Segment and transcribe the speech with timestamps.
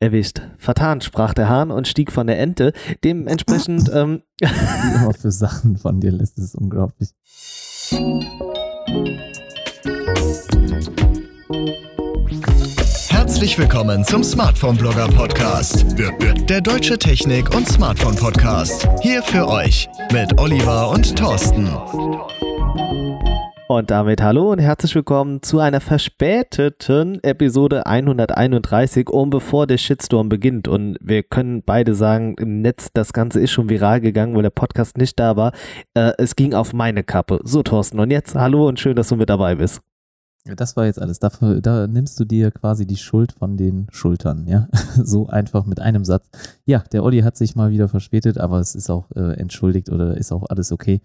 [0.00, 0.40] Erwischt.
[0.58, 2.72] Vertan, sprach der Hahn und stieg von der Ente.
[3.04, 3.90] Dementsprechend.
[3.92, 7.10] ähm, immer für Sachen von dir lässt, ist unglaublich.
[13.08, 15.84] Herzlich willkommen zum Smartphone Blogger Podcast.
[16.48, 18.88] Der deutsche Technik- und Smartphone Podcast.
[19.00, 21.68] Hier für euch mit Oliver und Thorsten.
[23.68, 30.28] Und damit hallo und herzlich willkommen zu einer verspäteten Episode 131, um bevor der Shitstorm
[30.28, 30.68] beginnt.
[30.68, 34.50] Und wir können beide sagen, im Netz, das Ganze ist schon viral gegangen, weil der
[34.50, 35.50] Podcast nicht da war.
[35.94, 37.40] Äh, es ging auf meine Kappe.
[37.42, 39.80] So, Thorsten, und jetzt hallo und schön, dass du mit dabei bist.
[40.44, 41.18] Das war jetzt alles.
[41.18, 44.68] Dafür, da nimmst du dir quasi die Schuld von den Schultern, ja.
[44.94, 46.28] So einfach mit einem Satz.
[46.66, 50.16] Ja, der Olli hat sich mal wieder verspätet, aber es ist auch äh, entschuldigt oder
[50.16, 51.00] ist auch alles okay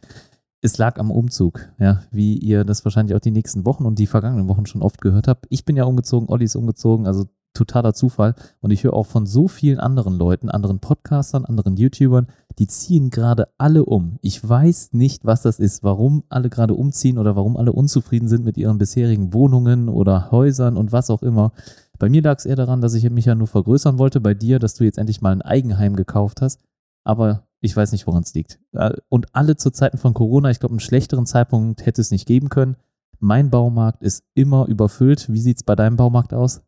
[0.62, 4.08] es lag am Umzug, ja, wie ihr das wahrscheinlich auch die nächsten Wochen und die
[4.08, 5.48] vergangenen Wochen schon oft gehört habt.
[5.50, 8.36] Ich bin ja umgezogen, Olli ist umgezogen, also totaler Zufall.
[8.60, 12.28] Und ich höre auch von so vielen anderen Leuten, anderen Podcastern, anderen YouTubern,
[12.60, 14.18] die ziehen gerade alle um.
[14.22, 18.46] Ich weiß nicht, was das ist, warum alle gerade umziehen oder warum alle unzufrieden sind
[18.46, 21.52] mit ihren bisherigen Wohnungen oder Häusern und was auch immer.
[22.00, 24.22] Bei mir lag es eher daran, dass ich mich ja nur vergrößern wollte.
[24.22, 26.60] Bei dir, dass du jetzt endlich mal ein Eigenheim gekauft hast.
[27.04, 28.60] Aber ich weiß nicht, woran es liegt.
[28.74, 32.28] Äh, und alle zu Zeiten von Corona, ich glaube, einen schlechteren Zeitpunkt hätte es nicht
[32.28, 32.76] geben können.
[33.20, 35.32] Mein Baumarkt ist immer überfüllt.
[35.32, 36.62] Wie sieht es bei deinem Baumarkt aus?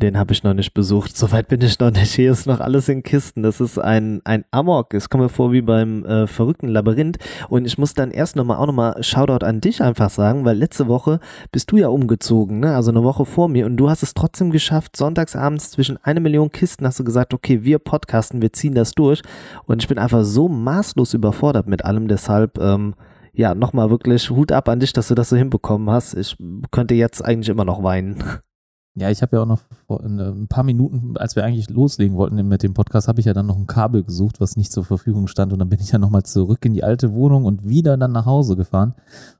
[0.00, 1.16] Den habe ich noch nicht besucht.
[1.16, 2.14] Soweit bin ich noch nicht.
[2.14, 3.42] Hier ist noch alles in Kisten.
[3.42, 4.94] Das ist ein, ein Amok.
[4.94, 7.18] Es kommt mir vor wie beim äh, verrückten Labyrinth.
[7.48, 10.86] Und ich muss dann erst nochmal auch nochmal Shoutout an dich einfach sagen, weil letzte
[10.86, 11.18] Woche
[11.50, 12.76] bist du ja umgezogen, ne?
[12.76, 13.66] Also eine Woche vor mir.
[13.66, 17.64] Und du hast es trotzdem geschafft, sonntagsabends zwischen eine Million Kisten hast du gesagt, okay,
[17.64, 19.22] wir podcasten, wir ziehen das durch.
[19.66, 22.06] Und ich bin einfach so maßlos überfordert mit allem.
[22.06, 22.94] Deshalb, ähm,
[23.32, 26.14] ja, nochmal wirklich Hut ab an dich, dass du das so hinbekommen hast.
[26.14, 26.36] Ich
[26.70, 28.22] könnte jetzt eigentlich immer noch weinen.
[29.00, 32.46] Ja, ich habe ja auch noch vor ein paar Minuten, als wir eigentlich loslegen wollten
[32.48, 35.28] mit dem Podcast, habe ich ja dann noch ein Kabel gesucht, was nicht zur Verfügung
[35.28, 35.52] stand.
[35.52, 38.26] Und dann bin ich ja nochmal zurück in die alte Wohnung und wieder dann nach
[38.26, 38.94] Hause gefahren.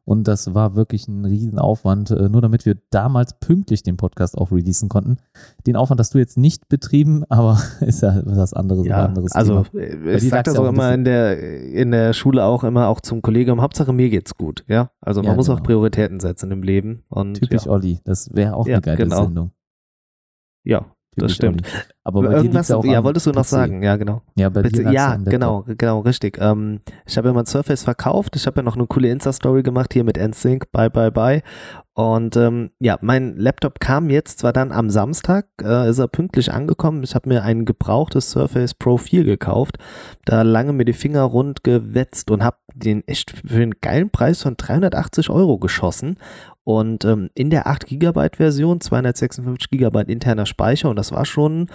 [0.08, 4.50] Und das war wirklich ein Riesenaufwand, äh, nur damit wir damals pünktlich den Podcast auch
[4.50, 5.18] releasen konnten.
[5.66, 8.86] Den Aufwand hast du jetzt nicht betrieben, aber ist ja was anderes.
[8.86, 9.84] Ja, anderes also Thema.
[9.84, 13.20] Äh, ich sage das auch immer in der, in der Schule auch immer auch zum
[13.20, 14.64] Kollegium, Hauptsache mir geht's gut.
[14.66, 15.58] Ja, also man ja, muss genau.
[15.58, 17.04] auch Prioritäten setzen im Leben.
[17.10, 17.72] Und, Typisch ja.
[17.72, 19.24] Olli, das wäre auch eine geile genau.
[19.24, 19.50] Sendung.
[20.64, 20.86] Ja,
[21.18, 21.62] das stimmt.
[22.04, 23.48] Aber bei irgendwas, ja, ja wolltest du noch PC.
[23.48, 24.22] sagen, ja, genau.
[24.34, 26.38] Ja, bei dir ja genau, genau, richtig.
[26.40, 28.34] Ähm, ich habe ja mein Surface verkauft.
[28.36, 31.42] Ich habe ja noch eine coole Insta-Story gemacht hier mit NSYNC, bye, bye, bye.
[31.98, 36.52] Und ähm, ja, mein Laptop kam jetzt zwar dann am Samstag, äh, ist er pünktlich
[36.52, 37.02] angekommen.
[37.02, 39.78] Ich habe mir ein gebrauchtes Surface Pro 4 gekauft,
[40.24, 44.42] da lange mir die Finger rund gewetzt und habe den echt für einen geilen Preis
[44.42, 46.18] von 380 Euro geschossen.
[46.68, 51.68] Und ähm, in der 8 GB Version 256 GB interner Speicher und das war schon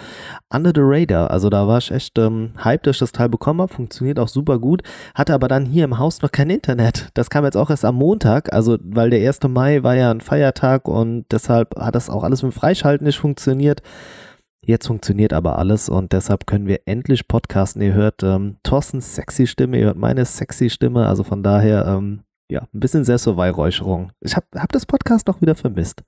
[0.53, 1.31] under the radar.
[1.31, 3.73] Also da war ich echt ähm, hyped, dass ich das Teil bekommen habe.
[3.73, 4.83] Funktioniert auch super gut.
[5.15, 7.09] Hatte aber dann hier im Haus noch kein Internet.
[7.15, 9.39] Das kam jetzt auch erst am Montag, also weil der 1.
[9.47, 13.17] Mai war ja ein Feiertag und deshalb hat das auch alles mit dem Freischalten nicht
[13.17, 13.81] funktioniert.
[14.63, 17.81] Jetzt funktioniert aber alles und deshalb können wir endlich podcasten.
[17.81, 21.07] Ihr hört ähm, Thorstens sexy Stimme, ihr hört meine sexy Stimme.
[21.07, 22.19] Also von daher ähm,
[22.53, 24.11] ja, ein bisschen Selbstbeweihräucherung.
[24.21, 26.03] Ich habe hab das Podcast noch wieder vermisst.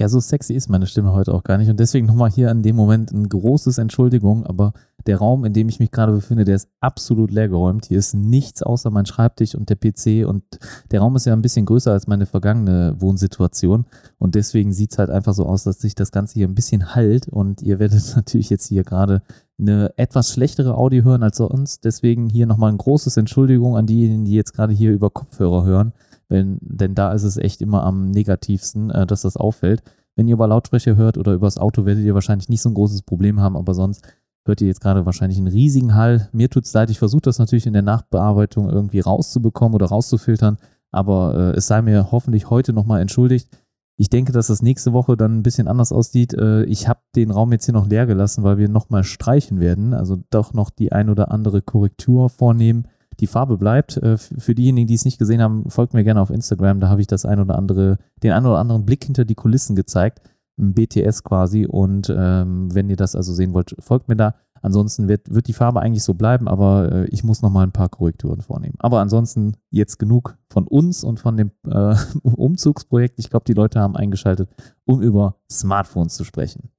[0.00, 1.68] Ja, so sexy ist meine Stimme heute auch gar nicht.
[1.68, 4.72] Und deswegen nochmal hier an dem Moment ein großes Entschuldigung, aber
[5.06, 7.86] der Raum, in dem ich mich gerade befinde, der ist absolut leergeräumt.
[7.86, 10.44] Hier ist nichts außer mein Schreibtisch und der PC und
[10.90, 13.86] der Raum ist ja ein bisschen größer als meine vergangene Wohnsituation.
[14.18, 16.94] Und deswegen sieht es halt einfach so aus, dass sich das Ganze hier ein bisschen
[16.94, 19.22] halt und ihr werdet natürlich jetzt hier gerade
[19.58, 21.84] eine etwas schlechtere Audio hören als sonst.
[21.84, 25.92] Deswegen hier nochmal ein großes Entschuldigung an diejenigen, die jetzt gerade hier über Kopfhörer hören.
[26.28, 29.82] Wenn, denn da ist es echt immer am negativsten, äh, dass das auffällt.
[30.14, 33.02] Wenn ihr über Lautsprecher hört oder übers Auto, werdet ihr wahrscheinlich nicht so ein großes
[33.02, 34.02] Problem haben, aber sonst
[34.44, 36.28] hört ihr jetzt gerade wahrscheinlich einen riesigen Hall.
[36.32, 40.58] Mir tut es leid, ich versuche das natürlich in der Nachbearbeitung irgendwie rauszubekommen oder rauszufiltern,
[40.90, 43.48] aber äh, es sei mir hoffentlich heute nochmal entschuldigt.
[43.96, 46.34] Ich denke, dass das nächste Woche dann ein bisschen anders aussieht.
[46.34, 49.94] Äh, ich habe den Raum jetzt hier noch leer gelassen, weil wir nochmal streichen werden,
[49.94, 52.88] also doch noch die ein oder andere Korrektur vornehmen.
[53.20, 53.98] Die Farbe bleibt.
[53.98, 56.80] Äh, für diejenigen, die es nicht gesehen haben, folgt mir gerne auf Instagram.
[56.80, 59.76] Da habe ich das ein oder andere, den ein oder anderen Blick hinter die Kulissen
[59.76, 60.20] gezeigt.
[60.56, 61.66] BTS quasi.
[61.66, 64.34] Und ähm, wenn ihr das also sehen wollt, folgt mir da.
[64.62, 67.72] Ansonsten wird, wird die Farbe eigentlich so bleiben, aber äh, ich muss noch mal ein
[67.72, 68.76] paar Korrekturen vornehmen.
[68.78, 73.18] Aber ansonsten jetzt genug von uns und von dem äh, Umzugsprojekt.
[73.18, 74.48] Ich glaube, die Leute haben eingeschaltet,
[74.84, 76.70] um über Smartphones zu sprechen.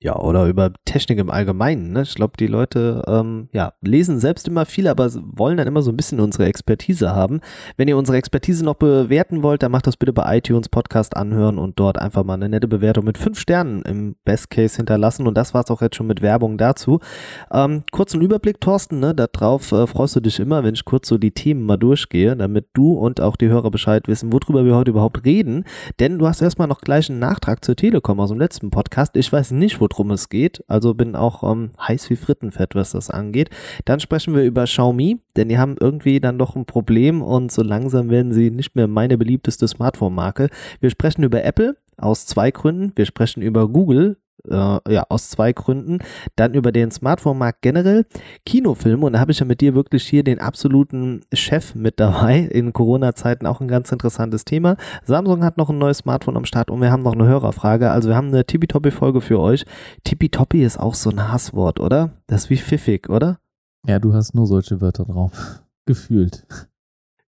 [0.00, 1.90] Ja, oder über Technik im Allgemeinen.
[1.90, 2.02] Ne?
[2.02, 5.90] Ich glaube, die Leute ähm, ja, lesen selbst immer viel, aber wollen dann immer so
[5.90, 7.40] ein bisschen unsere Expertise haben.
[7.76, 11.58] Wenn ihr unsere Expertise noch bewerten wollt, dann macht das bitte bei iTunes Podcast anhören
[11.58, 15.26] und dort einfach mal eine nette Bewertung mit fünf Sternen im Best Case hinterlassen.
[15.26, 17.00] Und das war's auch jetzt schon mit Werbung dazu.
[17.50, 19.16] Ähm, kurzen Überblick, Thorsten, ne?
[19.16, 22.68] darauf äh, freust du dich immer, wenn ich kurz so die Themen mal durchgehe, damit
[22.72, 25.64] du und auch die Hörer Bescheid wissen, worüber wir heute überhaupt reden.
[25.98, 29.16] Denn du hast erstmal noch gleich einen Nachtrag zur Telekom aus dem letzten Podcast.
[29.16, 30.62] Ich weiß nicht, wo worum es geht.
[30.68, 33.50] Also bin auch ähm, heiß wie Frittenfett, was das angeht.
[33.84, 37.62] Dann sprechen wir über Xiaomi, denn die haben irgendwie dann doch ein Problem und so
[37.62, 40.48] langsam werden sie nicht mehr meine beliebteste Smartphone-Marke.
[40.80, 42.92] Wir sprechen über Apple aus zwei Gründen.
[42.96, 44.18] Wir sprechen über Google,
[44.48, 44.54] äh,
[44.92, 45.98] ja, aus zwei Gründen.
[46.36, 48.06] Dann über den Smartphone-Markt generell,
[48.44, 52.38] Kinofilme und da habe ich ja mit dir wirklich hier den absoluten Chef mit dabei.
[52.38, 54.76] In Corona-Zeiten auch ein ganz interessantes Thema.
[55.04, 57.90] Samsung hat noch ein neues Smartphone am Start und wir haben noch eine Hörerfrage.
[57.90, 59.64] Also wir haben eine Tippitoppi-Folge für euch.
[60.04, 62.10] Tippitoppi ist auch so ein Hasswort, oder?
[62.26, 63.38] Das ist wie pfiffig, oder?
[63.86, 65.62] Ja, du hast nur solche Wörter drauf.
[65.86, 66.46] Gefühlt.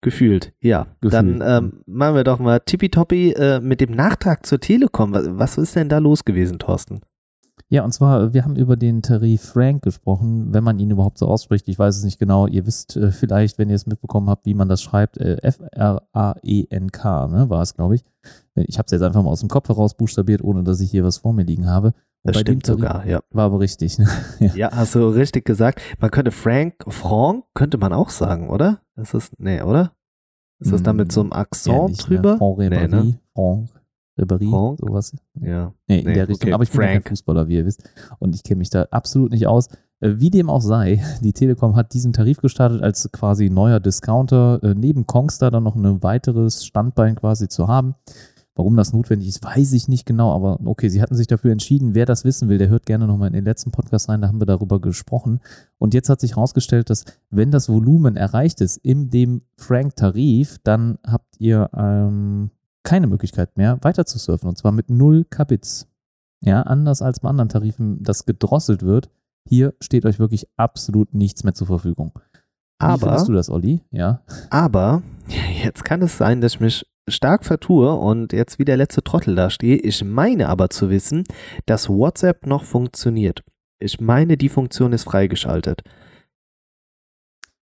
[0.05, 0.87] Gefühlt, ja.
[1.01, 1.15] Gefühlt.
[1.15, 5.15] Dann ähm, machen wir doch mal tippitoppi äh, mit dem Nachtrag zur Telekom.
[5.15, 7.01] Was, was ist denn da los gewesen, Thorsten?
[7.71, 11.27] Ja, und zwar, wir haben über den Tarif Frank gesprochen, wenn man ihn überhaupt so
[11.27, 11.69] ausspricht.
[11.69, 12.47] Ich weiß es nicht genau.
[12.47, 15.17] Ihr wisst äh, vielleicht, wenn ihr es mitbekommen habt, wie man das schreibt.
[15.17, 18.05] Äh, F-R-A-E-N-K ne, war es, glaube ich.
[18.55, 21.05] Ich habe es jetzt einfach mal aus dem Kopf heraus buchstabiert, ohne dass ich hier
[21.05, 21.95] was vor mir liegen habe.
[22.25, 23.21] Das stimmt sogar, ja.
[23.31, 23.99] War aber richtig.
[23.99, 24.09] Ne?
[24.41, 24.55] ja.
[24.55, 24.71] ja.
[24.73, 25.81] hast du richtig gesagt.
[26.01, 28.81] Man könnte Frank, Franck könnte man auch sagen, oder?
[28.97, 29.93] Das ist, nee, oder?
[30.59, 32.39] Ist das dann mit so einem hm, Akzent ja, drüber?
[32.39, 33.19] Franck Ribéry, nee, ne?
[33.35, 33.69] Franck
[34.19, 35.15] Ribéry, sowas.
[35.41, 35.75] Ja.
[35.87, 36.49] Nee, in nee, der Richtung.
[36.49, 36.55] Okay.
[36.55, 36.93] Aber ich bin Frank.
[36.93, 37.85] kein Fußballer, wie ihr wisst.
[38.19, 39.69] Und ich kenne mich da absolut nicht aus.
[40.01, 44.61] Äh, wie dem auch sei, die Telekom hat diesen Tarif gestartet als quasi neuer Discounter,
[44.63, 47.95] äh, neben Kongstar dann noch ein weiteres Standbein quasi zu haben.
[48.57, 51.95] Warum das notwendig ist, weiß ich nicht genau, aber okay, sie hatten sich dafür entschieden.
[51.95, 54.41] Wer das wissen will, der hört gerne nochmal in den letzten Podcast rein, da haben
[54.41, 55.41] wir darüber gesprochen.
[55.79, 60.99] Und jetzt hat sich herausgestellt, dass wenn das Volumen erreicht ist in dem Frank-Tarif, dann
[61.05, 62.51] habt ihr ähm,
[62.85, 65.89] keine Möglichkeit mehr weiter zu surfen und zwar mit null Kabits.
[66.41, 69.11] Ja, anders als bei anderen Tarifen, das gedrosselt wird.
[69.49, 72.13] Hier steht euch wirklich absolut nichts mehr zur Verfügung.
[72.15, 73.81] Wie aber, findest du das, Olli?
[73.91, 74.21] Ja.
[74.51, 75.03] Aber
[75.65, 79.35] jetzt kann es sein, dass ich mich stark vertue und jetzt wie der letzte Trottel
[79.35, 79.77] da stehe.
[79.77, 81.25] Ich meine aber zu wissen,
[81.67, 83.43] dass WhatsApp noch funktioniert.
[83.79, 85.83] Ich meine, die Funktion ist freigeschaltet.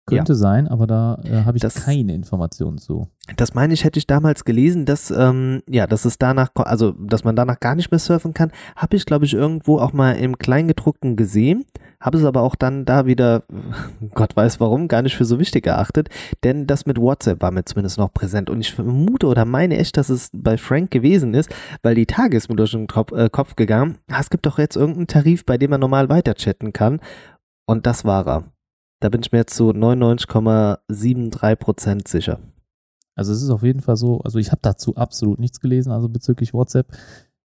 [0.08, 0.38] Könnte ja.
[0.38, 3.08] sein, aber da äh, habe ich das, keine Informationen zu.
[3.38, 7.24] Das meine ich, hätte ich damals gelesen, dass ähm, ja, dass es danach, also dass
[7.24, 10.40] man danach gar nicht mehr surfen kann, habe ich glaube ich irgendwo auch mal im
[10.40, 11.66] Kleingedruckten gesehen,
[12.00, 13.44] habe es aber auch dann da wieder,
[14.16, 16.10] Gott weiß warum, gar nicht für so wichtig erachtet,
[16.44, 19.98] denn das mit WhatsApp war mir zumindest noch präsent und ich vermute oder meine echt,
[19.98, 21.54] dass es bei Frank gewesen ist,
[21.84, 24.00] weil die Tage ist mir durch den äh, Kopf gegangen.
[24.08, 27.00] Es gibt doch jetzt irgendeinen Tarif, bei dem man normal weiter chatten kann
[27.68, 28.51] und das war er.
[29.02, 32.40] Da bin ich mir zu 99,73% sicher.
[33.16, 36.08] Also es ist auf jeden Fall so, also ich habe dazu absolut nichts gelesen, also
[36.08, 36.96] bezüglich WhatsApp.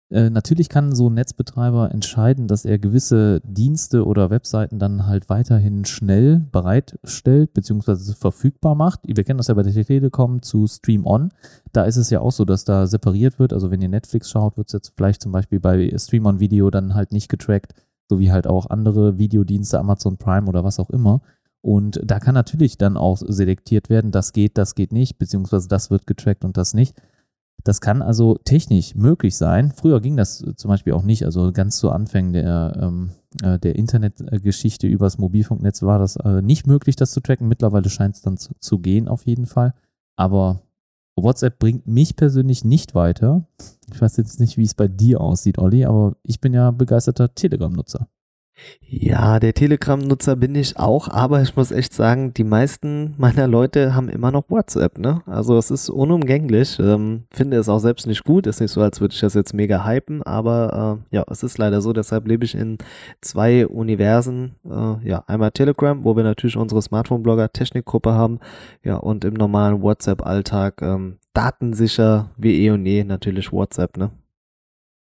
[0.09, 5.27] Äh, natürlich kann so ein Netzbetreiber entscheiden, dass er gewisse Dienste oder Webseiten dann halt
[5.29, 8.13] weiterhin schnell bereitstellt bzw.
[8.13, 9.01] verfügbar macht.
[9.03, 11.33] Wir kennen das ja bei der Telekom zu Stream On.
[11.73, 13.51] Da ist es ja auch so, dass da separiert wird.
[13.51, 16.69] Also wenn ihr Netflix schaut, wird es jetzt vielleicht zum Beispiel bei Stream On Video
[16.69, 17.73] dann halt nicht getrackt,
[18.07, 21.21] so wie halt auch andere Videodienste, Amazon Prime oder was auch immer.
[21.61, 25.89] Und da kann natürlich dann auch selektiert werden, das geht, das geht nicht, beziehungsweise das
[25.89, 26.95] wird getrackt und das nicht.
[27.63, 29.73] Das kann also technisch möglich sein.
[29.75, 31.25] Früher ging das zum Beispiel auch nicht.
[31.25, 33.09] Also ganz zu Anfängen der, ähm,
[33.43, 37.47] äh, der Internetgeschichte übers Mobilfunknetz war das äh, nicht möglich, das zu tracken.
[37.47, 39.73] Mittlerweile scheint es dann zu, zu gehen, auf jeden Fall.
[40.15, 40.61] Aber
[41.17, 43.45] WhatsApp bringt mich persönlich nicht weiter.
[43.91, 47.33] Ich weiß jetzt nicht, wie es bei dir aussieht, Olli, aber ich bin ja begeisterter
[47.33, 48.07] Telegram-Nutzer.
[48.81, 53.93] Ja, der Telegram-Nutzer bin ich auch, aber ich muss echt sagen, die meisten meiner Leute
[53.93, 55.21] haben immer noch WhatsApp, ne?
[55.25, 56.79] Also es ist unumgänglich.
[56.79, 58.47] Ähm, finde es auch selbst nicht gut.
[58.47, 61.57] Ist nicht so, als würde ich das jetzt mega hypen, aber äh, ja, es ist
[61.57, 61.93] leider so.
[61.93, 62.77] Deshalb lebe ich in
[63.21, 64.55] zwei Universen.
[64.65, 68.39] Äh, ja, einmal Telegram, wo wir natürlich unsere Smartphone-Blogger-Technikgruppe haben.
[68.83, 74.11] Ja, und im normalen WhatsApp-Alltag ähm, datensicher wie eh und je natürlich WhatsApp, ne?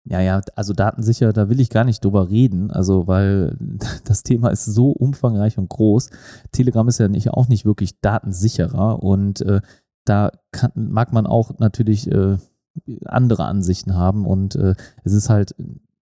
[0.05, 3.57] Ja, ja, also datensicher, da will ich gar nicht drüber reden, also weil
[4.05, 6.09] das Thema ist so umfangreich und groß.
[6.51, 9.61] Telegram ist ja nicht, auch nicht wirklich datensicherer und äh,
[10.05, 12.37] da kann, mag man auch natürlich äh,
[13.05, 15.55] andere Ansichten haben und äh, es ist halt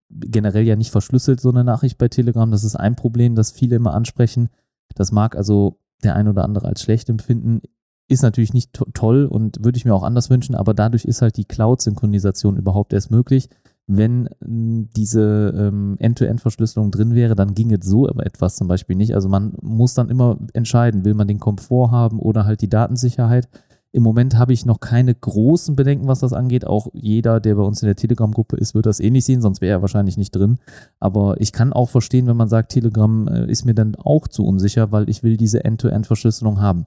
[0.09, 2.49] generell ja nicht verschlüsselt, so eine Nachricht bei Telegram.
[2.49, 4.49] Das ist ein Problem, das viele immer ansprechen.
[4.95, 7.61] Das mag also der ein oder andere als schlecht empfinden.
[8.07, 11.21] Ist natürlich nicht to toll und würde ich mir auch anders wünschen, aber dadurch ist
[11.21, 13.49] halt die Cloud-Synchronisation überhaupt erst möglich
[13.87, 19.15] wenn diese ähm, End-to-End-Verschlüsselung drin wäre, dann ginge so etwas zum Beispiel nicht.
[19.15, 23.47] Also man muss dann immer entscheiden, will man den Komfort haben oder halt die Datensicherheit.
[23.93, 26.67] Im Moment habe ich noch keine großen Bedenken, was das angeht.
[26.67, 29.61] Auch jeder, der bei uns in der Telegram-Gruppe ist, wird das eh nicht sehen, sonst
[29.61, 30.57] wäre er wahrscheinlich nicht drin.
[30.99, 34.45] Aber ich kann auch verstehen, wenn man sagt, Telegram äh, ist mir dann auch zu
[34.45, 36.85] unsicher, weil ich will diese End-to-End-Verschlüsselung haben.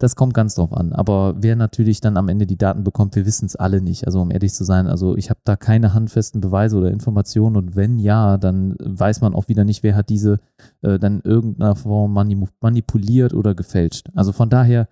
[0.00, 0.94] Das kommt ganz drauf an.
[0.94, 4.06] Aber wer natürlich dann am Ende die Daten bekommt, wir wissen es alle nicht.
[4.06, 7.76] Also um ehrlich zu sein, also ich habe da keine handfesten Beweise oder Informationen und
[7.76, 10.40] wenn ja, dann weiß man auch wieder nicht, wer hat diese
[10.80, 14.08] äh, dann irgendeiner Form manipuliert oder gefälscht.
[14.14, 14.88] Also von daher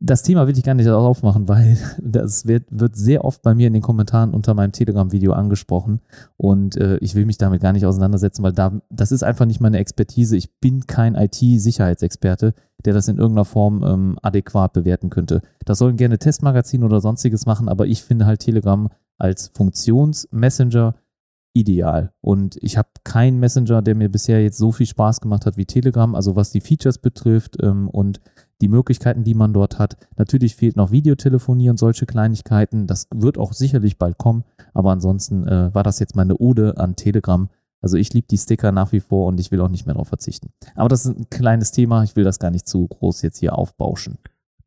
[0.00, 3.66] das Thema will ich gar nicht aufmachen, weil das wird, wird sehr oft bei mir
[3.66, 6.00] in den Kommentaren unter meinem Telegram-Video angesprochen
[6.36, 9.60] und äh, ich will mich damit gar nicht auseinandersetzen, weil da, das ist einfach nicht
[9.60, 10.36] meine Expertise.
[10.36, 15.42] Ich bin kein IT-Sicherheitsexperte, der das in irgendeiner Form ähm, adäquat bewerten könnte.
[15.64, 20.94] Das sollen gerne Testmagazine oder sonstiges machen, aber ich finde halt Telegram als Funktionsmessenger
[21.54, 22.12] ideal.
[22.20, 25.66] Und ich habe keinen Messenger, der mir bisher jetzt so viel Spaß gemacht hat wie
[25.66, 28.20] Telegram, also was die Features betrifft ähm, und
[28.62, 29.96] die Möglichkeiten, die man dort hat.
[30.16, 32.86] Natürlich fehlt noch Videotelefonie und solche Kleinigkeiten.
[32.86, 36.96] Das wird auch sicherlich bald kommen, aber ansonsten äh, war das jetzt meine Ode an
[36.96, 37.50] Telegram.
[37.82, 40.08] Also ich liebe die Sticker nach wie vor und ich will auch nicht mehr darauf
[40.08, 40.50] verzichten.
[40.76, 43.58] Aber das ist ein kleines Thema, ich will das gar nicht zu groß jetzt hier
[43.58, 44.18] aufbauschen.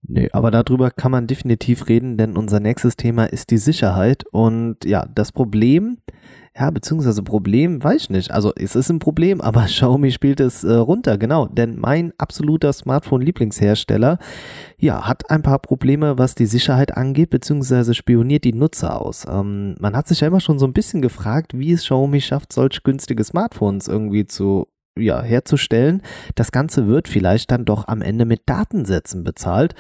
[0.08, 4.24] Nee, aber darüber kann man definitiv reden, denn unser nächstes Thema ist die Sicherheit.
[4.32, 5.98] Und ja, das Problem
[6.58, 8.32] ja, beziehungsweise Problem, weiß ich nicht.
[8.32, 11.48] Also es ist ein Problem, aber Xiaomi spielt es äh, runter, genau.
[11.48, 14.20] Denn mein absoluter Smartphone-Lieblingshersteller,
[14.78, 19.26] ja, hat ein paar Probleme, was die Sicherheit angeht, beziehungsweise spioniert die Nutzer aus.
[19.30, 22.54] Ähm, man hat sich ja immer schon so ein bisschen gefragt, wie es Xiaomi schafft,
[22.54, 26.02] solch günstige Smartphones irgendwie zu ja, herzustellen.
[26.36, 29.76] Das Ganze wird vielleicht dann doch am Ende mit Datensätzen bezahlt.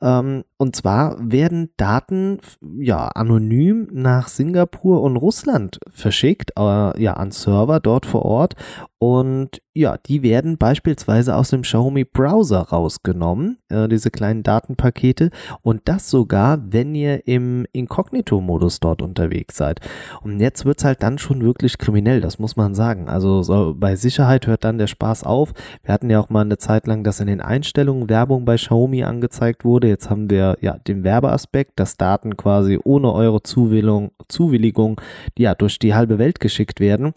[0.00, 2.38] Ähm, und zwar werden Daten
[2.78, 8.54] ja anonym nach Singapur und Russland verschickt, äh, ja an Server dort vor Ort
[9.00, 15.30] und ja, die werden beispielsweise aus dem Xiaomi Browser rausgenommen, äh, diese kleinen Datenpakete
[15.62, 19.78] und das sogar, wenn ihr im Inkognito-Modus dort unterwegs seid.
[20.22, 23.08] Und jetzt wird's halt dann schon wirklich kriminell, das muss man sagen.
[23.08, 25.52] Also so, bei Sicherheit hört dann der Spaß auf.
[25.84, 29.04] Wir hatten ja auch mal eine Zeit lang, dass in den Einstellungen Werbung bei Xiaomi
[29.04, 29.87] angezeigt wurde.
[29.88, 35.00] Jetzt haben wir ja den Werbeaspekt, dass Daten quasi ohne eure Zuwilligung, Zuwilligung
[35.36, 37.12] ja durch die halbe Welt geschickt werden.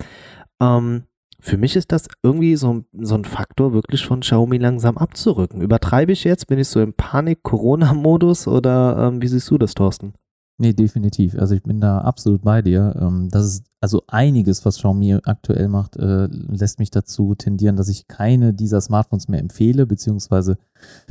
[0.61, 1.03] Ähm,
[1.39, 5.61] für mich ist das irgendwie so, so ein Faktor, wirklich von Xiaomi langsam abzurücken.
[5.61, 6.45] Übertreibe ich jetzt?
[6.47, 10.13] Bin ich so im Panik-Corona-Modus oder ähm, wie siehst du das, Thorsten?
[10.58, 11.36] Nee, definitiv.
[11.39, 12.96] Also ich bin da absolut bei dir.
[13.00, 17.89] Ähm, das ist also einiges, was Xiaomi aktuell macht, äh, lässt mich dazu tendieren, dass
[17.89, 20.58] ich keine dieser Smartphones mehr empfehle, beziehungsweise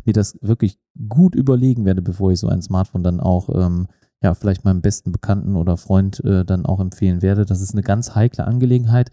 [0.04, 0.78] mir das wirklich
[1.08, 3.88] gut überlegen werde, bevor ich so ein Smartphone dann auch ähm,
[4.22, 7.44] ja, vielleicht meinem besten Bekannten oder Freund äh, dann auch empfehlen werde.
[7.44, 9.10] Das ist eine ganz heikle Angelegenheit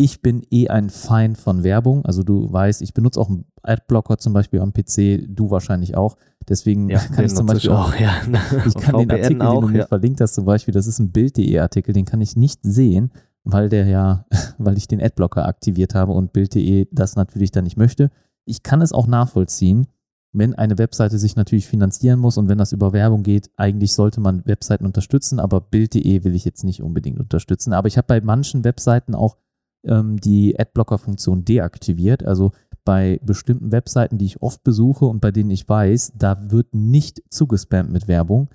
[0.00, 2.06] ich bin eh ein Feind von Werbung.
[2.06, 6.16] Also du weißt, ich benutze auch einen Adblocker zum Beispiel am PC, du wahrscheinlich auch.
[6.48, 8.14] Deswegen ja, kann ich zum Beispiel auch, ja.
[8.66, 9.86] ich kann den Artikel, auch, den du mir ja.
[9.86, 13.12] verlinkt hast, zum Beispiel, das ist ein Bild.de Artikel, den kann ich nicht sehen,
[13.44, 14.24] weil der ja,
[14.58, 18.10] weil ich den Adblocker aktiviert habe und Bild.de das natürlich dann nicht möchte.
[18.46, 19.86] Ich kann es auch nachvollziehen,
[20.32, 24.22] wenn eine Webseite sich natürlich finanzieren muss und wenn das über Werbung geht, eigentlich sollte
[24.22, 27.74] man Webseiten unterstützen, aber Bild.de will ich jetzt nicht unbedingt unterstützen.
[27.74, 29.36] Aber ich habe bei manchen Webseiten auch
[29.84, 32.24] ähm, die Adblocker-Funktion deaktiviert.
[32.24, 32.52] Also
[32.84, 37.22] bei bestimmten Webseiten, die ich oft besuche und bei denen ich weiß, da wird nicht
[37.28, 38.48] zugespammt mit Werbung,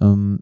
[0.00, 0.40] ähm,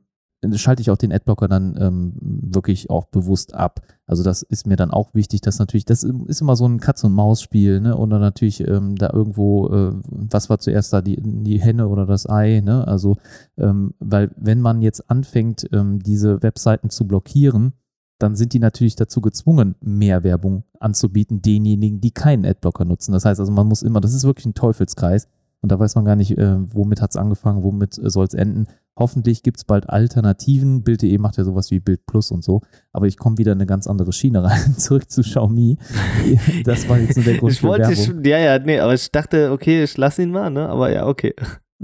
[0.54, 3.80] schalte ich auch den Adblocker dann ähm, wirklich auch bewusst ab.
[4.06, 7.80] Also das ist mir dann auch wichtig, dass natürlich, das ist immer so ein Katz-und-Maus-Spiel,
[7.80, 7.96] ne?
[7.96, 12.28] Oder natürlich ähm, da irgendwo, äh, was war zuerst da, die, die Henne oder das
[12.28, 12.86] Ei, ne?
[12.86, 13.16] Also,
[13.56, 17.72] ähm, weil wenn man jetzt anfängt, ähm, diese Webseiten zu blockieren,
[18.18, 23.12] dann sind die natürlich dazu gezwungen, mehr Werbung anzubieten, denjenigen, die keinen Adblocker nutzen.
[23.12, 25.28] Das heißt also, man muss immer, das ist wirklich ein Teufelskreis
[25.60, 28.34] und da weiß man gar nicht, äh, womit hat es angefangen, womit äh, soll es
[28.34, 28.66] enden.
[28.96, 30.82] Hoffentlich gibt es bald Alternativen.
[30.82, 32.62] Bild.de macht ja sowas wie Bild Plus und so.
[32.92, 34.76] Aber ich komme wieder in eine ganz andere Schiene rein.
[34.76, 35.78] Zurück zu Xiaomi.
[36.64, 39.50] Das war jetzt nur der Grund ich wollte, ich, ja, ja, nee, aber ich dachte,
[39.52, 40.68] okay, ich lasse ihn mal, ne?
[40.68, 41.34] Aber ja, okay.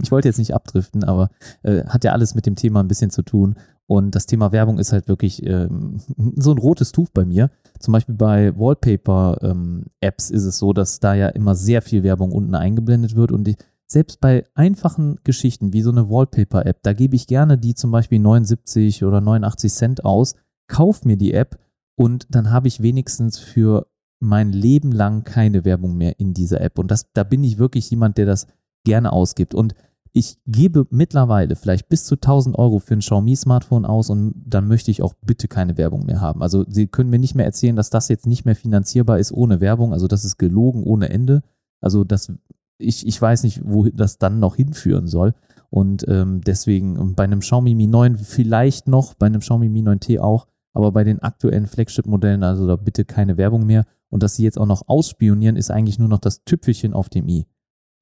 [0.01, 1.31] Ich wollte jetzt nicht abdriften, aber
[1.63, 3.57] äh, hat ja alles mit dem Thema ein bisschen zu tun.
[3.87, 5.99] Und das Thema Werbung ist halt wirklich ähm,
[6.37, 7.51] so ein rotes Tuch bei mir.
[7.79, 12.33] Zum Beispiel bei Wallpaper-Apps ähm, ist es so, dass da ja immer sehr viel Werbung
[12.33, 13.33] unten eingeblendet wird.
[13.33, 17.75] Und die, selbst bei einfachen Geschichten wie so eine Wallpaper-App, da gebe ich gerne die
[17.75, 20.35] zum Beispiel 79 oder 89 Cent aus,
[20.69, 21.59] kauf mir die App
[21.97, 23.87] und dann habe ich wenigstens für
[24.21, 26.79] mein Leben lang keine Werbung mehr in dieser App.
[26.79, 28.47] Und das, da bin ich wirklich jemand, der das
[28.85, 29.55] gerne ausgibt.
[29.55, 29.75] Und
[30.17, 34.93] ich gebe mittlerweile vielleicht bis zu 1000 Euro für ein Xiaomi-Smartphone aus und dann möchte
[34.93, 36.41] ich auch bitte keine Werbung mehr haben.
[36.41, 39.61] Also Sie können mir nicht mehr erzählen, dass das jetzt nicht mehr finanzierbar ist ohne
[39.61, 39.93] Werbung.
[39.93, 41.43] Also das ist gelogen ohne Ende.
[41.81, 42.33] Also das,
[42.79, 45.35] ich, ich weiß nicht, wo das dann noch hinführen soll.
[45.69, 50.21] Und ähm, deswegen bei einem Xiaomi Mi 9 vielleicht noch, bei einem Xiaomi Mi 9T
[50.21, 53.85] auch, aber bei den aktuellen Flagship-Modellen, also da bitte keine Werbung mehr.
[54.11, 57.27] Und dass sie jetzt auch noch ausspionieren, ist eigentlich nur noch das Tüpfelchen auf dem
[57.27, 57.47] i.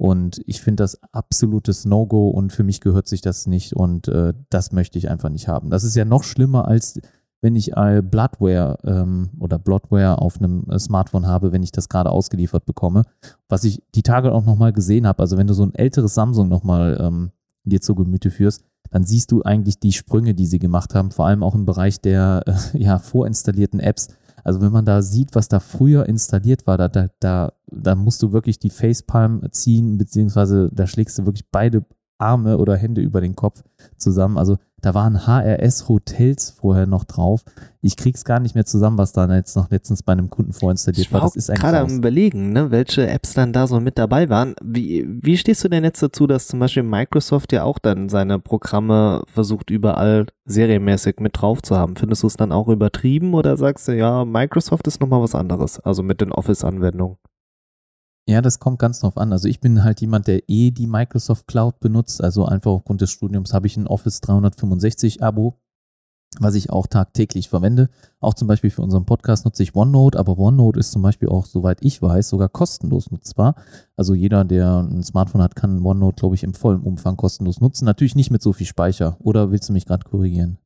[0.02, 4.34] Und ich finde das absolutes No-Go und für mich gehört sich das nicht und äh,
[4.50, 5.70] das möchte ich einfach nicht haben.
[5.70, 7.00] Das ist ja noch schlimmer, als
[7.40, 11.88] wenn ich äh, Bloodware ähm, oder Bloodware auf einem äh, Smartphone habe, wenn ich das
[11.88, 13.04] gerade ausgeliefert bekomme.
[13.48, 16.48] Was ich die Tage auch nochmal gesehen habe, also wenn du so ein älteres Samsung
[16.48, 17.30] nochmal ähm,
[17.62, 21.26] dir zu Gemüte führst, dann siehst du eigentlich die Sprünge, die sie gemacht haben, vor
[21.26, 24.08] allem auch im Bereich der äh, ja, vorinstallierten Apps.
[24.44, 28.22] Also wenn man da sieht, was da früher installiert war, da, da, da, da musst
[28.22, 31.84] du wirklich die Facepalm ziehen, beziehungsweise da schlägst du wirklich beide
[32.18, 33.62] Arme oder Hände über den Kopf
[33.96, 34.38] zusammen.
[34.38, 37.44] Also da waren HRS-Hotels vorher noch drauf.
[37.80, 41.06] Ich krieg's gar nicht mehr zusammen, was da jetzt noch letztens bei einem Kunden vorinstalliert
[41.06, 41.20] ich war.
[41.20, 44.56] Das ist gerade am überlegen, ne, welche Apps dann da so mit dabei waren.
[44.60, 48.40] Wie, wie stehst du denn jetzt dazu, dass zum Beispiel Microsoft ja auch dann seine
[48.40, 51.94] Programme versucht, überall serienmäßig mit drauf zu haben?
[51.94, 55.78] Findest du es dann auch übertrieben oder sagst du, ja, Microsoft ist nochmal was anderes,
[55.78, 57.18] also mit den Office-Anwendungen?
[58.28, 59.32] Ja, das kommt ganz drauf an.
[59.32, 62.22] Also ich bin halt jemand, der eh die Microsoft Cloud benutzt.
[62.22, 65.58] Also einfach aufgrund des Studiums habe ich ein Office 365 Abo,
[66.38, 67.90] was ich auch tagtäglich verwende.
[68.20, 71.46] Auch zum Beispiel für unseren Podcast nutze ich OneNote, aber OneNote ist zum Beispiel auch,
[71.46, 73.56] soweit ich weiß, sogar kostenlos nutzbar.
[73.96, 77.86] Also jeder, der ein Smartphone hat, kann OneNote, glaube ich, im vollen Umfang kostenlos nutzen.
[77.86, 79.16] Natürlich nicht mit so viel Speicher.
[79.18, 80.58] Oder willst du mich gerade korrigieren?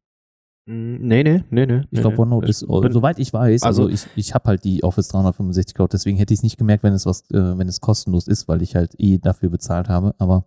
[0.69, 1.83] Nee, nee, nee, nee.
[1.93, 4.83] Ich glaube, OneNote ist, bin, soweit ich weiß, also, also ich, ich habe halt die
[4.83, 7.81] Office 365 Cloud, deswegen hätte ich es nicht gemerkt, wenn es was, äh, wenn es
[7.81, 10.47] kostenlos ist, weil ich halt eh dafür bezahlt habe, aber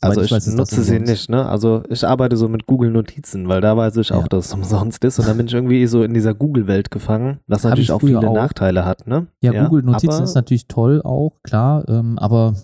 [0.00, 1.46] also ich, ich weiß, nutze sie nicht, ne?
[1.46, 4.28] Also ich arbeite so mit Google Notizen, weil da weiß ich auch, ja.
[4.28, 5.18] dass es umsonst ist.
[5.18, 8.34] Und dann bin ich irgendwie so in dieser Google-Welt gefangen, was natürlich auch viele auch.
[8.34, 9.26] Nachteile hat, ne?
[9.40, 12.54] Ja, ja Google Notizen ist natürlich toll auch, klar, ähm, aber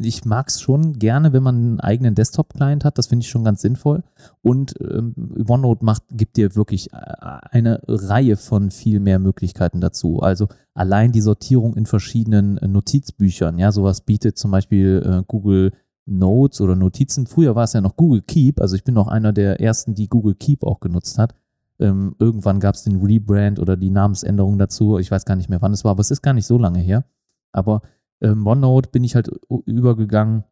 [0.00, 2.98] ich mag es schon gerne, wenn man einen eigenen Desktop-Client hat.
[2.98, 4.02] Das finde ich schon ganz sinnvoll.
[4.42, 5.14] Und ähm,
[5.46, 10.20] OneNote macht, gibt dir wirklich äh, eine Reihe von viel mehr Möglichkeiten dazu.
[10.20, 13.58] Also allein die Sortierung in verschiedenen äh, Notizbüchern.
[13.58, 15.72] Ja, sowas bietet zum Beispiel äh, Google
[16.06, 17.26] Notes oder Notizen.
[17.26, 18.60] Früher war es ja noch Google Keep.
[18.60, 21.34] Also ich bin noch einer der ersten, die Google Keep auch genutzt hat.
[21.78, 24.98] Ähm, irgendwann gab es den Rebrand oder die Namensänderung dazu.
[24.98, 26.80] Ich weiß gar nicht mehr, wann es war, aber es ist gar nicht so lange
[26.80, 27.04] her.
[27.52, 27.82] Aber
[28.22, 29.30] ähm, OneNote bin ich halt
[29.66, 30.44] übergegangen,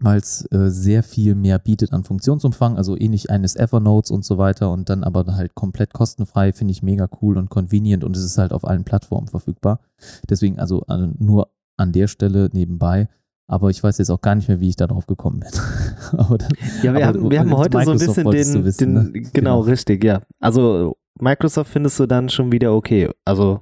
[0.00, 4.38] weil es äh, sehr viel mehr bietet an Funktionsumfang, also ähnlich eines Evernotes und so
[4.38, 8.24] weiter und dann aber halt komplett kostenfrei, finde ich mega cool und convenient und es
[8.24, 9.80] ist halt auf allen Plattformen verfügbar.
[10.28, 13.08] Deswegen also äh, nur an der Stelle nebenbei.
[13.48, 15.50] Aber ich weiß jetzt auch gar nicht mehr, wie ich darauf gekommen bin.
[16.38, 16.48] das,
[16.82, 19.12] ja, wir haben, wir haben heute so ein bisschen den, wissen, den ne?
[19.12, 20.22] genau, genau, richtig, ja.
[20.40, 23.10] Also Microsoft findest du dann schon wieder okay.
[23.26, 23.60] Also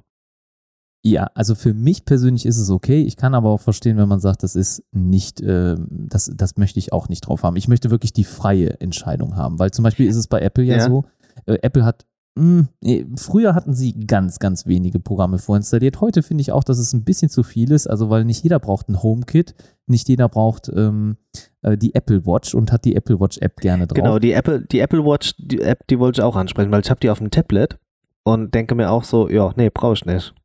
[1.03, 3.01] ja, also für mich persönlich ist es okay.
[3.01, 6.79] Ich kann aber auch verstehen, wenn man sagt, das ist nicht, äh, das, das möchte
[6.79, 7.55] ich auch nicht drauf haben.
[7.55, 10.77] Ich möchte wirklich die freie Entscheidung haben, weil zum Beispiel ist es bei Apple ja,
[10.77, 10.87] ja.
[10.87, 11.05] so,
[11.47, 16.01] äh, Apple hat mh, hm, früher hatten sie ganz, ganz wenige Programme vorinstalliert.
[16.01, 18.59] Heute finde ich auch, dass es ein bisschen zu viel ist, also weil nicht jeder
[18.59, 19.55] braucht ein HomeKit,
[19.87, 21.17] nicht jeder braucht ähm,
[21.63, 23.95] äh, die Apple Watch und hat die Apple Watch App gerne drauf.
[23.95, 26.89] Genau, die Apple, die Apple Watch die App, die wollte ich auch ansprechen, weil ich
[26.91, 27.79] habe die auf dem Tablet
[28.23, 30.35] und denke mir auch so, ja, nee, brauche ich nicht.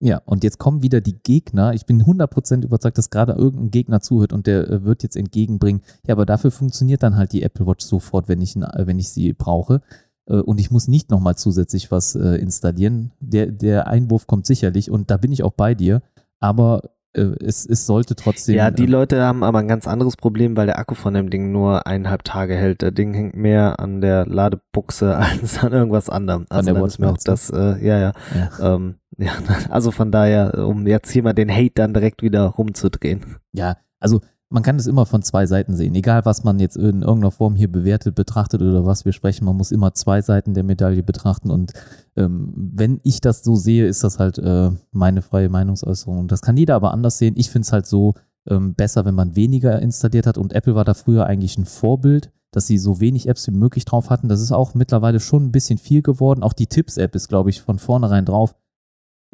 [0.00, 1.74] Ja, und jetzt kommen wieder die Gegner.
[1.74, 5.82] Ich bin 100% überzeugt, dass gerade irgendein Gegner zuhört und der äh, wird jetzt entgegenbringen.
[6.06, 9.08] Ja, aber dafür funktioniert dann halt die Apple Watch sofort, wenn ich, äh, wenn ich
[9.08, 9.80] sie brauche.
[10.26, 13.12] Äh, und ich muss nicht nochmal zusätzlich was installieren.
[13.18, 16.02] Der, der Einwurf kommt sicherlich und da bin ich auch bei dir.
[16.38, 18.54] Aber es, es sollte trotzdem.
[18.54, 21.50] Ja, die Leute haben aber ein ganz anderes Problem, weil der Akku von dem Ding
[21.50, 22.82] nur eineinhalb Tage hält.
[22.82, 26.46] Der Ding hängt mehr an der Ladebuchse als an irgendwas anderem.
[26.48, 28.12] Also dann ist mir auch das, äh, ja, ja.
[28.34, 28.74] ja.
[28.74, 29.32] Ähm, ja,
[29.70, 33.36] also von daher, um jetzt hier mal den Hate dann direkt wieder rumzudrehen.
[33.52, 35.94] Ja, also man kann es immer von zwei Seiten sehen.
[35.94, 39.56] Egal, was man jetzt in irgendeiner Form hier bewertet, betrachtet oder was wir sprechen, man
[39.56, 41.50] muss immer zwei Seiten der Medaille betrachten.
[41.50, 41.72] Und
[42.16, 46.28] ähm, wenn ich das so sehe, ist das halt äh, meine freie Meinungsäußerung.
[46.28, 47.34] Das kann jeder aber anders sehen.
[47.36, 48.14] Ich finde es halt so
[48.48, 50.38] ähm, besser, wenn man weniger installiert hat.
[50.38, 53.84] Und Apple war da früher eigentlich ein Vorbild, dass sie so wenig Apps wie möglich
[53.84, 54.30] drauf hatten.
[54.30, 56.42] Das ist auch mittlerweile schon ein bisschen viel geworden.
[56.42, 58.54] Auch die Tipps-App ist, glaube ich, von vornherein drauf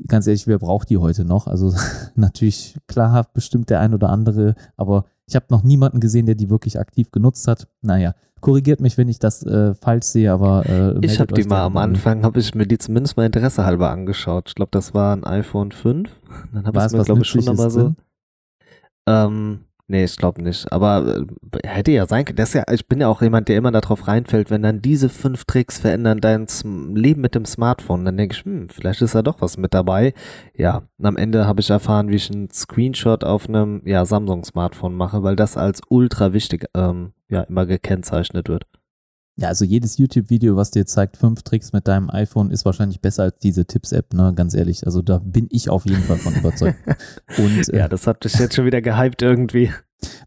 [0.06, 1.46] ganz ehrlich, wer braucht die heute noch?
[1.46, 1.74] Also
[2.14, 6.50] natürlich, klar, bestimmt der ein oder andere, aber ich habe noch niemanden gesehen, der die
[6.50, 7.68] wirklich aktiv genutzt hat.
[7.80, 11.62] Naja, korrigiert mich, wenn ich das äh, falsch sehe, aber äh, ich habe die mal
[11.62, 14.48] am Anfang, habe ich mir die zumindest mal Interesse halber angeschaut.
[14.48, 16.10] Ich glaube, das war ein iPhone 5.
[16.52, 17.94] Dann habe ich mir, glaube ich, schon nochmal so.
[19.06, 20.72] Ähm, Nee, ich glaube nicht.
[20.72, 21.26] Aber
[21.62, 22.36] äh, hätte ja sein können.
[22.36, 25.10] Das ist ja, ich bin ja auch jemand, der immer darauf reinfällt, wenn dann diese
[25.10, 26.46] fünf Tricks verändern dein
[26.94, 30.14] Leben mit dem Smartphone, dann denke ich, hm, vielleicht ist da doch was mit dabei.
[30.56, 34.94] Ja, und am Ende habe ich erfahren, wie ich einen Screenshot auf einem ja, Samsung-Smartphone
[34.94, 38.64] mache, weil das als ultra wichtig ähm, ja immer gekennzeichnet wird.
[39.36, 43.24] Ja, also jedes YouTube-Video, was dir zeigt, fünf Tricks mit deinem iPhone, ist wahrscheinlich besser
[43.24, 44.32] als diese Tipps-App, ne?
[44.34, 44.86] Ganz ehrlich.
[44.86, 46.78] Also da bin ich auf jeden Fall von überzeugt.
[47.38, 49.72] Und, äh, ja, das hat dich jetzt schon wieder gehypt irgendwie.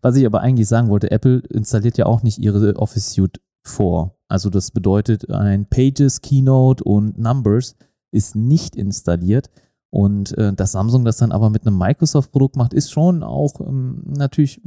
[0.02, 4.17] Was ich aber eigentlich sagen wollte, Apple installiert ja auch nicht ihre Office Suite vor.
[4.28, 7.76] Also das bedeutet, ein Pages, Keynote und Numbers
[8.12, 9.50] ist nicht installiert.
[9.89, 14.04] Und äh, dass Samsung das dann aber mit einem Microsoft-Produkt macht, ist schon auch ähm,
[14.06, 14.62] natürlich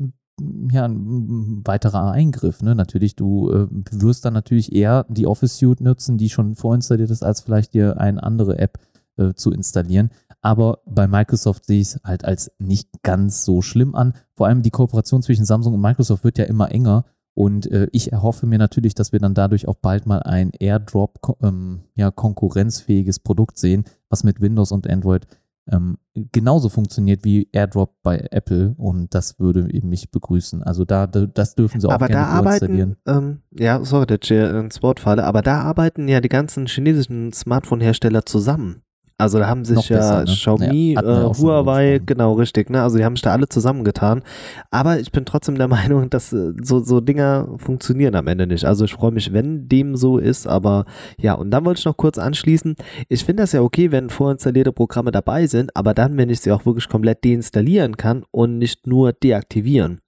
[0.73, 2.63] ja, ein weiterer Eingriff.
[2.63, 2.75] Ne?
[2.75, 7.23] Natürlich, du äh, wirst dann natürlich eher die Office Suite nutzen, die schon vorinstalliert ist,
[7.23, 8.79] als vielleicht dir eine andere App
[9.17, 10.11] äh, zu installieren.
[10.43, 14.15] Aber bei Microsoft sehe ich es halt als nicht ganz so schlimm an.
[14.35, 17.05] Vor allem die Kooperation zwischen Samsung und Microsoft wird ja immer enger.
[17.35, 21.39] Und äh, ich erhoffe mir natürlich, dass wir dann dadurch auch bald mal ein AirDrop
[21.43, 25.27] ähm, ja, konkurrenzfähiges Produkt sehen, was mit Windows und Android
[25.71, 30.63] ähm, genauso funktioniert wie AirDrop bei Apple und das würde eben mich begrüßen.
[30.63, 34.31] Also da, das dürfen sie auch aber gerne da arbeiten, ähm, ja, sorry, dass ich
[34.31, 38.83] ins Wort falle, aber da arbeiten ja die ganzen chinesischen Smartphone-Hersteller zusammen.
[39.21, 40.25] Also da haben sich Noch ja besser, ne?
[40.25, 42.83] Xiaomi, Ja, äh, Huawei, genau richtig, ne?
[42.83, 44.23] Also die haben sich da alle zusammengetan.
[44.71, 48.65] Aber ich bin trotzdem der Meinung, dass äh, so, so Dinger funktionieren am Ende nicht.
[48.65, 50.85] Also ich freue mich, wenn dem so ist, aber
[51.19, 52.77] ja, und dann wollte ich noch kurz anschließen.
[53.09, 56.53] Ich finde das ja okay, wenn vorinstallierte Programme dabei sind, aber dann, wenn ich sie
[56.53, 60.01] auch wirklich komplett deinstallieren kann und nicht nur deaktivieren.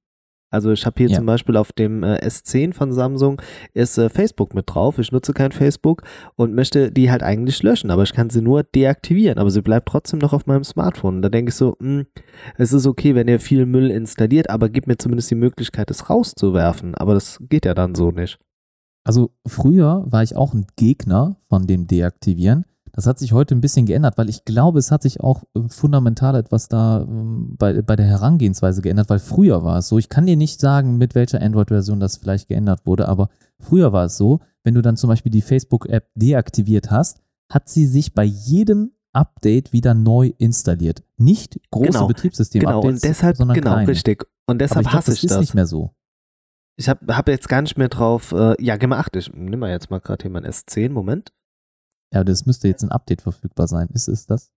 [0.53, 1.17] Also ich habe hier Ja.
[1.17, 3.41] zum Beispiel auf dem äh, S10 von Samsung
[3.75, 4.99] ist äh, Facebook mit drauf.
[4.99, 6.03] Ich nutze kein Facebook
[6.37, 9.89] und möchte die halt eigentlich löschen, aber ich kann sie nur deaktivieren, aber sie bleibt
[9.89, 11.23] trotzdem noch auf meinem Smartphone.
[11.23, 12.05] Da denke ich so, mh,
[12.59, 16.09] es ist okay, wenn ihr viel Müll installiert, aber gib mir zumindest die Möglichkeit, es
[16.11, 16.95] rauszuwerfen.
[16.95, 18.39] Aber das geht ja dann so nicht.
[19.05, 22.67] Also früher war ich auch ein Gegner von dem Deaktivieren.
[22.93, 25.61] Das hat sich heute ein bisschen geändert, weil ich glaube, es hat sich auch äh,
[25.69, 30.09] fundamental etwas da ähm, bei, bei der Herangehensweise geändert, weil früher war es so, ich
[30.09, 34.17] kann dir nicht sagen, mit welcher Android-Version das vielleicht geändert wurde, aber früher war es
[34.17, 38.93] so, wenn du dann zum Beispiel die Facebook-App deaktiviert hast, hat sie sich bei jedem
[39.15, 41.03] Update wieder neu installiert.
[41.17, 43.89] Nicht große Genau, Betriebssystem-Updates, Genau, und deshalb, sondern genau, kleine.
[43.89, 44.23] richtig.
[44.47, 45.41] Und Aber deshalb ich glaub, hasse das ich ist das.
[45.41, 45.91] nicht mehr so.
[46.77, 49.15] Ich habe hab jetzt gar nicht mehr drauf, äh, ja, gemacht.
[49.17, 51.33] Ich nimm mal jetzt mal gerade hier mein S10, Moment.
[52.13, 53.89] Ja, das müsste jetzt ein Update verfügbar sein.
[53.93, 54.53] Ist es das?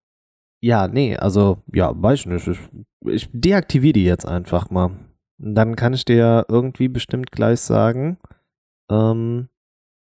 [0.61, 2.47] Ja, nee, also, ja, weiß ich nicht.
[2.47, 2.59] Ich,
[3.05, 4.91] ich deaktiviere die jetzt einfach mal.
[5.37, 8.17] Dann kann ich dir irgendwie bestimmt gleich sagen,
[8.89, 9.49] ähm,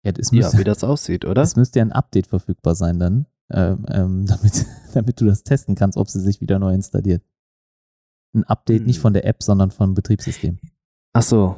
[0.04, 1.42] Ja, das ja, müsste, wie das aussieht, oder?
[1.42, 5.74] es müsste ja ein Update verfügbar sein dann, ähm, ähm, damit, damit du das testen
[5.74, 7.22] kannst, ob sie sich wieder neu installiert.
[8.34, 8.86] Ein Update Hm.
[8.86, 10.58] nicht von der App, sondern vom Betriebssystem.
[11.14, 11.56] Ach so,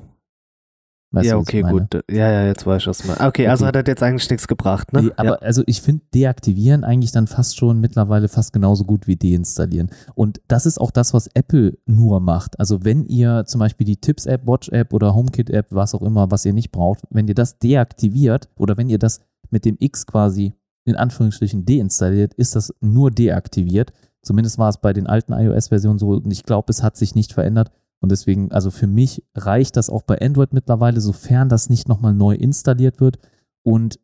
[1.12, 2.04] Weißt ja, okay, gut.
[2.08, 3.14] Ja, ja, jetzt weiß ich was mal.
[3.26, 3.68] Okay, also Okay.
[3.68, 5.02] hat das jetzt eigentlich nichts gebracht, ne?
[5.02, 5.36] Nee, aber ja.
[5.36, 9.90] also ich finde deaktivieren eigentlich dann fast schon mittlerweile fast genauso gut wie deinstallieren.
[10.14, 12.60] Und das ist auch das, was Apple nur macht.
[12.60, 16.52] Also wenn ihr zum Beispiel die Tipps-App, Watch-App oder HomeKit-App, was auch immer, was ihr
[16.52, 19.20] nicht braucht, wenn ihr das deaktiviert oder wenn ihr das
[19.50, 20.52] mit dem X quasi
[20.84, 23.92] in Anführungsstrichen deinstalliert, ist das nur deaktiviert.
[24.22, 27.32] Zumindest war es bei den alten iOS-Versionen so und ich glaube, es hat sich nicht
[27.32, 27.72] verändert.
[28.00, 32.14] Und deswegen, also für mich reicht das auch bei Android mittlerweile, sofern das nicht nochmal
[32.14, 33.18] neu installiert wird.
[33.62, 33.98] Und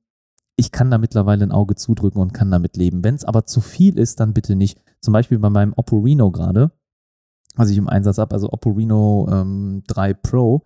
[0.56, 3.04] ich kann da mittlerweile ein Auge zudrücken und kann damit leben.
[3.04, 4.80] Wenn es aber zu viel ist, dann bitte nicht.
[5.00, 6.72] Zum Beispiel bei meinem Oppo Reno gerade,
[7.54, 10.62] was ich im Einsatz habe, also Oppo Reno ähm, 3 Pro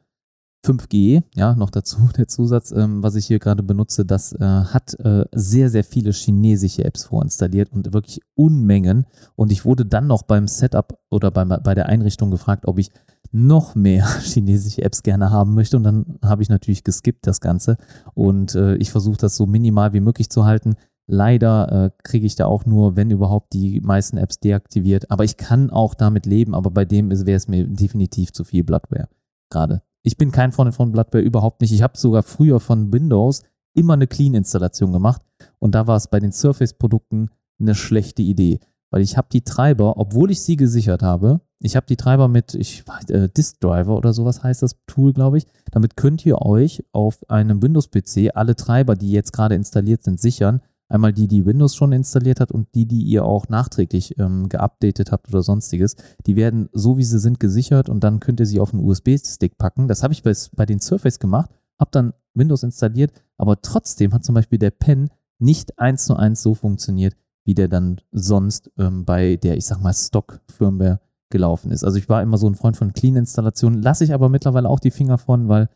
[0.64, 4.98] 5G, ja, noch dazu der Zusatz, ähm, was ich hier gerade benutze, das äh, hat
[5.00, 9.06] äh, sehr, sehr viele chinesische Apps vorinstalliert und wirklich Unmengen.
[9.36, 12.90] Und ich wurde dann noch beim Setup oder beim, bei der Einrichtung gefragt, ob ich
[13.32, 15.76] noch mehr chinesische Apps gerne haben möchte.
[15.76, 17.76] Und dann habe ich natürlich geskippt das Ganze.
[18.14, 20.74] Und äh, ich versuche das so minimal wie möglich zu halten.
[21.06, 25.10] Leider äh, kriege ich da auch nur, wenn überhaupt, die meisten Apps deaktiviert.
[25.10, 26.54] Aber ich kann auch damit leben.
[26.54, 29.08] Aber bei dem wäre es mir definitiv zu viel Bloodware
[29.50, 29.82] gerade.
[30.02, 31.72] Ich bin kein Freund von Bloodware, überhaupt nicht.
[31.72, 33.42] Ich habe sogar früher von Windows
[33.74, 35.22] immer eine Clean-Installation gemacht.
[35.58, 38.60] Und da war es bei den Surface-Produkten eine schlechte Idee.
[38.90, 42.54] Weil ich habe die Treiber, obwohl ich sie gesichert habe, ich habe die Treiber mit,
[42.54, 45.46] ich weiß, äh, Disk Driver oder sowas heißt das Tool, glaube ich.
[45.70, 50.62] Damit könnt ihr euch auf einem Windows-PC alle Treiber, die jetzt gerade installiert sind, sichern.
[50.90, 55.12] Einmal die, die Windows schon installiert hat und die, die ihr auch nachträglich ähm, geupdatet
[55.12, 55.94] habt oder sonstiges.
[56.26, 59.56] Die werden so, wie sie sind, gesichert und dann könnt ihr sie auf einen USB-Stick
[59.56, 59.86] packen.
[59.86, 61.48] Das habe ich bei, bei den Surface gemacht,
[61.78, 66.42] habe dann Windows installiert, aber trotzdem hat zum Beispiel der Pen nicht eins zu eins
[66.42, 71.00] so funktioniert, wie der dann sonst ähm, bei der, ich sag mal, Stock-Firmware
[71.30, 71.84] gelaufen ist.
[71.84, 74.90] Also ich war immer so ein Freund von Clean-Installationen, lasse ich aber mittlerweile auch die
[74.90, 75.68] Finger von, weil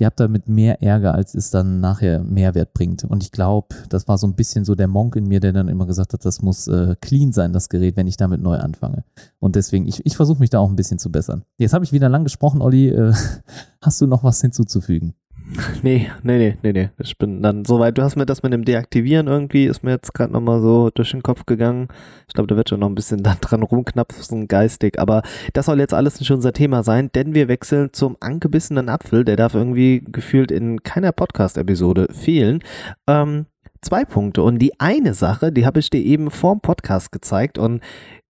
[0.00, 3.04] ihr habt damit mehr Ärger, als es dann nachher Mehrwert bringt.
[3.04, 5.68] Und ich glaube, das war so ein bisschen so der Monk in mir, der dann
[5.68, 9.04] immer gesagt hat, das muss äh, clean sein, das Gerät, wenn ich damit neu anfange.
[9.38, 11.44] Und deswegen, ich, ich versuche mich da auch ein bisschen zu bessern.
[11.58, 12.88] Jetzt habe ich wieder lang gesprochen, Olli.
[12.88, 13.12] Äh,
[13.82, 15.14] hast du noch was hinzuzufügen?
[15.82, 16.90] Nee, nee, nee, nee, nee.
[16.98, 17.96] Ich bin dann soweit.
[17.96, 21.10] Du hast mir das mit dem Deaktivieren irgendwie, ist mir jetzt gerade nochmal so durch
[21.10, 21.88] den Kopf gegangen.
[22.28, 24.98] Ich glaube, da wird schon noch ein bisschen dran rumknapsen, geistig.
[24.98, 25.22] Aber
[25.52, 29.24] das soll jetzt alles nicht unser Thema sein, denn wir wechseln zum angebissenen Apfel.
[29.24, 32.60] Der darf irgendwie gefühlt in keiner Podcast-Episode fehlen.
[33.06, 33.46] Ähm,
[33.82, 34.42] zwei Punkte.
[34.42, 37.80] Und die eine Sache, die habe ich dir eben vorm Podcast gezeigt und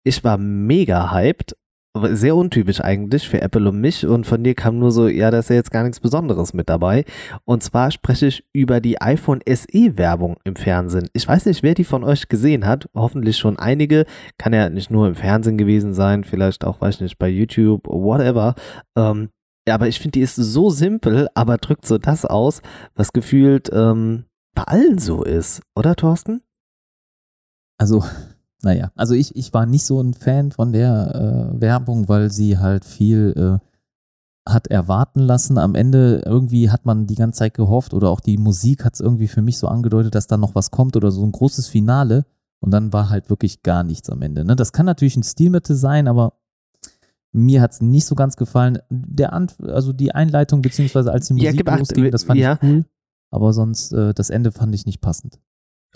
[0.04, 1.56] ich war mega hyped
[1.96, 5.40] sehr untypisch eigentlich für Apple und mich und von dir kam nur so, ja, da
[5.40, 7.04] ist ja jetzt gar nichts Besonderes mit dabei.
[7.44, 11.08] Und zwar spreche ich über die iPhone SE Werbung im Fernsehen.
[11.12, 14.04] Ich weiß nicht, wer die von euch gesehen hat, hoffentlich schon einige,
[14.38, 17.86] kann ja nicht nur im Fernsehen gewesen sein, vielleicht auch, weiß ich nicht, bei YouTube,
[17.88, 18.54] whatever.
[18.96, 19.30] Ähm,
[19.66, 22.62] ja, aber ich finde, die ist so simpel, aber drückt so das aus,
[22.94, 26.42] was gefühlt ähm, bei allen so ist, oder Thorsten?
[27.78, 28.04] Also
[28.62, 32.58] naja, also ich, ich war nicht so ein Fan von der äh, Werbung, weil sie
[32.58, 33.66] halt viel äh,
[34.50, 35.58] hat erwarten lassen.
[35.58, 39.00] Am Ende irgendwie hat man die ganze Zeit gehofft oder auch die Musik hat es
[39.00, 42.26] irgendwie für mich so angedeutet, dass da noch was kommt oder so ein großes Finale.
[42.60, 44.44] Und dann war halt wirklich gar nichts am Ende.
[44.44, 44.56] Ne?
[44.56, 46.34] Das kann natürlich ein Stilmittel sein, aber
[47.32, 48.78] mir hat es nicht so ganz gefallen.
[48.90, 52.54] Der Ant also die Einleitung, beziehungsweise als die Musik ja, losging, das fand ja.
[52.54, 52.84] ich cool.
[53.30, 55.38] Aber sonst, äh, das Ende fand ich nicht passend.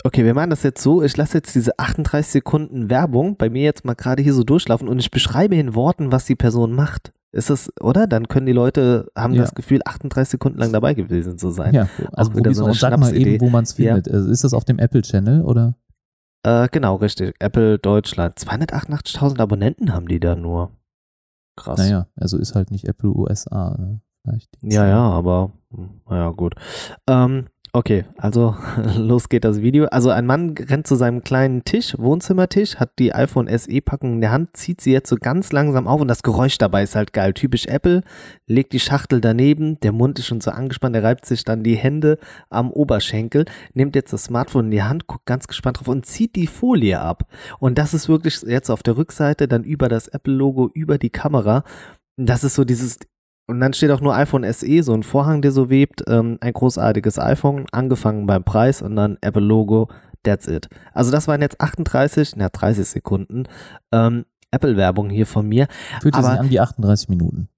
[0.03, 1.01] Okay, wir machen das jetzt so.
[1.01, 4.87] Ich lasse jetzt diese 38 Sekunden Werbung bei mir jetzt mal gerade hier so durchlaufen
[4.87, 7.11] und ich beschreibe in Worten, was die Person macht.
[7.31, 8.07] Ist das, oder?
[8.07, 9.41] Dann können die Leute, haben ja.
[9.41, 11.73] das Gefühl, 38 Sekunden lang dabei gewesen zu sein.
[11.73, 14.07] Ja, also so mal und sag mal eben, wo man es findet.
[14.07, 14.13] Ja.
[14.13, 15.75] Also ist das auf dem Apple Channel oder?
[16.43, 17.35] Äh, genau, richtig.
[17.39, 18.37] Apple Deutschland.
[18.37, 20.71] 288.000 Abonnenten haben die da nur.
[21.57, 21.79] Krass.
[21.79, 23.75] Naja, also ist halt nicht Apple USA.
[23.77, 24.01] Ne?
[24.61, 26.55] Ja, ja, aber hm, naja, gut.
[27.07, 28.55] Ähm, Okay, also
[28.97, 29.87] los geht das Video.
[29.87, 34.31] Also ein Mann rennt zu seinem kleinen Tisch, Wohnzimmertisch, hat die iPhone SE-Packung in der
[34.31, 37.33] Hand, zieht sie jetzt so ganz langsam auf und das Geräusch dabei ist halt geil.
[37.33, 38.03] Typisch Apple,
[38.47, 41.75] legt die Schachtel daneben, der Mund ist schon so angespannt, er reibt sich dann die
[41.75, 42.17] Hände
[42.49, 46.37] am Oberschenkel, nimmt jetzt das Smartphone in die Hand, guckt ganz gespannt drauf und zieht
[46.37, 47.27] die Folie ab.
[47.59, 51.65] Und das ist wirklich jetzt auf der Rückseite, dann über das Apple-Logo, über die Kamera.
[52.15, 52.99] Das ist so dieses
[53.47, 56.03] und dann steht auch nur iPhone SE, so ein Vorhang, der so webt.
[56.07, 59.89] Ähm, ein großartiges iPhone, angefangen beim Preis und dann Apple-Logo,
[60.23, 60.67] that's it.
[60.93, 63.43] Also das waren jetzt 38, na 30 Sekunden
[63.91, 65.67] ähm, Apple-Werbung hier von mir.
[66.01, 67.49] Fühlte sich an wie 38 Minuten.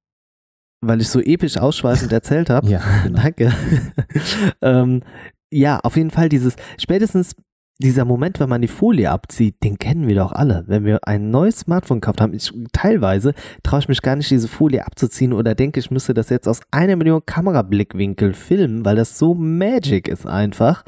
[0.82, 2.68] Weil ich so episch ausschweifend erzählt habe.
[2.68, 3.22] ja, genau.
[3.22, 3.54] Danke.
[4.62, 5.04] ähm,
[5.52, 7.36] ja, auf jeden Fall dieses, spätestens
[7.80, 10.64] dieser Moment, wenn man die Folie abzieht, den kennen wir doch alle.
[10.68, 14.48] Wenn wir ein neues Smartphone gekauft haben, ich, teilweise traue ich mich gar nicht, diese
[14.48, 19.20] Folie abzuziehen oder denke, ich müsste das jetzt aus einer Million Kamerablickwinkel filmen, weil das
[19.20, 20.84] so magic ist einfach.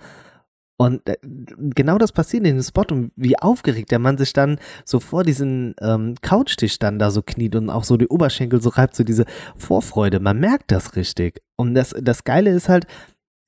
[0.77, 4.59] Und äh, genau das passiert in dem Spot und wie aufgeregt der Mann sich dann
[4.85, 8.69] so vor diesen ähm, Couchtisch dann da so kniet und auch so die Oberschenkel so
[8.69, 9.25] reibt, so diese
[9.57, 10.21] Vorfreude.
[10.21, 11.41] Man merkt das richtig.
[11.57, 12.87] Und das, das Geile ist halt,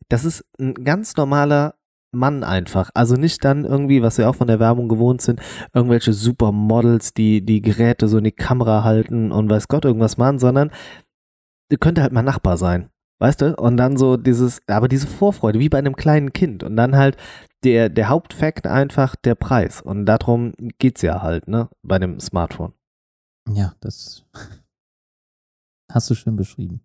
[0.09, 1.75] das ist ein ganz normaler
[2.11, 2.89] Mann einfach.
[2.93, 5.41] Also nicht dann irgendwie, was wir auch von der Werbung gewohnt sind,
[5.73, 10.39] irgendwelche Supermodels, die die Geräte so in die Kamera halten und weiß Gott irgendwas machen,
[10.39, 10.71] sondern
[11.79, 12.89] könnte halt mal Nachbar sein.
[13.19, 13.55] Weißt du?
[13.55, 16.63] Und dann so dieses, aber diese Vorfreude, wie bei einem kleinen Kind.
[16.63, 17.17] Und dann halt
[17.63, 19.79] der, der Hauptfakt einfach der Preis.
[19.79, 21.69] Und darum geht's ja halt, ne?
[21.83, 22.73] Bei dem Smartphone.
[23.47, 24.25] Ja, das
[25.91, 26.81] hast du schön beschrieben.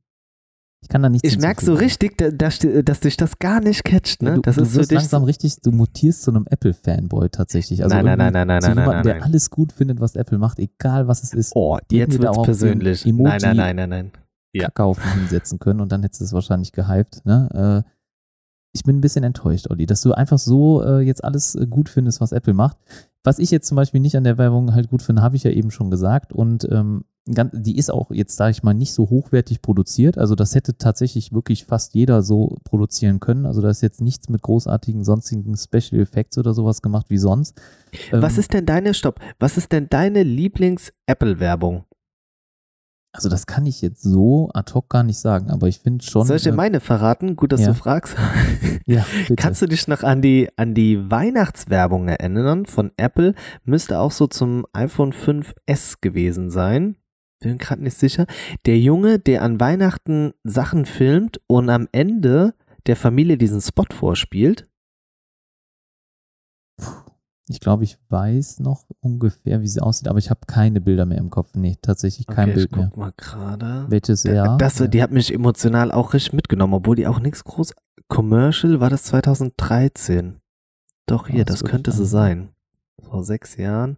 [0.86, 4.22] Ich kann da nichts Ich merke so richtig, dass, dass dich das gar nicht catcht,
[4.22, 4.34] ne?
[4.34, 7.82] Du, das du ist wirst langsam richtig, du mutierst zu einem Apple-Fanboy tatsächlich.
[7.82, 10.14] Also nein, nein, nein, nein, nein, zu nein, jemandem, nein, der alles gut findet, was
[10.14, 11.56] Apple macht, egal was es ist.
[11.56, 13.04] Oh, jetzt wird's persönlich.
[13.04, 14.12] Emoji nein, nein, nein, nein, nein.
[14.52, 14.66] Ja.
[14.66, 17.82] Kakaufen hinsetzen können und dann hättest du es wahrscheinlich gehypt, ne?
[17.84, 17.90] Äh,
[18.72, 21.88] ich bin ein bisschen enttäuscht, Olli, dass du einfach so äh, jetzt alles äh, gut
[21.88, 22.76] findest, was Apple macht.
[23.24, 25.50] Was ich jetzt zum Beispiel nicht an der Werbung halt gut finde, habe ich ja
[25.50, 26.32] eben schon gesagt.
[26.32, 30.16] Und ähm, die ist auch jetzt, sage ich mal, nicht so hochwertig produziert.
[30.16, 33.46] Also das hätte tatsächlich wirklich fast jeder so produzieren können.
[33.46, 37.60] Also da ist jetzt nichts mit großartigen sonstigen Special Effects oder sowas gemacht wie sonst.
[38.12, 41.84] Was ähm, ist denn deine, stopp, was ist denn deine Lieblings-Apple-Werbung?
[43.12, 46.26] Also das kann ich jetzt so ad hoc gar nicht sagen, aber ich finde schon.
[46.26, 47.34] Soll ich dir äh, meine verraten?
[47.34, 47.68] Gut, dass ja.
[47.68, 48.14] du fragst.
[48.86, 49.36] ja, bitte.
[49.36, 53.34] Kannst du dich noch an die, an die Weihnachtswerbung erinnern von Apple?
[53.64, 56.96] Müsste auch so zum iPhone 5S gewesen sein.
[57.40, 58.26] Bin gerade nicht sicher.
[58.64, 62.54] Der Junge, der an Weihnachten Sachen filmt und am Ende
[62.86, 64.68] der Familie diesen Spot vorspielt.
[67.48, 71.18] Ich glaube, ich weiß noch ungefähr, wie sie aussieht, aber ich habe keine Bilder mehr
[71.18, 71.50] im Kopf.
[71.54, 72.86] Nee, tatsächlich kein okay, Bild ich mehr.
[72.88, 73.86] guck mal gerade.
[73.88, 74.58] Welches Jahr?
[74.58, 77.72] Das, die hat mich emotional auch richtig mitgenommen, obwohl die auch nichts groß.
[78.08, 80.40] Commercial war das 2013.
[81.06, 82.48] Doch hier, Ah, das das könnte sie sein.
[83.00, 83.96] Vor sechs Jahren.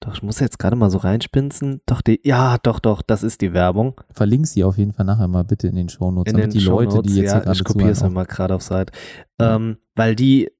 [0.00, 1.80] Doch, ich muss jetzt gerade mal so reinspinzen.
[1.86, 4.00] Doch, die, ja, doch, doch, das ist die Werbung.
[4.12, 6.64] Verlink sie auf jeden Fall nachher mal bitte in den Shownotes, In damit den die
[6.64, 8.92] Leute, Shownotes, die jetzt ja, hier gerade ich kopiere es mal gerade auf Seite.
[9.40, 9.56] Ja.
[9.56, 10.50] Ähm, weil die,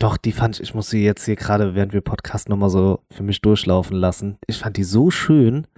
[0.00, 3.04] doch, die fand ich, ich muss sie jetzt hier gerade, während wir Podcast nochmal so
[3.12, 4.38] für mich durchlaufen lassen.
[4.48, 5.68] Ich fand die so schön,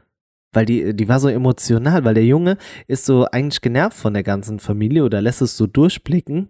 [0.54, 4.22] weil die, die war so emotional, weil der Junge ist so eigentlich genervt von der
[4.22, 6.48] ganzen Familie oder lässt es so durchblicken,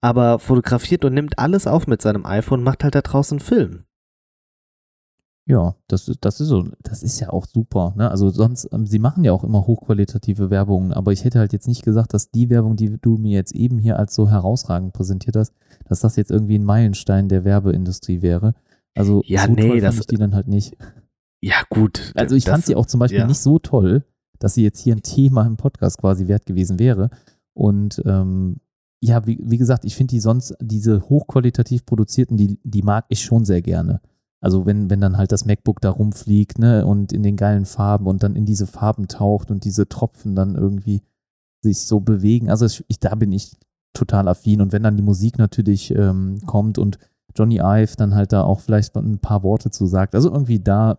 [0.00, 3.46] aber fotografiert und nimmt alles auf mit seinem iPhone und macht halt da draußen einen
[3.46, 3.84] Film.
[5.50, 7.92] Ja, das ist, das ist so, das ist ja auch super.
[7.96, 8.10] Ne?
[8.10, 11.66] Also sonst, ähm, sie machen ja auch immer hochqualitative Werbungen, aber ich hätte halt jetzt
[11.68, 15.36] nicht gesagt, dass die Werbung, die du mir jetzt eben hier als so herausragend präsentiert
[15.36, 15.52] hast,
[15.88, 18.54] dass das jetzt irgendwie ein Meilenstein der Werbeindustrie wäre.
[18.94, 20.76] Also Ja, so nee, toll das- fand ich die dann halt nicht.
[21.42, 22.12] Ja, gut.
[22.16, 23.26] Also ich das- fand sie auch zum Beispiel ja.
[23.26, 24.04] nicht so toll,
[24.38, 27.10] dass sie jetzt hier ein Thema im Podcast quasi wert gewesen wäre.
[27.54, 28.56] Und ähm,
[29.02, 33.22] ja, wie, wie gesagt, ich finde die sonst, diese hochqualitativ produzierten, die, die mag ich
[33.22, 34.00] schon sehr gerne.
[34.40, 38.06] Also wenn, wenn dann halt das MacBook da rumfliegt, ne, und in den geilen Farben
[38.06, 41.02] und dann in diese Farben taucht und diese Tropfen dann irgendwie
[41.62, 42.48] sich so bewegen.
[42.48, 43.52] Also ich, da bin ich
[43.92, 44.60] total affin.
[44.60, 46.98] Und wenn dann die Musik natürlich ähm, kommt und
[47.36, 50.14] Johnny Ive dann halt da auch vielleicht ein paar Worte zu sagt.
[50.14, 50.98] Also irgendwie da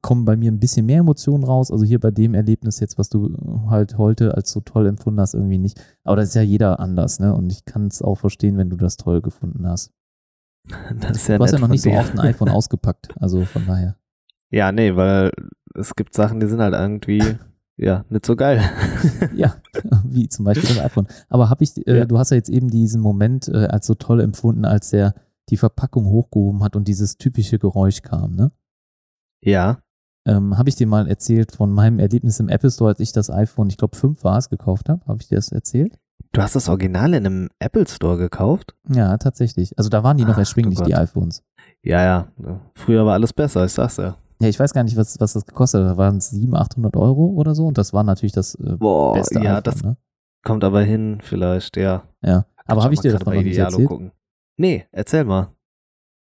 [0.00, 1.70] kommen bei mir ein bisschen mehr Emotionen raus.
[1.70, 3.34] Also hier bei dem Erlebnis jetzt, was du
[3.68, 5.80] halt heute als so toll empfunden hast, irgendwie nicht.
[6.04, 7.34] Aber das ist ja jeder anders, ne?
[7.34, 9.92] Und ich kann es auch verstehen, wenn du das toll gefunden hast.
[11.00, 13.08] Das ist ja Du hast ja noch nicht so oft ein iPhone ausgepackt.
[13.20, 13.96] Also von daher.
[14.50, 15.30] Ja, nee, weil
[15.74, 17.22] es gibt Sachen, die sind halt irgendwie,
[17.76, 18.62] ja, nicht so geil.
[19.34, 19.56] Ja,
[20.04, 21.06] wie zum Beispiel das iPhone.
[21.28, 22.04] Aber habe ich, äh, Ja.
[22.04, 25.14] du hast ja jetzt eben diesen Moment äh, als so toll empfunden, als der
[25.50, 28.50] die Verpackung hochgehoben hat und dieses typische Geräusch kam, ne?
[29.42, 29.78] Ja,
[30.28, 33.30] Ähm, habe ich dir mal erzählt von meinem Erlebnis im Apple Store, als ich das
[33.30, 35.04] iPhone, ich glaube 5 war es, gekauft habe?
[35.06, 36.00] Habe ich dir das erzählt?
[36.32, 38.74] Du hast das Original in einem Apple Store gekauft?
[38.88, 39.76] Ja, tatsächlich.
[39.78, 41.42] Also da waren die noch Ach, erschwinglich, du die iPhones.
[41.82, 42.28] Ja, ja.
[42.74, 44.16] Früher war alles besser, ich sag's ja.
[44.40, 45.92] Ja, ich weiß gar nicht, was, was das gekostet hat.
[45.92, 47.66] Da waren es 700, 800 Euro oder so.
[47.66, 49.62] Und das war natürlich das äh, Boah, beste ja, iPhone.
[49.62, 49.96] das ne?
[50.44, 52.02] kommt aber hin, vielleicht, ja.
[52.22, 52.46] Ja.
[52.66, 53.88] Aber habe ich dir gerade noch nicht erzählt?
[53.88, 54.12] gucken.
[54.58, 55.52] Nee, erzähl mal.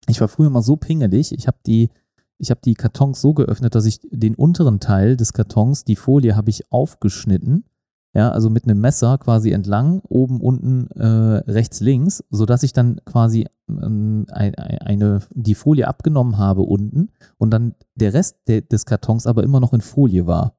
[0.08, 1.32] Ich war früher mal so pingelig.
[1.32, 1.90] Ich habe die,
[2.38, 6.36] ich habe die Kartons so geöffnet, dass ich den unteren Teil des Kartons, die Folie,
[6.36, 7.64] habe ich aufgeschnitten.
[8.12, 11.06] Ja, also mit einem Messer quasi entlang, oben, unten, äh,
[11.50, 17.10] rechts, links, sodass ich dann quasi ähm, ein, ein- eine, die Folie abgenommen habe unten
[17.38, 20.56] und dann der Rest de, des Kartons aber immer noch in Folie war.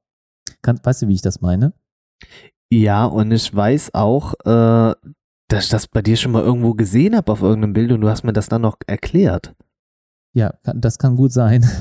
[0.62, 1.74] Kann, weißt du, wie ich das meine?
[2.72, 4.94] Ja, und ich weiß auch, äh,
[5.50, 8.10] dass ich das bei dir schon mal irgendwo gesehen habe auf irgendeinem Bild und du
[8.10, 9.54] hast mir das dann noch erklärt.
[10.34, 11.66] Ja, das kann gut sein.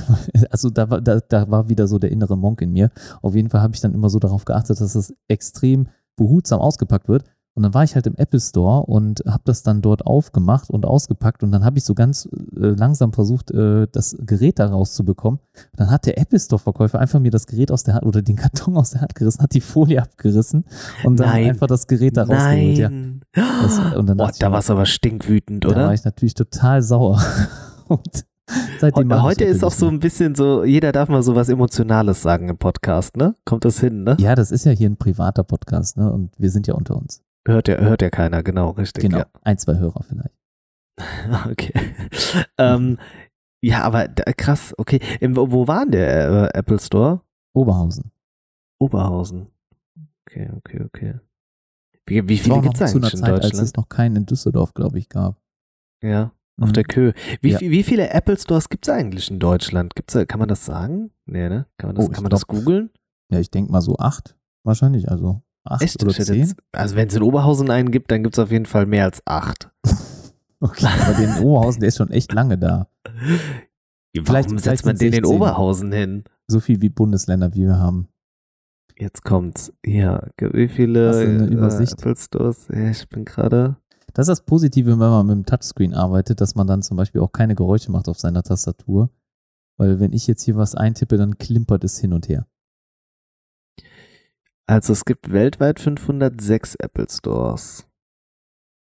[0.51, 2.91] Also da war, da, da war wieder so der innere Monk in mir.
[3.23, 7.09] Auf jeden Fall habe ich dann immer so darauf geachtet, dass das extrem behutsam ausgepackt
[7.09, 7.25] wird.
[7.55, 10.87] Und dann war ich halt im Apple Store und habe das dann dort aufgemacht und
[10.87, 11.43] ausgepackt.
[11.43, 15.41] Und dann habe ich so ganz äh, langsam versucht, äh, das Gerät da rauszubekommen.
[15.41, 18.37] Und dann hat der Apple Store-Verkäufer einfach mir das Gerät aus der Hand oder den
[18.37, 20.65] Karton aus der Hand gerissen, hat die Folie abgerissen
[21.05, 21.49] und dann Nein.
[21.51, 22.79] einfach das Gerät da rausgeholt.
[22.79, 22.91] Ja.
[23.63, 25.95] Das, und dann Boah, da warst du aber stinkwütend, da war oder?
[25.95, 27.21] ich natürlich total sauer.
[27.89, 28.25] Und
[28.81, 32.49] seitdem Heute ist auch so ein bisschen so, jeder darf mal so was Emotionales sagen
[32.49, 33.35] im Podcast, ne?
[33.45, 34.17] Kommt das hin, ne?
[34.21, 36.13] Ja, das ist ja hier ein privater Podcast, ne?
[36.13, 37.23] Und wir sind ja unter uns.
[37.47, 39.03] Hört ja, hört ja keiner, genau, richtig.
[39.03, 39.23] Genau.
[39.43, 40.35] Ein, zwei Hörer vielleicht.
[41.29, 41.47] Ja.
[41.51, 41.73] Okay.
[42.59, 42.99] ähm,
[43.63, 45.01] ja, aber krass, okay.
[45.21, 47.23] Im, wo war denn der äh, Apple Store?
[47.55, 48.11] Oberhausen.
[48.79, 49.49] Oberhausen.
[50.27, 51.21] Okay, okay, okay.
[52.07, 53.67] Wie, wie viele gibt es noch zu einer eigentlich in Zeit, als Deutschland?
[53.69, 55.41] es noch keinen in Düsseldorf, glaube ich, gab.
[56.03, 56.73] Ja, auf Mhm.
[56.75, 57.13] der Kö.
[57.41, 57.61] Wie, Ja.
[57.61, 59.95] wie viele Apple Stores gibt es eigentlich in Deutschland?
[59.95, 61.11] Gibt's, kann man das sagen?
[61.27, 61.67] Nee, ne?
[61.79, 62.91] Kann man das, Oh, ich kann man das googeln?
[63.33, 64.37] Ja, ich denke mal so acht.
[64.65, 66.03] Wahrscheinlich, also acht Echt?
[66.03, 66.41] oder zehn.
[66.41, 69.05] Jetzt, also wenn es in Oberhausen einen gibt, dann gibt es auf jeden Fall mehr
[69.05, 69.71] als acht.
[70.63, 72.87] Okay, aber den Oberhausen, der ist schon echt lange da.
[73.05, 75.35] Warum Vielleicht- setzt vielleicht man den in 16.
[75.35, 76.25] Oberhausen hin?
[76.49, 78.09] So viel wie Bundesländer, wie wir haben.
[78.99, 79.73] Jetzt kommt's.
[79.87, 81.55] Ja, wie viele äh?
[81.55, 82.69] Apple Stores?
[82.71, 83.77] Ja, ich bin gerade.
[84.15, 87.21] Das ist das Positive, wenn man mit dem Touchscreen arbeitet, dass man dann zum Beispiel
[87.21, 89.11] auch keine Geräusche macht auf seiner Tastatur.
[89.77, 92.47] Weil wenn ich jetzt hier was eintippe, dann klimpert es hin und her.
[94.67, 97.87] Also es gibt weltweit 506 Apple Stores.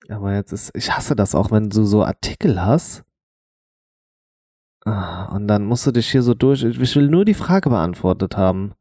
[0.10, 3.04] Aber jetzt ist, ich hasse das auch, wenn du so Artikel hast.
[4.86, 6.64] Ah, Und dann musst du dich hier so durch.
[6.64, 8.74] Ich will nur die Frage beantwortet haben.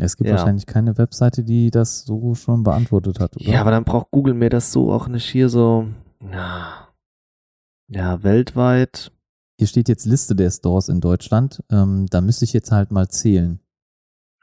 [0.00, 0.36] Es gibt Ja.
[0.36, 3.44] wahrscheinlich keine Webseite, die das so schon beantwortet hat, oder?
[3.44, 5.88] Ja, aber dann braucht Google mir das so auch nicht hier so.
[6.32, 6.88] Ja,
[7.88, 9.12] ja weltweit.
[9.58, 11.62] Hier steht jetzt Liste der Stores in Deutschland.
[11.70, 13.58] Ähm, da müsste ich jetzt halt mal zählen.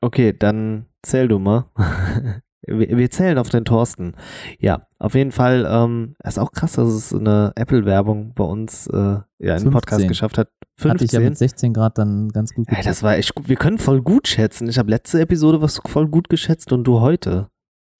[0.01, 1.65] Okay, dann zähl du mal.
[2.67, 4.13] wir, wir zählen auf den Thorsten.
[4.59, 8.97] Ja, auf jeden Fall, ähm, ist auch krass, dass es eine Apple-Werbung bei uns äh,
[9.39, 10.07] ja, in den Podcast 15.
[10.07, 10.49] geschafft hat.
[10.83, 11.23] Hatte ich ja 15.
[11.23, 13.47] mit 16 Grad dann ganz gut Ey, das war echt gut.
[13.47, 14.67] Wir können voll gut schätzen.
[14.67, 17.49] Ich habe letzte Episode was voll gut geschätzt und du heute.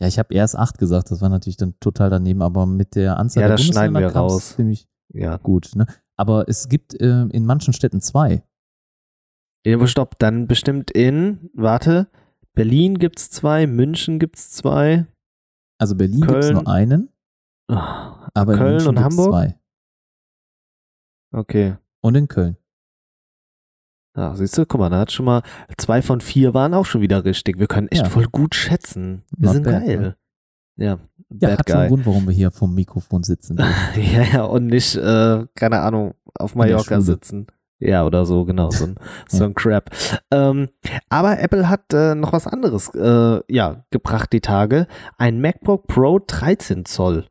[0.02, 3.18] Ja, ich habe erst 8 gesagt, das war natürlich dann total daneben, aber mit der
[3.18, 4.56] Anzahl Ja, der das schneiden wir raus.
[4.56, 5.38] ziemlich Ja.
[5.38, 5.72] gut.
[5.76, 5.86] Ne?
[6.18, 8.44] Aber es gibt äh, in manchen Städten zwei.
[9.66, 12.08] Ja, stopp, dann bestimmt in, warte,
[12.56, 15.06] Berlin gibt's zwei, München gibt's zwei,
[15.78, 17.10] Also Berlin gibt es nur einen,
[17.70, 19.30] Ah, aber in Köln München und Hamburg?
[19.32, 19.60] zwei.
[21.34, 21.76] okay.
[22.02, 22.58] Und in Köln.
[24.16, 25.42] Ja, siehst du, guck mal, da hat schon mal
[25.78, 27.60] zwei von vier waren auch schon wieder richtig.
[27.60, 28.10] Wir können echt Ja.
[28.10, 29.24] voll gut schätzen.
[29.36, 30.00] Wir Not sind bad, geil.
[30.00, 30.18] ne?
[30.78, 31.00] Ja,
[31.30, 31.76] Ja, hat guy.
[31.76, 33.58] einen Grund, warum wir hier vom Mikrofon sitzen.
[33.96, 37.48] ja, ja, und nicht, äh, keine Ahnung, auf Mallorca sitzen.
[37.80, 38.96] Ja, oder so, genau, so ein,
[39.28, 39.90] so ein Crap.
[40.32, 40.70] Ähm,
[41.10, 44.88] aber Apple hat äh, noch was anderes äh, ja, gebracht die Tage.
[45.18, 47.28] Ein MacBook Pro 13 Zoll.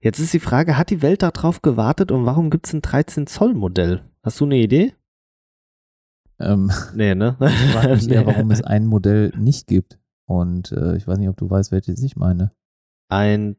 [0.00, 3.26] Jetzt ist die Frage, hat die Welt darauf gewartet und warum gibt es ein 13
[3.26, 4.02] Zoll Modell?
[4.22, 4.94] Hast du eine Idee?
[6.38, 7.36] ähm, Nee, ne?
[7.40, 9.98] ich frage mich eher, warum es ein Modell nicht gibt.
[10.28, 12.50] Und äh, ich weiß nicht, ob du weißt, welches ich meine.
[13.08, 13.56] Ein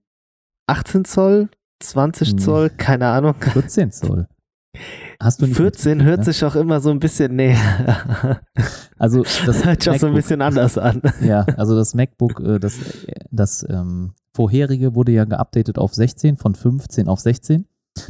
[0.67, 1.49] 18 Zoll,
[1.79, 2.39] 20 Nee.
[2.41, 3.35] Zoll, keine Ahnung.
[3.39, 4.27] 14 Zoll.
[5.19, 6.25] Hast du nicht 14 mitgekriegt, hört ne?
[6.33, 7.55] sich auch immer so ein bisschen, nee.
[8.99, 11.01] Also das hört sich auch so ein bisschen anders an.
[11.21, 12.79] Ja, also das MacBook, äh, das,
[13.31, 17.65] das ähm, vorherige wurde ja geupdatet auf 16, von 15 auf 16.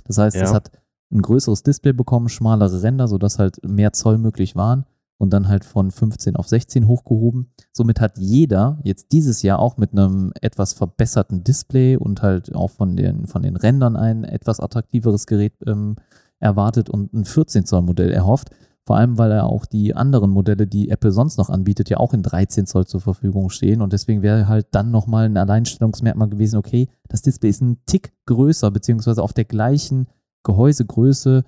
[0.06, 0.44] Das heißt, Ja.
[0.44, 0.72] es hat
[1.12, 4.86] ein größeres Display bekommen, schmalere Ränder, sodass halt mehr Zoll möglich waren
[5.18, 7.52] und dann halt von 15 auf 16 hochgehoben.
[7.72, 12.72] Somit hat jeder jetzt dieses Jahr auch mit einem etwas verbesserten Display und halt auch
[12.72, 15.96] von den, von den Rändern ein etwas attraktiveres Gerät ähm,
[16.40, 18.50] erwartet und ein 14 Zoll Modell erhofft.
[18.86, 22.14] Vor allem, weil er auch die anderen Modelle, die Apple sonst noch anbietet, ja auch
[22.14, 23.82] in 13 Zoll zur Verfügung stehen.
[23.82, 28.14] Und deswegen wäre halt dann nochmal ein Alleinstellungsmerkmal gewesen, okay, das Display ist ein Tick
[28.28, 30.08] größer, beziehungsweise auf der gleichen
[30.44, 31.44] Gehäusegröße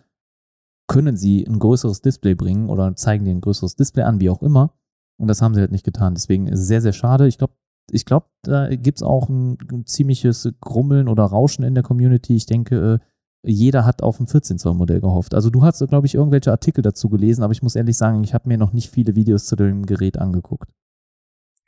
[0.88, 4.42] können sie ein größeres Display bringen oder zeigen dir ein größeres Display an, wie auch
[4.42, 4.74] immer.
[5.18, 6.16] Und das haben sie halt nicht getan.
[6.16, 7.28] Deswegen ist es sehr, sehr schade.
[7.28, 7.54] Ich glaube,
[7.92, 12.36] ich glaube, da gibt es auch ein, ein ziemliches Grummeln oder Rauschen in der Community.
[12.36, 13.06] Ich denke, äh,
[13.44, 15.34] jeder hat auf ein 14 Zoll Modell gehofft.
[15.34, 18.34] Also du hast, glaube ich, irgendwelche Artikel dazu gelesen, aber ich muss ehrlich sagen, ich
[18.34, 20.70] habe mir noch nicht viele Videos zu dem Gerät angeguckt.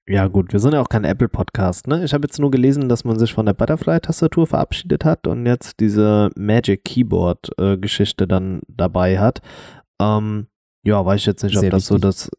[0.08, 2.04] Ja, gut, wir sind ja auch kein Apple-Podcast, ne?
[2.04, 5.80] Ich habe jetzt nur gelesen, dass man sich von der Butterfly-Tastatur verabschiedet hat und jetzt
[5.80, 9.42] diese Magic Keyboard-Geschichte dann dabei hat.
[10.02, 10.48] Ähm,
[10.84, 12.10] ja, weiß ich jetzt nicht, ob Sehr das so wichtig.
[12.10, 12.32] das.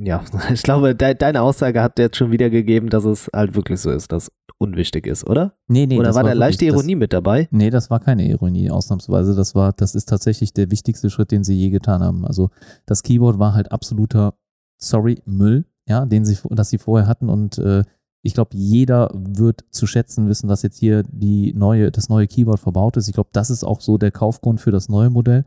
[0.00, 0.22] Ja,
[0.52, 4.12] ich glaube, de deine Aussage hat jetzt schon wiedergegeben, dass es halt wirklich so ist,
[4.12, 5.54] dass unwichtig ist, oder?
[5.68, 7.48] Nee, nee, oder das war da wirklich- leichte das- Ironie mit dabei?
[7.50, 9.34] Nee, das war keine Ironie, ausnahmsweise.
[9.34, 12.24] Das war, das ist tatsächlich der wichtigste Schritt, den sie je getan haben.
[12.24, 12.50] Also
[12.86, 14.34] das Keyboard war halt absoluter,
[14.80, 17.84] sorry, Müll, ja, den sie, das sie vorher hatten und äh,
[18.22, 22.58] ich glaube, jeder wird zu schätzen wissen, dass jetzt hier die neue, das neue Keyboard
[22.58, 23.06] verbaut ist.
[23.06, 25.44] Ich glaube, das ist auch so der Kaufgrund für das neue Modell.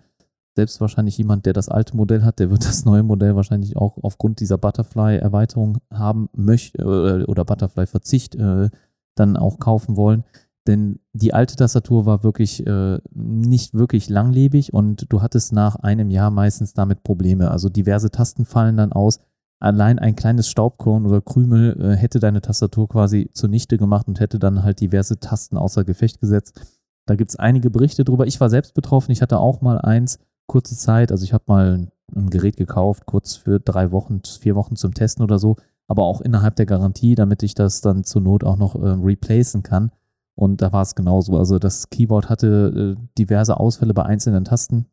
[0.55, 3.97] Selbst wahrscheinlich jemand, der das alte Modell hat, der wird das neue Modell wahrscheinlich auch
[4.01, 8.69] aufgrund dieser Butterfly-Erweiterung haben möchte äh, oder Butterfly-Verzicht äh,
[9.15, 10.23] dann auch kaufen wollen.
[10.67, 16.11] Denn die alte Tastatur war wirklich äh, nicht wirklich langlebig und du hattest nach einem
[16.11, 17.49] Jahr meistens damit Probleme.
[17.49, 19.19] Also diverse Tasten fallen dann aus.
[19.59, 24.37] Allein ein kleines Staubkorn oder Krümel äh, hätte deine Tastatur quasi zunichte gemacht und hätte
[24.37, 26.61] dann halt diverse Tasten außer Gefecht gesetzt.
[27.07, 28.27] Da gibt es einige Berichte drüber.
[28.27, 29.11] Ich war selbst betroffen.
[29.11, 30.19] Ich hatte auch mal eins,
[30.51, 31.11] kurze Zeit.
[31.11, 35.23] Also ich habe mal ein Gerät gekauft, kurz für drei Wochen, vier Wochen zum Testen
[35.23, 35.55] oder so,
[35.87, 39.63] aber auch innerhalb der Garantie, damit ich das dann zur Not auch noch äh, replacen
[39.63, 39.91] kann.
[40.35, 41.37] Und da war es genauso.
[41.37, 44.87] Also das Keyboard hatte äh, diverse Ausfälle bei einzelnen Tasten.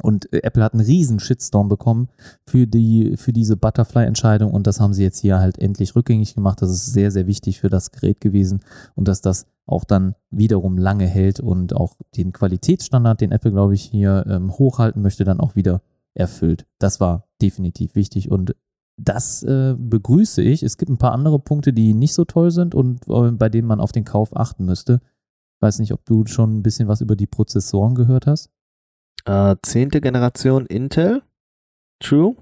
[0.00, 2.08] Und äh, Apple hat einen riesen Shitstorm bekommen
[2.46, 6.62] für, die, für diese Butterfly-Entscheidung und das haben sie jetzt hier halt endlich rückgängig gemacht.
[6.62, 8.60] Das ist sehr, sehr wichtig für das Gerät gewesen
[8.94, 13.74] und dass das auch dann wiederum lange hält und auch den Qualitätsstandard, den Apple, glaube
[13.74, 15.82] ich, hier ähm, hochhalten möchte, dann auch wieder
[16.14, 16.66] erfüllt.
[16.78, 18.54] Das war definitiv wichtig und
[18.96, 20.62] das äh, begrüße ich.
[20.62, 23.68] Es gibt ein paar andere Punkte, die nicht so toll sind und äh, bei denen
[23.68, 25.00] man auf den Kauf achten müsste.
[25.60, 28.50] Weiß nicht, ob du schon ein bisschen was über die Prozessoren gehört hast.
[29.26, 31.22] Äh, zehnte Generation Intel.
[32.00, 32.36] True.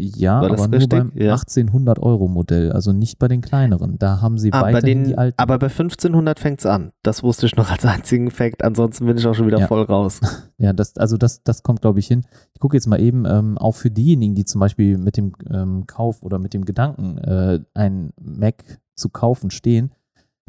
[0.00, 0.88] Ja, aber nur richtig?
[0.90, 1.32] beim Ja.
[1.32, 3.98] 1800 Euro Modell, also nicht bei den kleineren.
[3.98, 5.34] Da haben sie Ah, bei weiterhin den, die alten.
[5.38, 6.92] aber bei 1500 fängt's an.
[7.02, 8.62] Das wusste ich noch als einzigen Fact.
[8.62, 9.66] Ansonsten bin ich auch schon wieder Ja.
[9.66, 10.20] voll raus.
[10.60, 12.24] Ja, das, also das, das kommt, glaube ich, hin.
[12.52, 15.86] Ich gucke jetzt mal eben, ähm, auch für diejenigen, die zum Beispiel mit dem ähm,
[15.86, 19.92] Kauf oder mit dem Gedanken, äh, ein Mac zu kaufen stehen,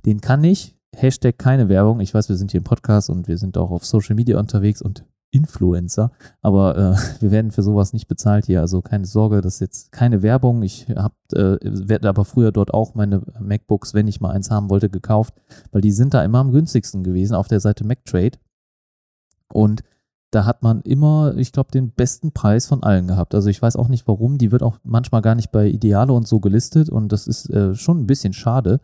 [0.05, 3.38] den kann ich, Hashtag keine Werbung, ich weiß, wir sind hier im Podcast und wir
[3.38, 6.12] sind auch auf Social Media unterwegs und Influencer,
[6.42, 9.92] aber äh, wir werden für sowas nicht bezahlt hier, also keine Sorge, das ist jetzt
[9.92, 10.64] keine Werbung.
[10.64, 14.70] Ich habe äh, werde aber früher dort auch meine MacBooks, wenn ich mal eins haben
[14.70, 15.34] wollte, gekauft,
[15.72, 18.38] weil die sind da immer am günstigsten gewesen auf der Seite MacTrade
[19.54, 19.84] und
[20.32, 23.34] da hat man immer, ich glaube, den besten Preis von allen gehabt.
[23.34, 26.28] Also ich weiß auch nicht warum, die wird auch manchmal gar nicht bei Ideale und
[26.28, 28.80] so gelistet und das ist äh, schon ein bisschen schade.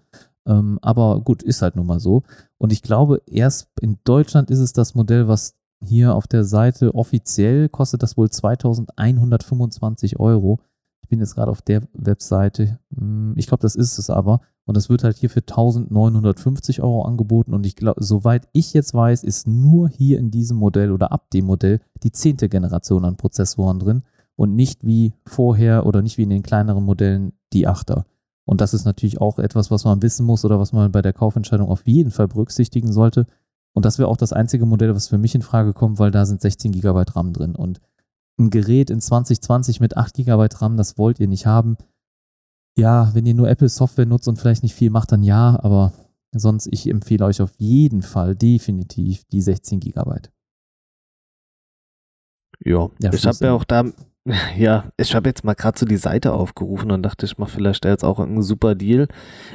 [0.48, 2.24] Ähm, aber gut, ist halt nun mal so.
[2.58, 5.56] Und ich glaube, erst in Deutschland ist es das Modell, was
[5.86, 10.60] hier auf der Seite offiziell kostet das wohl 2125 Euro.
[11.02, 12.80] Ich bin jetzt gerade auf der Webseite.
[12.96, 14.42] Hm, ich glaube, das ist es aber.
[14.66, 17.54] Und das wird halt hier für 1950 Euro angeboten.
[17.54, 21.30] Und ich glaube, soweit ich jetzt weiß, ist nur hier in diesem Modell oder ab
[21.30, 24.04] dem Modell die zehnte Generation an Prozessoren drin
[24.36, 28.06] und nicht wie vorher oder nicht wie in den kleineren Modellen die Achter.
[28.46, 31.14] Und das ist natürlich auch etwas, was man wissen muss oder was man bei der
[31.14, 33.26] Kaufentscheidung auf jeden Fall berücksichtigen sollte.
[33.76, 36.26] Und das wäre auch das einzige Modell, was für mich in Frage kommt, weil da
[36.26, 37.56] sind 16 GB RAM drin.
[37.56, 37.82] Und
[38.40, 41.78] ein Gerät in 2020 mit 8 GB RAM, das wollt ihr nicht haben.
[42.78, 45.94] Ja, wenn ihr nur Apple Software nutzt und vielleicht nicht viel macht, dann ja, aber
[46.32, 50.22] sonst, ich empfehle euch auf jeden Fall definitiv die 16 GB.
[52.64, 53.84] Ja, ja ich habe ja auch da
[54.58, 57.86] ja, ich habe jetzt mal gerade so die Seite aufgerufen und dachte, ich mache vielleicht
[57.86, 59.08] da jetzt auch einen super Deal.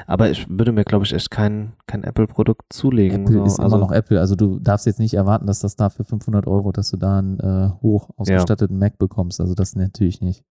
[0.06, 3.22] Aber ich würde mir, glaube ich, echt kein, kein Apple-Produkt zulegen.
[3.22, 3.44] Apple so.
[3.44, 4.20] ist also, immer noch Apple.
[4.20, 7.18] Also du darfst jetzt nicht erwarten, dass das da für 500 Euro, dass du da
[7.18, 8.86] einen äh, hoch ausgestatteten ja.
[8.86, 9.40] Mac bekommst.
[9.40, 10.44] Also das natürlich nicht.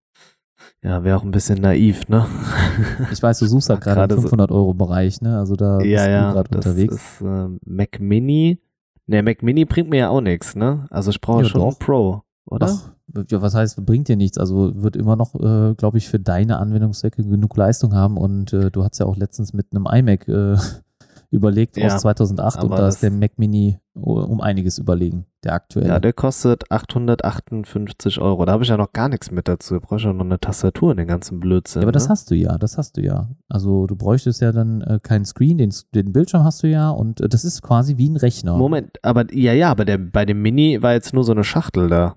[0.84, 2.26] Ja, wäre auch ein bisschen naiv, ne?
[3.14, 5.38] Ich weiß, du suchst halt gerade im 500 Euro Bereich, ne?
[5.38, 6.96] Also da ja, bist ja, du gerade unterwegs.
[6.96, 8.60] Ist, äh, Mac Mini.
[9.08, 10.88] Ne, Mac Mini bringt mir ja auch nichts, ne?
[10.90, 11.80] Also ich brauche ja, schon doch.
[11.80, 12.68] Pro, oder?
[12.68, 14.38] Ach, ja, was heißt, bringt dir nichts.
[14.38, 18.18] Also wird immer noch, äh, glaube ich, für deine Anwendungszwecke genug Leistung haben.
[18.18, 20.58] Und äh, du hast ja auch letztens mit einem iMac äh,
[21.32, 25.90] überlegt ja, aus 2008 und da ist der Mac Mini um einiges überlegen, der aktuelle.
[25.90, 28.46] Ja, der kostet 858 Euro.
[28.46, 29.76] Da habe ich ja noch gar nichts mit dazu.
[29.76, 31.82] Du brauchst ja noch eine Tastatur in den ganzen Blödsinn.
[31.82, 31.94] Ja, aber ne?
[31.94, 33.30] das hast du ja, das hast du ja.
[33.48, 37.22] Also du bräuchtest ja dann äh, keinen Screen, den, den Bildschirm hast du ja und
[37.22, 38.58] äh, das ist quasi wie ein Rechner.
[38.58, 41.90] Moment, aber ja, ja, aber der, bei dem Mini war jetzt nur so eine Schachtel
[41.90, 42.16] da.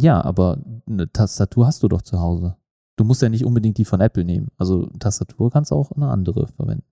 [0.00, 2.56] Ja, aber eine Tastatur hast du doch zu Hause.
[2.96, 4.48] Du musst ja nicht unbedingt die von Apple nehmen.
[4.56, 6.84] Also Tastatur kannst du auch eine andere verwenden.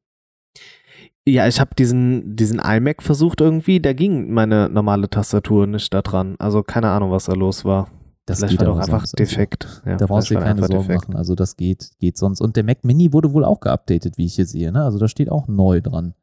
[1.26, 6.02] Ja, ich habe diesen, diesen iMac versucht irgendwie, da ging meine normale Tastatur nicht da
[6.02, 6.34] dran.
[6.38, 7.88] Also keine Ahnung, was da los war.
[8.26, 9.20] Das Vielleicht war doch einfach sonst.
[9.20, 9.82] Also defekt.
[9.84, 11.08] Ja, da brauchst du dir keine Sorgen defekt.
[11.08, 11.16] machen.
[11.16, 12.40] Also das geht, geht sonst.
[12.40, 14.72] Und der Mac Mini wurde wohl auch geupdatet, wie ich hier sehe.
[14.72, 14.82] Ne?
[14.82, 16.14] Also da steht auch neu dran.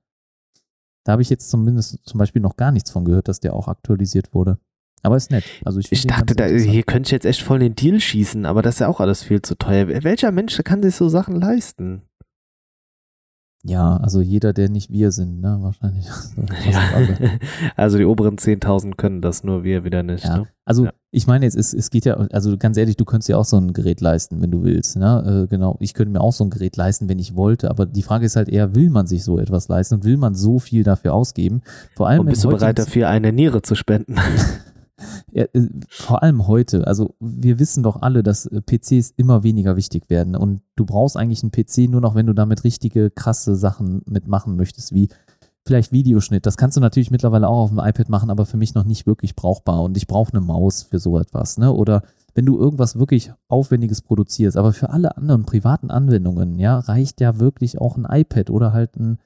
[1.05, 3.67] Da habe ich jetzt zumindest zum Beispiel noch gar nichts von gehört, dass der auch
[3.67, 4.59] aktualisiert wurde.
[5.01, 5.43] Aber ist nett.
[5.65, 8.61] Also ich, ich dachte, da, hier könnte ich jetzt echt voll den Deal schießen, aber
[8.61, 9.87] das ist ja auch alles viel zu teuer.
[10.03, 12.03] Welcher Mensch kann sich so Sachen leisten?
[13.65, 16.05] Ja, also jeder, der nicht wir sind, ne, wahrscheinlich.
[16.71, 16.79] ja.
[17.75, 20.23] Also die oberen 10.000 können das, nur wir wieder nicht.
[20.23, 20.39] Ja.
[20.39, 20.47] Ne?
[20.63, 20.93] Also ja.
[21.11, 23.57] ich meine jetzt, es, es geht ja, also ganz ehrlich, du könntest ja auch so
[23.57, 24.95] ein Gerät leisten, wenn du willst.
[24.95, 25.43] Ne?
[25.43, 28.03] Äh, genau, ich könnte mir auch so ein Gerät leisten, wenn ich wollte, aber die
[28.03, 30.83] Frage ist halt eher, will man sich so etwas leisten und will man so viel
[30.83, 31.61] dafür ausgeben?
[31.97, 34.15] Vor allem und bist du bereit dafür, eine Niere zu spenden?
[35.31, 36.87] Ja, äh, vor allem heute.
[36.87, 41.17] Also wir wissen doch alle, dass äh, PCs immer weniger wichtig werden und du brauchst
[41.17, 45.09] eigentlich einen PC nur noch, wenn du damit richtige krasse Sachen mitmachen möchtest, wie
[45.65, 46.45] vielleicht Videoschnitt.
[46.45, 49.05] Das kannst du natürlich mittlerweile auch auf dem iPad machen, aber für mich noch nicht
[49.05, 51.57] wirklich brauchbar und ich brauche eine Maus für so etwas.
[51.57, 51.71] Ne?
[51.71, 52.01] Oder
[52.33, 57.39] wenn du irgendwas wirklich Aufwendiges produzierst, aber für alle anderen privaten Anwendungen, ja, reicht ja
[57.39, 59.19] wirklich auch ein iPad oder halt ein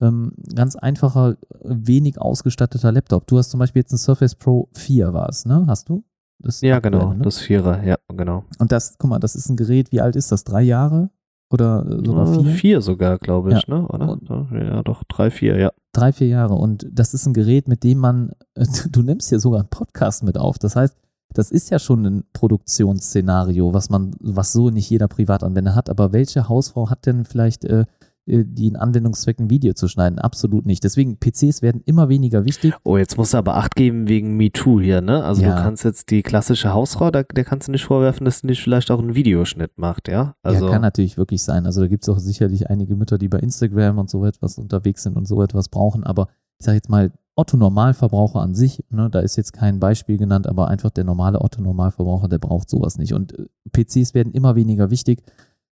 [0.00, 3.26] ähm, ganz einfacher, wenig ausgestatteter Laptop.
[3.26, 5.64] Du hast zum Beispiel jetzt ein Surface Pro 4 war es, ne?
[5.66, 6.04] Hast du?
[6.38, 7.22] Das ja, genau, ne?
[7.22, 8.44] das Vierer, ja, genau.
[8.58, 10.44] Und das, guck mal, das ist ein Gerät, wie alt ist das?
[10.44, 11.10] Drei Jahre?
[11.52, 12.52] Oder sogar vier?
[12.52, 13.74] Vier sogar, glaube ich, ja.
[13.74, 13.86] ne?
[13.88, 14.08] Oder?
[14.08, 15.70] Und ja, doch, drei, vier, ja.
[15.92, 16.54] Drei, vier Jahre.
[16.54, 18.30] Und das ist ein Gerät, mit dem man,
[18.90, 20.58] du nimmst hier sogar einen Podcast mit auf.
[20.58, 20.96] Das heißt,
[21.34, 25.90] das ist ja schon ein Produktionsszenario, was man, was so nicht jeder Privatanwender hat.
[25.90, 27.84] Aber welche Hausfrau hat denn vielleicht äh, äh,
[28.30, 30.18] die in Anwendungszwecken Video zu schneiden.
[30.18, 30.84] Absolut nicht.
[30.84, 32.74] Deswegen, PCs werden immer weniger wichtig.
[32.84, 35.22] Oh, jetzt musst du aber Acht geben wegen MeToo hier, ne?
[35.24, 35.56] Also ja.
[35.56, 38.62] du kannst jetzt die klassische Hausfrau, da, der kannst du nicht vorwerfen, dass sie nicht
[38.62, 40.34] vielleicht auch einen Videoschnitt macht, ja?
[40.42, 41.66] Also ja, kann natürlich wirklich sein.
[41.66, 45.02] Also da gibt es auch sicherlich einige Mütter, die bei Instagram und so etwas unterwegs
[45.02, 46.04] sind und so etwas brauchen.
[46.04, 46.28] Aber
[46.58, 50.46] ich sage jetzt mal, Otto Normalverbraucher an sich, ne, da ist jetzt kein Beispiel genannt,
[50.46, 53.14] aber einfach der normale Otto Normalverbraucher, der braucht sowas nicht.
[53.14, 55.22] Und äh, PCs werden immer weniger wichtig.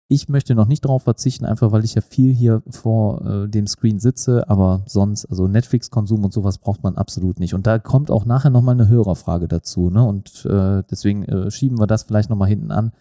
[0.09, 3.67] Ich möchte noch nicht darauf verzichten, einfach weil ich ja viel hier vor äh, dem
[3.67, 7.53] Screen sitze, aber sonst, also Netflix-Konsum und sowas braucht man absolut nicht.
[7.53, 10.03] Und da kommt auch nachher nochmal eine Hörerfrage dazu, ne?
[10.03, 12.91] Und äh, deswegen äh, schieben wir das vielleicht nochmal hinten an.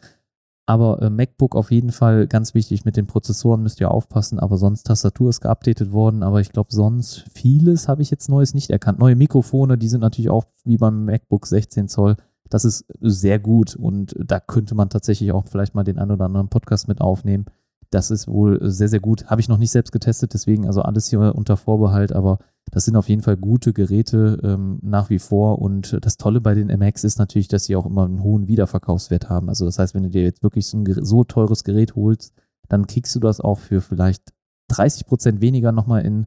[0.64, 4.57] Aber äh, MacBook auf jeden Fall ganz wichtig, mit den Prozessoren müsst ihr aufpassen, aber
[4.57, 8.70] sonst Tastatur ist geupdatet worden, aber ich glaube sonst vieles habe ich jetzt Neues nicht
[8.70, 9.00] erkannt.
[9.00, 12.16] Neue Mikrofone, die sind natürlich auch wie beim MacBook 16 Zoll.
[12.53, 16.26] Das ist sehr gut und da könnte man tatsächlich auch vielleicht mal den einen oder
[16.26, 17.46] anderen Podcast mit aufnehmen.
[17.88, 19.24] Das ist wohl sehr, sehr gut.
[19.30, 22.40] Habe ich noch nicht selbst getestet, deswegen also alles hier unter Vorbehalt, aber
[22.70, 25.61] das sind auf jeden Fall gute Geräte ähm, nach wie vor.
[25.61, 29.30] Und das Tolle bei den MX ist natürlich, dass sie auch immer einen hohen Wiederverkaufswert
[29.30, 29.48] haben.
[29.48, 32.34] Also das heißt, wenn du dir jetzt wirklich so ein so teures Gerät holst,
[32.68, 34.34] dann kriegst du das auch für vielleicht
[34.68, 36.26] 30 Prozent weniger nochmal in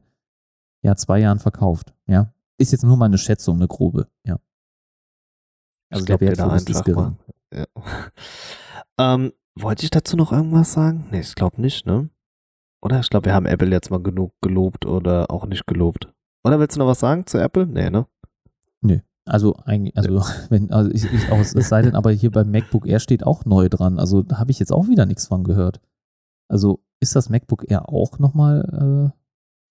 [0.82, 1.94] ja, zwei Jahren verkauft.
[2.08, 4.08] Ja, ist jetzt nur mal eine Schätzung, eine grobe.
[4.24, 4.40] Ja.
[5.96, 7.16] Also ich der Wert ist gering.
[7.52, 7.66] Ja.
[9.14, 11.06] ähm, wollte ich dazu noch irgendwas sagen?
[11.10, 12.10] Nee, ich glaube nicht, ne?
[12.82, 13.00] Oder?
[13.00, 16.12] Ich glaube, wir haben Apple jetzt mal genug gelobt oder auch nicht gelobt.
[16.44, 17.66] Oder willst du noch was sagen zu Apple?
[17.66, 18.06] Nee, ne?
[18.80, 19.00] Nö.
[19.24, 22.86] Also eigentlich, also wenn, also ich, ich auch, es sei denn, aber hier beim MacBook
[22.86, 23.98] Air steht auch neu dran.
[23.98, 25.80] Also da habe ich jetzt auch wieder nichts von gehört.
[26.48, 29.12] Also ist das MacBook Air auch nochmal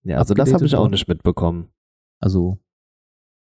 [0.04, 1.70] äh, Ja, also das habe ich auch nicht mitbekommen.
[2.20, 2.58] Also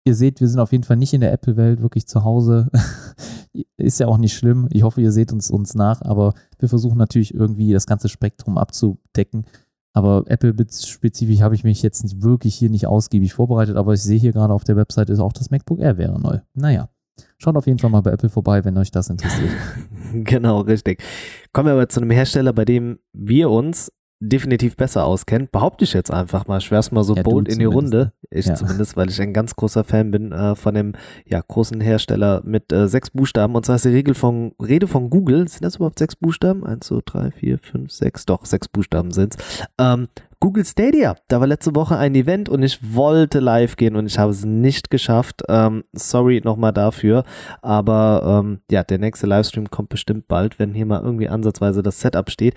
[0.07, 2.69] ihr seht, wir sind auf jeden Fall nicht in der Apple-Welt wirklich zu Hause.
[3.77, 4.67] ist ja auch nicht schlimm.
[4.71, 8.57] Ich hoffe, ihr seht uns, uns nach, aber wir versuchen natürlich irgendwie das ganze Spektrum
[8.57, 9.45] abzudecken.
[9.93, 14.19] Aber Apple-spezifisch habe ich mich jetzt nicht wirklich hier nicht ausgiebig vorbereitet, aber ich sehe
[14.19, 16.39] hier gerade auf der Website ist auch das MacBook Air wäre neu.
[16.53, 16.89] Naja,
[17.37, 19.51] schaut auf jeden Fall mal bei Apple vorbei, wenn euch das interessiert.
[20.13, 21.03] genau, richtig.
[21.51, 25.93] Kommen wir aber zu einem Hersteller, bei dem wir uns definitiv besser auskennt, behaupte ich
[25.93, 26.57] jetzt einfach mal.
[26.57, 28.13] Ich wer's mal so ja, bold in die Runde.
[28.31, 28.55] Ich ja.
[28.55, 30.93] zumindest, weil ich ein ganz großer Fan bin äh, von dem
[31.25, 33.55] ja, großen Hersteller mit äh, sechs Buchstaben.
[33.55, 35.47] Und zwar ist die Regel von, Rede von Google.
[35.47, 36.65] Sind das überhaupt sechs Buchstaben?
[36.65, 38.25] Eins, zwei, drei, vier, fünf, sechs.
[38.25, 39.37] Doch, sechs Buchstaben sind's.
[39.77, 40.07] Ähm,
[40.39, 41.15] Google Stadia.
[41.27, 44.45] Da war letzte Woche ein Event und ich wollte live gehen und ich habe es
[44.45, 45.43] nicht geschafft.
[45.47, 47.23] Ähm, sorry nochmal dafür.
[47.61, 52.01] Aber ähm, ja, der nächste Livestream kommt bestimmt bald, wenn hier mal irgendwie ansatzweise das
[52.01, 52.55] Setup steht.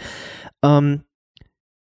[0.63, 1.03] Ähm,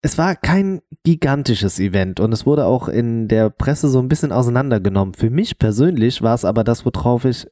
[0.02, 4.32] es war kein gigantisches Event und es wurde auch in der Presse so ein bisschen
[4.32, 5.14] auseinandergenommen.
[5.14, 7.46] Für mich persönlich war es aber das, worauf ich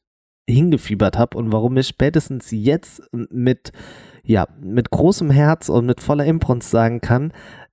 [0.49, 3.73] hingefiebert habe und warum ich spätestens jetzt mit,
[4.25, 7.33] ja, mit großem Herz und mit voller Imbrunst sagen kann,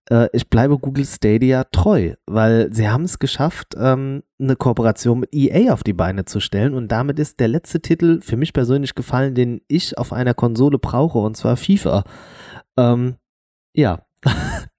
[0.09, 5.33] äh, ich bleibe Google Stadia treu, weil sie haben es geschafft, ähm, eine Kooperation mit
[5.33, 8.93] EA auf die Beine zu stellen und damit ist der letzte Titel für mich persönlich
[8.93, 12.03] gefallen, den ich auf einer Konsole brauche und zwar FIFA.
[12.77, 13.15] Ähm,
[13.73, 14.05] ja,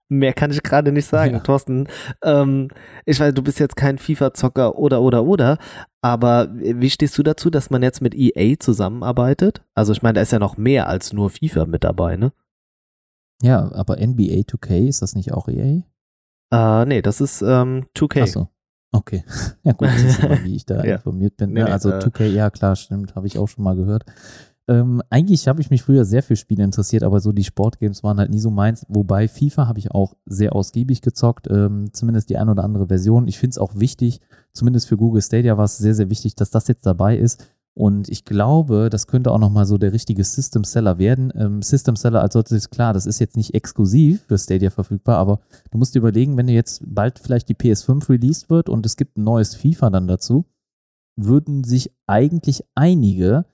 [0.08, 1.40] Mehr kann ich gerade nicht sagen, ja.
[1.40, 1.88] Thorsten.
[2.22, 2.68] Ähm,
[3.04, 5.58] ich weiß, du bist jetzt kein FIFA-Zocker oder, oder, oder,
[6.00, 9.62] aber wie stehst du dazu, dass man jetzt mit EA zusammenarbeitet?
[9.74, 12.32] Also ich meine, da ist ja noch mehr als nur FIFA mit dabei, ne?
[13.42, 15.82] Ja, aber NBA 2K, ist das nicht auch EA?
[16.52, 18.22] Äh, nee, das ist ähm, 2K.
[18.22, 18.48] Achso.
[18.92, 19.24] Okay.
[19.64, 20.94] Ja gut, das ist aber, wie ich da ja.
[20.94, 21.52] informiert bin.
[21.52, 21.72] Nee, ne?
[21.72, 24.04] Also äh, 2K, ja klar, stimmt, habe ich auch schon mal gehört.
[24.68, 28.18] Ähm, eigentlich habe ich mich früher sehr für Spiele interessiert, aber so die Sportgames waren
[28.18, 28.84] halt nie so meins.
[28.88, 33.28] Wobei FIFA habe ich auch sehr ausgiebig gezockt, ähm, zumindest die eine oder andere Version.
[33.28, 34.20] Ich finde es auch wichtig,
[34.52, 37.46] zumindest für Google Stadia war es sehr, sehr wichtig, dass das jetzt dabei ist.
[37.74, 41.30] Und ich glaube, das könnte auch nochmal so der richtige System Seller werden.
[41.36, 45.18] Ähm, System Seller, als sollte ist klar, das ist jetzt nicht exklusiv für Stadia verfügbar,
[45.18, 45.40] aber
[45.70, 48.96] du musst dir überlegen, wenn dir jetzt bald vielleicht die PS5 released wird und es
[48.96, 50.46] gibt ein neues FIFA dann dazu,
[51.16, 53.44] würden sich eigentlich einige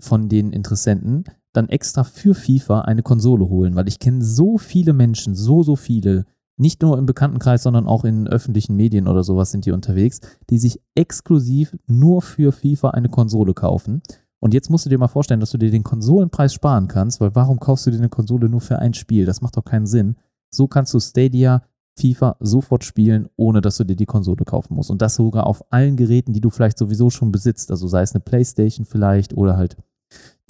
[0.00, 4.92] von den Interessenten dann extra für FIFA eine Konsole holen, weil ich kenne so viele
[4.92, 6.26] Menschen, so, so viele,
[6.56, 10.20] nicht nur im Bekanntenkreis, sondern auch in öffentlichen Medien oder sowas sind die unterwegs,
[10.50, 14.02] die sich exklusiv nur für FIFA eine Konsole kaufen.
[14.40, 17.34] Und jetzt musst du dir mal vorstellen, dass du dir den Konsolenpreis sparen kannst, weil
[17.34, 19.24] warum kaufst du dir eine Konsole nur für ein Spiel?
[19.24, 20.16] Das macht doch keinen Sinn.
[20.50, 21.62] So kannst du Stadia,
[21.98, 24.90] FIFA sofort spielen, ohne dass du dir die Konsole kaufen musst.
[24.90, 27.70] Und das sogar auf allen Geräten, die du vielleicht sowieso schon besitzt.
[27.72, 29.76] Also sei es eine Playstation vielleicht oder halt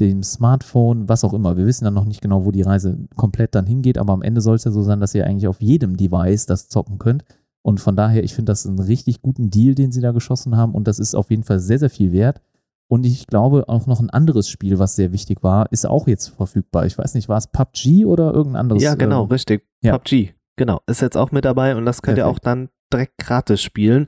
[0.00, 1.56] dem Smartphone, was auch immer.
[1.56, 4.40] Wir wissen dann noch nicht genau, wo die Reise komplett dann hingeht, aber am Ende
[4.40, 7.24] soll es ja so sein, dass ihr eigentlich auf jedem Device das zocken könnt.
[7.62, 10.74] Und von daher, ich finde das einen richtig guten Deal, den sie da geschossen haben.
[10.74, 12.40] Und das ist auf jeden Fall sehr, sehr viel wert.
[12.88, 16.28] Und ich glaube, auch noch ein anderes Spiel, was sehr wichtig war, ist auch jetzt
[16.28, 16.86] verfügbar.
[16.86, 18.82] Ich weiß nicht, war es PUBG oder irgendein anderes?
[18.82, 19.66] Ja, genau, ähm, richtig.
[19.82, 19.98] Ja.
[19.98, 20.80] PUBG, genau.
[20.86, 22.26] Ist jetzt auch mit dabei und das könnt Perfekt.
[22.26, 24.06] ihr auch dann direkt gratis spielen.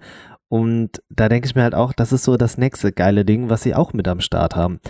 [0.51, 3.63] Und da denke ich mir halt auch, das ist so das nächste geile Ding, was
[3.63, 4.81] sie auch mit am Start haben.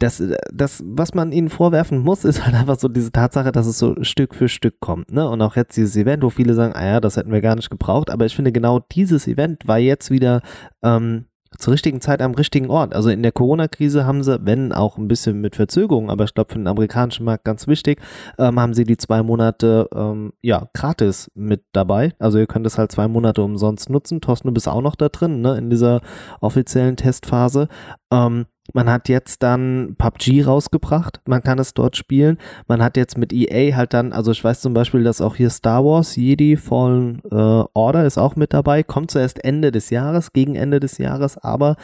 [0.00, 0.20] Das,
[0.52, 3.94] das, was man ihnen vorwerfen muss, ist halt einfach so diese Tatsache, dass es so
[4.02, 5.12] Stück für Stück kommt.
[5.12, 5.28] Ne?
[5.28, 7.70] Und auch jetzt dieses Event, wo viele sagen, ah ja, das hätten wir gar nicht
[7.70, 8.10] gebraucht.
[8.10, 10.42] Aber ich finde, genau dieses Event war jetzt wieder
[10.82, 11.26] ähm,
[11.58, 12.94] zur richtigen Zeit am richtigen Ort.
[12.94, 16.52] Also in der Corona-Krise haben sie, wenn auch ein bisschen mit Verzögerung, aber ich glaube
[16.52, 18.00] für den amerikanischen Markt ganz wichtig,
[18.38, 22.12] ähm, haben sie die zwei Monate ähm, ja gratis mit dabei.
[22.18, 24.20] Also ihr könnt es halt zwei Monate umsonst nutzen.
[24.20, 26.00] Thorsten, du bist auch noch da drin, ne, in dieser
[26.40, 27.68] offiziellen Testphase.
[28.12, 32.38] Ähm, man hat jetzt dann PUBG rausgebracht, man kann es dort spielen.
[32.66, 35.50] Man hat jetzt mit EA halt dann, also ich weiß zum Beispiel, dass auch hier
[35.50, 37.34] Star Wars, Jedi Fallen äh,
[37.74, 41.76] Order ist auch mit dabei, kommt zuerst Ende des Jahres, gegen Ende des Jahres, aber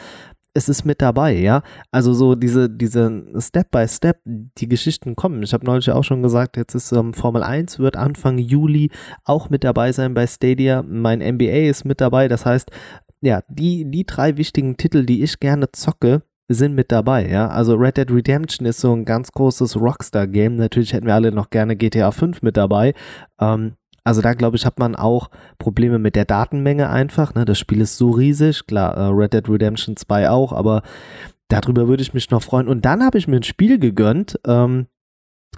[0.53, 1.63] es ist mit dabei, ja.
[1.91, 5.43] Also so diese, diese Step by Step, die Geschichten kommen.
[5.43, 8.91] Ich habe neulich auch schon gesagt, jetzt ist ähm, Formel 1, wird Anfang Juli
[9.23, 10.83] auch mit dabei sein bei Stadia.
[10.83, 12.27] Mein NBA ist mit dabei.
[12.27, 12.69] Das heißt,
[13.21, 16.23] ja, die, die drei wichtigen Titel, die ich gerne zocke,
[16.53, 17.47] sind mit dabei, ja.
[17.47, 20.55] Also Red Dead Redemption ist so ein ganz großes Rockstar-Game.
[20.55, 22.93] Natürlich hätten wir alle noch gerne GTA 5 mit dabei.
[23.39, 23.73] Ähm,
[24.03, 25.29] also da glaube ich, hat man auch
[25.59, 27.35] Probleme mit der Datenmenge einfach.
[27.35, 27.45] Ne?
[27.45, 28.65] Das Spiel ist so riesig.
[28.65, 30.81] Klar, äh, Red Dead Redemption 2 auch, aber
[31.49, 32.67] darüber würde ich mich noch freuen.
[32.67, 34.39] Und dann habe ich mir ein Spiel gegönnt.
[34.45, 34.87] Ähm,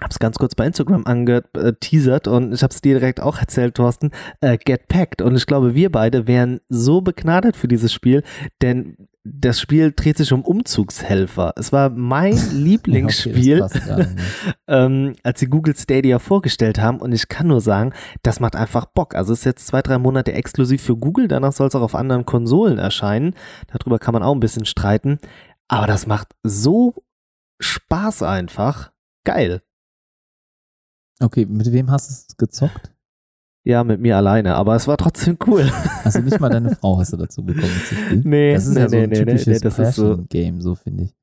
[0.00, 3.76] habe es ganz kurz bei Instagram angeteasert und ich habe es dir direkt auch erzählt,
[3.76, 5.22] Thorsten, äh, Get Packed.
[5.22, 8.24] Und ich glaube, wir beide wären so begnadet für dieses Spiel,
[8.60, 8.96] denn
[9.26, 11.54] das Spiel dreht sich um Umzugshelfer.
[11.56, 14.06] Es war mein Lieblingsspiel, okay,
[14.68, 17.00] ähm, als sie Google Stadia vorgestellt haben.
[17.00, 19.14] Und ich kann nur sagen, das macht einfach Bock.
[19.14, 21.26] Also es ist jetzt zwei, drei Monate exklusiv für Google.
[21.28, 23.34] Danach soll es auch auf anderen Konsolen erscheinen.
[23.68, 25.18] Darüber kann man auch ein bisschen streiten.
[25.68, 26.94] Aber das macht so
[27.60, 28.92] Spaß einfach.
[29.24, 29.62] Geil.
[31.20, 32.93] Okay, mit wem hast du es gezockt?
[33.66, 35.70] Ja, mit mir alleine, aber es war trotzdem cool.
[36.04, 38.22] Also nicht mal deine Frau hast du dazu bekommen zu spielen.
[38.26, 40.74] Nee, das ist nee, ja so ein nee, typisches nee, das ist so Game, so
[40.74, 41.14] finde ich.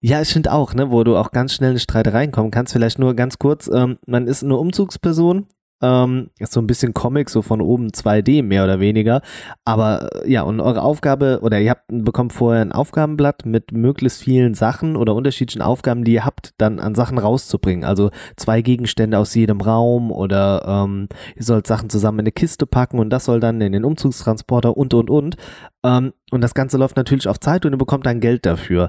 [0.00, 2.72] Ja, ich finde auch, ne, wo du auch ganz schnell in Streitereien kommen kannst.
[2.72, 5.46] Vielleicht nur ganz kurz, ähm, man ist eine Umzugsperson,
[5.82, 9.20] ähm, ist so ein bisschen Comic, so von oben 2D mehr oder weniger.
[9.64, 14.22] Aber äh, ja, und eure Aufgabe, oder ihr habt bekommt vorher ein Aufgabenblatt mit möglichst
[14.22, 17.84] vielen Sachen oder unterschiedlichen Aufgaben, die ihr habt, dann an Sachen rauszubringen.
[17.84, 22.66] Also zwei Gegenstände aus jedem Raum oder ähm, ihr sollt Sachen zusammen in eine Kiste
[22.66, 25.36] packen und das soll dann in den Umzugstransporter und und und.
[25.84, 28.88] Ähm, und das Ganze läuft natürlich auf Zeit und ihr bekommt dann Geld dafür.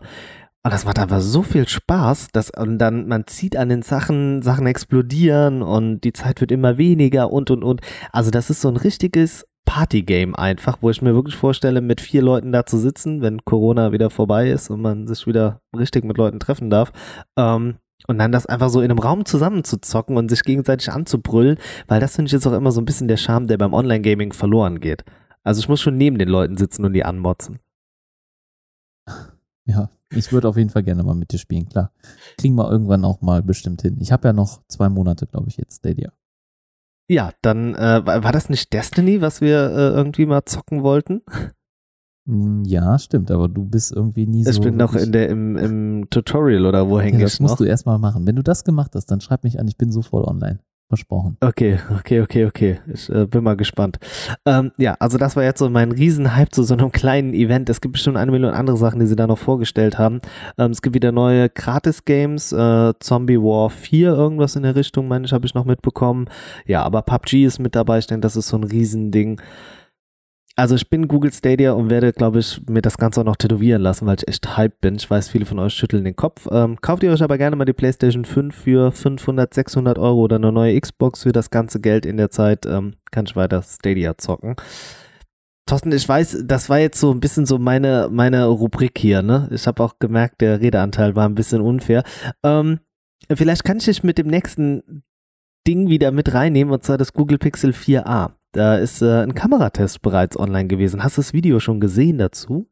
[0.65, 4.41] Und das macht einfach so viel Spaß, dass und dann man zieht an den Sachen,
[4.41, 7.81] Sachen explodieren und die Zeit wird immer weniger und und und.
[8.13, 12.21] Also das ist so ein richtiges Partygame einfach, wo ich mir wirklich vorstelle, mit vier
[12.21, 16.17] Leuten da zu sitzen, wenn Corona wieder vorbei ist und man sich wieder richtig mit
[16.17, 16.93] Leuten treffen darf.
[17.37, 17.75] Ähm,
[18.07, 21.57] und dann das einfach so in einem Raum zusammen zu zocken und sich gegenseitig anzubrüllen,
[21.87, 24.33] weil das finde ich jetzt auch immer so ein bisschen der Charme, der beim Online-Gaming
[24.33, 25.03] verloren geht.
[25.43, 27.59] Also ich muss schon neben den Leuten sitzen und die anmotzen.
[29.65, 31.91] Ja, ich würde auf jeden Fall gerne mal mit dir spielen, klar.
[32.37, 33.97] Kriegen wir irgendwann auch mal bestimmt hin.
[33.99, 36.11] Ich habe ja noch zwei Monate, glaube ich, jetzt Stadia.
[37.09, 41.21] Ja, dann äh, war das nicht Destiny, was wir äh, irgendwie mal zocken wollten?
[42.25, 44.51] Hm, ja, stimmt, aber du bist irgendwie nie so.
[44.51, 47.53] Ich bin noch in der, im, im Tutorial oder wo hänge ja, ich Das musst
[47.53, 47.57] noch?
[47.57, 48.25] du erstmal machen.
[48.25, 50.59] Wenn du das gemacht hast, dann schreib mich an, ich bin sofort online.
[50.93, 51.37] Versprochen.
[51.41, 52.79] Okay, okay, okay, okay.
[52.93, 53.97] Ich äh, bin mal gespannt.
[54.45, 57.67] Ähm, ja, also das war jetzt so mein Riesenhype zu so einem kleinen Event.
[57.69, 60.19] Es gibt bestimmt eine Million andere Sachen, die sie da noch vorgestellt haben.
[60.59, 65.25] Ähm, es gibt wieder neue Gratis-Games, äh, Zombie War 4, irgendwas in der Richtung, meine
[65.25, 66.27] ich, habe ich noch mitbekommen.
[66.67, 67.97] Ja, aber PUBG ist mit dabei.
[67.97, 69.41] Ich denke, das ist so ein Riesending.
[70.55, 73.81] Also ich bin Google Stadia und werde, glaube ich, mir das Ganze auch noch tätowieren
[73.81, 74.95] lassen, weil ich echt hyped bin.
[74.95, 76.47] Ich weiß, viele von euch schütteln den Kopf.
[76.51, 80.35] Ähm, kauft ihr euch aber gerne mal die PlayStation 5 für 500, 600 Euro oder
[80.35, 82.67] eine neue Xbox für das ganze Geld in der Zeit.
[82.67, 84.55] Ähm, kann ich weiter Stadia zocken.
[85.65, 89.49] Thorsten, ich weiß, das war jetzt so ein bisschen so meine, meine Rubrik hier, ne?
[89.51, 92.03] Ich habe auch gemerkt, der Redeanteil war ein bisschen unfair.
[92.43, 92.79] Ähm,
[93.33, 95.03] vielleicht kann ich dich mit dem nächsten
[95.65, 98.33] Ding wieder mit reinnehmen, und zwar das Google Pixel 4a.
[98.53, 101.03] Da ist äh, ein Kameratest bereits online gewesen.
[101.03, 102.69] Hast du das Video schon gesehen dazu?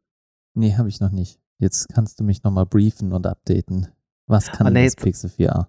[0.53, 1.39] Nee, habe ich noch nicht.
[1.57, 3.87] Jetzt kannst du mich nochmal briefen und updaten.
[4.27, 5.65] Was kann Oh, nee, das jetzt- Pixel 4a?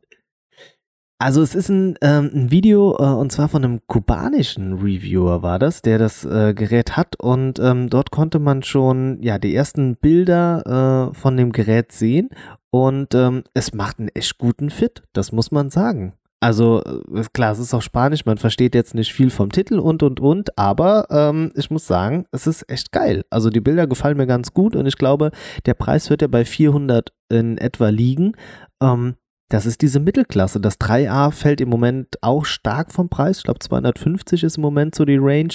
[1.19, 5.61] Also es ist ein, ähm, ein Video äh, und zwar von einem kubanischen Reviewer war
[5.61, 9.95] das, der das äh, Gerät hat und ähm, dort konnte man schon ja die ersten
[9.95, 12.31] Bilder äh, von dem Gerät sehen
[12.71, 16.15] und ähm, es macht einen echt guten Fit, das muss man sagen.
[16.43, 20.03] Also äh, klar, es ist auf Spanisch, man versteht jetzt nicht viel vom Titel und
[20.03, 23.25] und und, aber ähm, ich muss sagen, es ist echt geil.
[23.31, 25.31] Also die Bilder gefallen mir ganz gut und ich glaube,
[25.67, 28.33] der Preis wird ja bei 400 in etwa liegen.
[28.83, 29.15] Ähm,
[29.53, 30.61] das ist diese Mittelklasse.
[30.61, 33.39] Das 3A fällt im Moment auch stark vom Preis.
[33.39, 35.53] Ich glaube, 250 ist im Moment so die Range.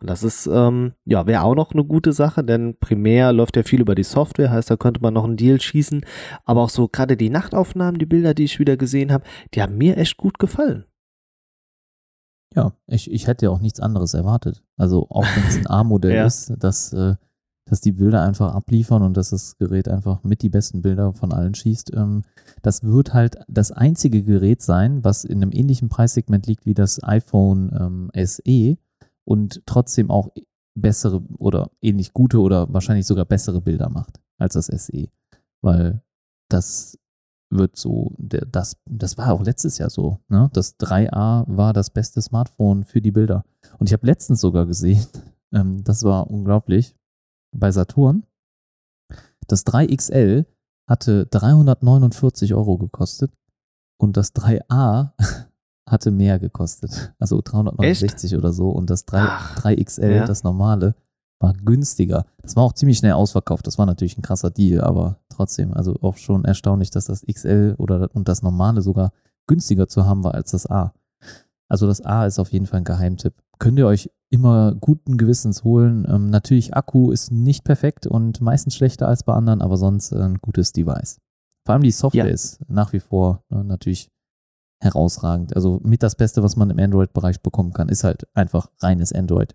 [0.00, 3.64] Und das ist, ähm, ja, wäre auch noch eine gute Sache, denn primär läuft ja
[3.64, 6.04] viel über die Software, heißt, da könnte man noch einen Deal schießen.
[6.44, 9.76] Aber auch so gerade die Nachtaufnahmen, die Bilder, die ich wieder gesehen habe, die haben
[9.76, 10.84] mir echt gut gefallen.
[12.54, 14.62] Ja, ich, ich hätte ja auch nichts anderes erwartet.
[14.76, 16.26] Also auch wenn es ein A-Modell Ja.
[16.26, 17.16] ist, dass, äh,
[17.70, 21.32] dass die Bilder einfach abliefern und dass das Gerät einfach mit die besten Bilder von
[21.32, 21.92] allen schießt.
[21.94, 22.22] Ähm,
[22.62, 27.02] das wird halt das einzige Gerät sein, was in einem ähnlichen Preissegment liegt wie das
[27.04, 28.76] iPhone ähm, SE
[29.24, 30.30] und trotzdem auch
[30.74, 35.08] bessere oder ähnlich gute oder wahrscheinlich sogar bessere Bilder macht als das SE.
[35.62, 36.02] Weil
[36.48, 36.98] das
[37.50, 40.18] wird so, das, das war auch letztes Jahr so.
[40.28, 40.50] Ne?
[40.52, 43.44] Das 3A war das beste Smartphone für die Bilder.
[43.78, 45.06] Und ich habe letztens sogar gesehen,
[45.52, 46.96] ähm, das war unglaublich,
[47.52, 48.24] bei Saturn,
[49.46, 50.46] das 3XL
[50.88, 53.32] hatte 349 Euro gekostet
[53.98, 55.10] und das 3A
[55.88, 57.14] hatte mehr gekostet.
[57.18, 58.38] Also 369 Echt?
[58.38, 58.70] oder so.
[58.70, 60.26] Und das 3, Ach, 3XL, ja.
[60.26, 60.94] das normale,
[61.40, 62.26] war günstiger.
[62.42, 63.66] Das war auch ziemlich schnell ausverkauft.
[63.66, 67.74] Das war natürlich ein krasser Deal, aber trotzdem, also auch schon erstaunlich, dass das XL
[67.78, 69.12] oder und das normale sogar
[69.46, 70.92] günstiger zu haben war als das A.
[71.68, 73.34] Also das A ist auf jeden Fall ein Geheimtipp.
[73.58, 76.06] Könnt ihr euch immer guten Gewissens holen.
[76.08, 80.36] Ähm, natürlich, Akku ist nicht perfekt und meistens schlechter als bei anderen, aber sonst ein
[80.38, 81.18] gutes Device.
[81.66, 82.32] Vor allem die Software ja.
[82.32, 84.08] ist nach wie vor ne, natürlich
[84.82, 85.54] herausragend.
[85.54, 89.54] Also mit das Beste, was man im Android-Bereich bekommen kann, ist halt einfach reines Android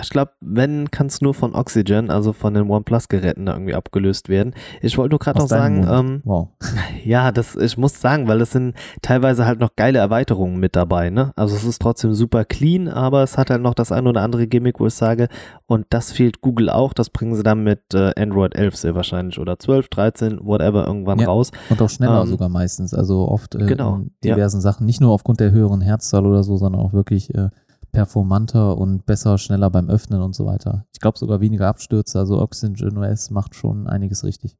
[0.00, 4.28] ich glaube, wenn, kann es nur von Oxygen, also von den OnePlus-Geräten da irgendwie abgelöst
[4.28, 4.54] werden.
[4.80, 6.48] Ich wollte nur gerade noch sagen, ähm, wow.
[7.04, 11.10] ja, das, ich muss sagen, weil es sind teilweise halt noch geile Erweiterungen mit dabei,
[11.10, 11.32] ne?
[11.36, 14.46] Also es ist trotzdem super clean, aber es hat halt noch das ein oder andere
[14.46, 15.28] Gimmick, wo ich sage,
[15.66, 19.38] und das fehlt Google auch, das bringen sie dann mit äh, Android 11 sehr wahrscheinlich
[19.38, 21.50] oder 12, 13, whatever irgendwann ja, raus.
[21.70, 24.62] Und auch schneller ähm, sogar meistens, also oft äh, genau, in diversen ja.
[24.62, 27.48] Sachen, nicht nur aufgrund der höheren Herzzahl oder so, sondern auch wirklich äh,
[27.92, 30.86] performanter und besser, schneller beim Öffnen und so weiter.
[30.92, 34.56] Ich glaube sogar weniger Abstürze, also Oxygen OS macht schon einiges richtig.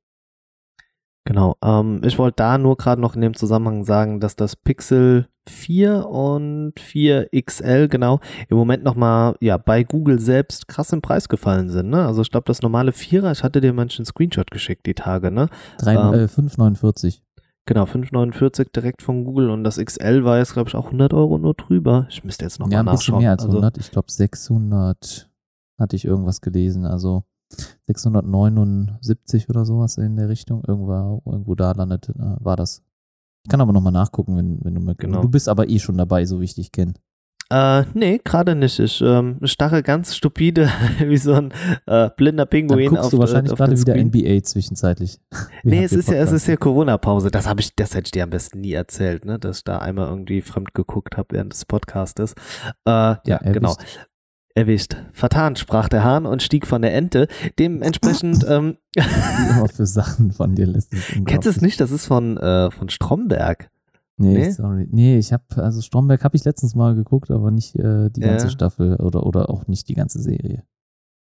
[1.24, 5.28] Genau, ähm, ich wollte da nur gerade noch in dem Zusammenhang sagen, dass das Pixel
[5.48, 11.28] 4 und 4 XL genau im Moment nochmal ja, bei Google selbst krass im Preis
[11.28, 11.90] gefallen sind.
[11.90, 12.06] Ne?
[12.06, 15.48] Also ich glaube, das normale Vierer, ich hatte dir manchen Screenshot geschickt die Tage, ne?
[15.78, 17.20] 3, ähm, äh, 5,49.
[17.68, 21.36] Genau, 5,49 direkt von Google und das XL war jetzt, glaube ich, auch 100 Euro
[21.36, 22.06] nur drüber.
[22.08, 23.20] Ich müsste jetzt nochmal ja, mal nachschauen.
[23.20, 23.76] Ja, ein bisschen mehr als 100.
[23.76, 25.30] Also, ich glaube, 600
[25.78, 26.86] hatte ich irgendwas gelesen.
[26.86, 27.24] Also
[27.86, 30.64] 679 oder sowas in der Richtung.
[30.66, 32.82] Irgendwo, irgendwo da landet, äh, war das.
[33.44, 35.00] Ich kann aber nochmal nachgucken, wenn, wenn du möchtest.
[35.06, 35.20] Genau.
[35.20, 36.94] Du bist aber eh schon dabei, so wie ich dich kenne.
[37.50, 38.78] Äh, nee, gerade nicht.
[38.78, 41.52] Ich ähm, starre ganz stupide wie so ein
[41.86, 42.86] äh, blinder Pinguin.
[42.86, 45.18] Dann guckst auf, du wahrscheinlich gerade wieder NBA zwischenzeitlich.
[45.62, 47.30] nee, es ist, ja, es ist ja Corona-Pause.
[47.30, 49.38] Das habe ich, das hätte ich dir am besten nie erzählt, ne?
[49.38, 52.34] dass ich da einmal irgendwie fremd geguckt habe während des Podcastes.
[52.84, 53.74] Äh, ja, ja genau.
[54.54, 54.96] Erwischt.
[55.12, 57.28] Vertan, sprach der Hahn und stieg von der Ente.
[57.58, 58.44] Dementsprechend.
[58.48, 58.76] ähm,
[59.74, 60.92] für Sachen von dir lässt
[61.24, 61.80] Kennst du es nicht?
[61.80, 63.70] Das ist von, äh, von Stromberg.
[64.18, 64.88] Nee, nee, sorry.
[64.90, 68.46] Nee, ich habe, also Stromberg habe ich letztens mal geguckt, aber nicht äh, die ganze
[68.46, 68.50] ja.
[68.50, 70.64] Staffel oder, oder auch nicht die ganze Serie.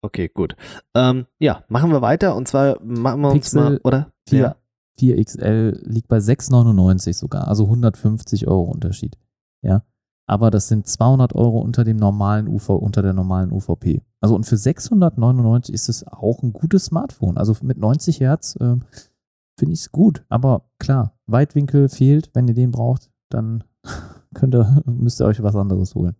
[0.04, 0.56] Okay, gut.
[0.96, 4.12] Ähm, ja, machen wir weiter und zwar machen wir Pixel uns mal, oder?
[4.28, 4.56] 4, ja.
[5.00, 9.18] 4XL liegt bei 6,99 sogar, also 150 Euro Unterschied.
[9.62, 9.84] Ja.
[10.28, 14.02] Aber das sind 200 Euro unter dem normalen UV, unter der normalen UVP.
[14.22, 17.38] Also und für 699 ist es auch ein gutes Smartphone.
[17.38, 18.78] Also mit 90 Hertz äh,
[19.58, 20.24] finde ich es gut.
[20.30, 22.30] Aber klar, Weitwinkel fehlt.
[22.34, 23.64] Wenn ihr den braucht, dann
[24.34, 26.16] könnt ihr, müsst ihr euch was anderes holen.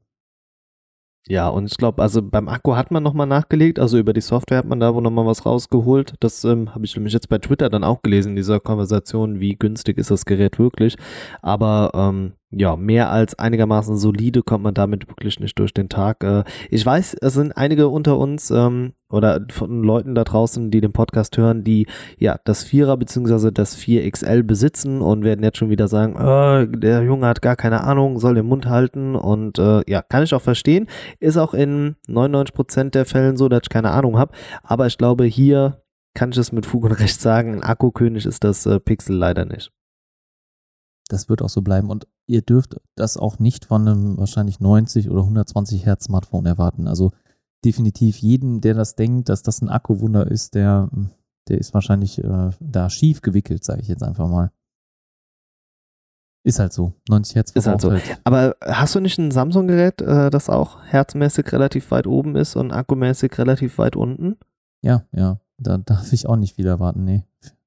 [1.28, 4.58] Ja, und ich glaube, also beim Akku hat man nochmal nachgelegt, also über die Software
[4.58, 6.16] hat man da wohl nochmal was rausgeholt.
[6.20, 9.56] Das ähm, habe ich nämlich jetzt bei Twitter dann auch gelesen, in dieser Konversation, wie
[9.56, 10.98] günstig ist das Gerät wirklich.
[11.44, 16.24] Aber ähm, ja, mehr als einigermaßen solide kommt man damit wirklich nicht durch den Tag.
[16.24, 20.82] Äh, ich weiß, es sind einige unter uns ähm, oder von Leuten da draußen, die
[20.82, 21.88] den Podcast hören, die
[22.18, 27.04] ja das Vierer beziehungsweise das 4XL besitzen und werden jetzt schon wieder sagen, äh, der
[27.04, 30.42] Junge hat gar keine Ahnung, soll den Mund halten und äh, ja, kann ich auch
[30.42, 30.88] verstehen.
[31.20, 35.24] Ist auch in 99% der Fällen so, dass ich keine Ahnung habe, aber ich glaube,
[35.24, 35.82] hier
[36.14, 39.46] kann ich es mit Fug und Recht sagen, ein Akkukönig ist das äh, Pixel leider
[39.46, 39.72] nicht
[41.12, 41.90] das wird auch so bleiben.
[41.90, 46.88] Und ihr dürft das auch nicht von einem wahrscheinlich 90 oder 120 Hertz Smartphone erwarten.
[46.88, 47.12] Also
[47.64, 50.90] definitiv jeden, der das denkt, dass das ein Akkuwunder ist, der,
[51.48, 54.52] der ist wahrscheinlich äh, da schief gewickelt, sage ich jetzt einfach mal.
[56.44, 56.94] Ist halt so.
[57.08, 57.92] 90 Hertz ist halt so.
[57.92, 58.20] Halt.
[58.24, 62.72] Aber hast du nicht ein Samsung-Gerät, äh, das auch herzmäßig relativ weit oben ist und
[62.72, 64.38] akkumäßig relativ weit unten?
[64.82, 65.40] Ja, ja.
[65.60, 67.24] Da darf ich auch nicht viel erwarten, nee.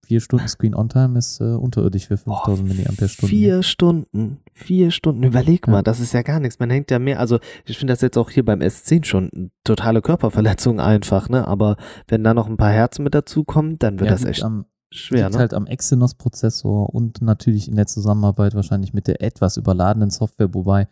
[0.07, 3.07] Vier Stunden Screen On Time ist äh, unterirdisch für 5000 oh, mAh.
[3.07, 5.23] Vier Stunden, vier Stunden.
[5.23, 5.83] Überleg mal, ja.
[5.83, 6.59] das ist ja gar nichts.
[6.59, 7.21] Man hängt ja mehr.
[7.21, 11.47] Also, ich finde das jetzt auch hier beim S10 schon totale Körperverletzung einfach, ne?
[11.47, 11.77] Aber
[12.09, 15.25] wenn da noch ein paar Herzen mit dazukommen, dann wird ja, das echt am, schwer.
[15.25, 15.41] Liegt ne?
[15.41, 20.89] halt am Exynos-Prozessor und natürlich in der Zusammenarbeit wahrscheinlich mit der etwas überladenen Software, wobei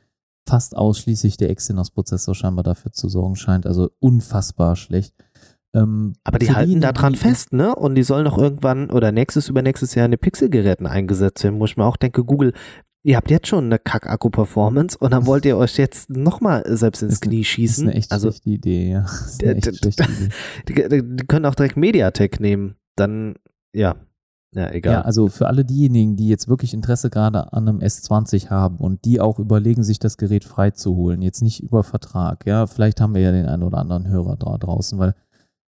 [0.46, 3.66] fast ausschließlich der Exynos-Prozessor scheinbar dafür zu sorgen scheint.
[3.66, 5.14] Also unfassbar schlecht.
[5.74, 7.74] Ähm, aber die halten da dran fest, ne?
[7.74, 11.64] Und die sollen auch irgendwann oder nächstes, übernächstes Jahr in den Pixelgeräten eingesetzt werden, wo
[11.64, 12.52] ich mir auch denke, Google,
[13.02, 17.20] ihr habt jetzt schon eine Kack-Akku-Performance und dann wollt ihr euch jetzt nochmal selbst ins
[17.20, 17.86] Knie schießen.
[17.86, 19.06] Das ist eine echt also, schlechte Idee, ja.
[20.68, 22.76] Die, die, können auch direkt Mediatek nehmen.
[22.96, 23.36] Dann,
[23.72, 23.96] ja.
[24.54, 24.92] Ja, egal.
[24.92, 29.06] Ja, also für alle diejenigen, die jetzt wirklich Interesse gerade an einem S20 haben und
[29.06, 33.22] die auch überlegen, sich das Gerät freizuholen, jetzt nicht über Vertrag, ja, vielleicht haben wir
[33.22, 35.14] ja den einen oder anderen Hörer da draußen, weil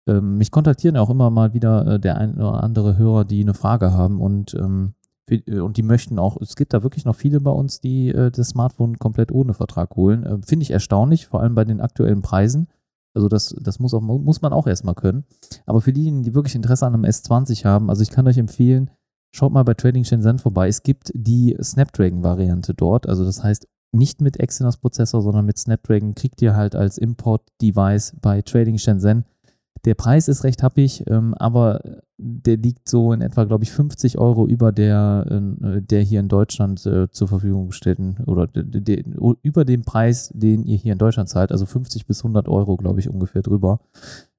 [0.08, 3.54] ähm, mich kontaktieren auch immer mal wieder äh, der ein oder andere Hörer, die eine
[3.54, 4.94] Frage haben und, ähm,
[5.30, 8.32] äh, und die möchten auch, es gibt da wirklich noch viele bei uns, die äh,
[8.32, 10.24] das Smartphone komplett ohne Vertrag holen.
[10.24, 12.68] Äh, Finde ich erstaunlich, vor allem bei den aktuellen Preisen.
[13.16, 15.24] Also das, das muss, auch, muss man auch erstmal können.
[15.66, 18.90] Aber für diejenigen, die wirklich Interesse an einem S20 haben, also ich kann euch empfehlen,
[19.32, 20.68] schaut mal bei Trading Shenzhen vorbei.
[20.68, 23.08] Es gibt die Snapdragon-Variante dort.
[23.08, 28.42] Also das heißt, nicht mit Exynos-Prozessor, sondern mit Snapdragon kriegt ihr halt als Import-Device bei
[28.42, 29.26] Trading Shenzhen.
[29.86, 31.82] Der Preis ist recht happig, ähm, aber
[32.18, 36.30] der liegt so in etwa, glaube ich, 50 Euro über der, äh, der hier in
[36.30, 39.04] Deutschland äh, zur Verfügung gestellten oder de, de,
[39.42, 43.00] über dem Preis, den ihr hier in Deutschland zahlt, also 50 bis 100 Euro, glaube
[43.00, 43.80] ich, ungefähr drüber.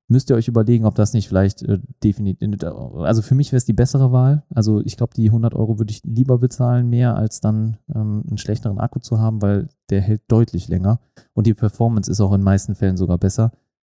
[0.06, 2.62] Müsst ihr euch überlegen, ob das nicht vielleicht äh, definitiv,
[2.98, 4.44] also für mich wäre es die bessere Wahl.
[4.54, 8.38] Also ich glaube, die 100 Euro würde ich lieber bezahlen, mehr als dann ähm, einen
[8.38, 11.00] schlechteren Akku zu haben, weil der hält deutlich länger
[11.32, 13.52] und die Performance ist auch in meisten Fällen sogar besser.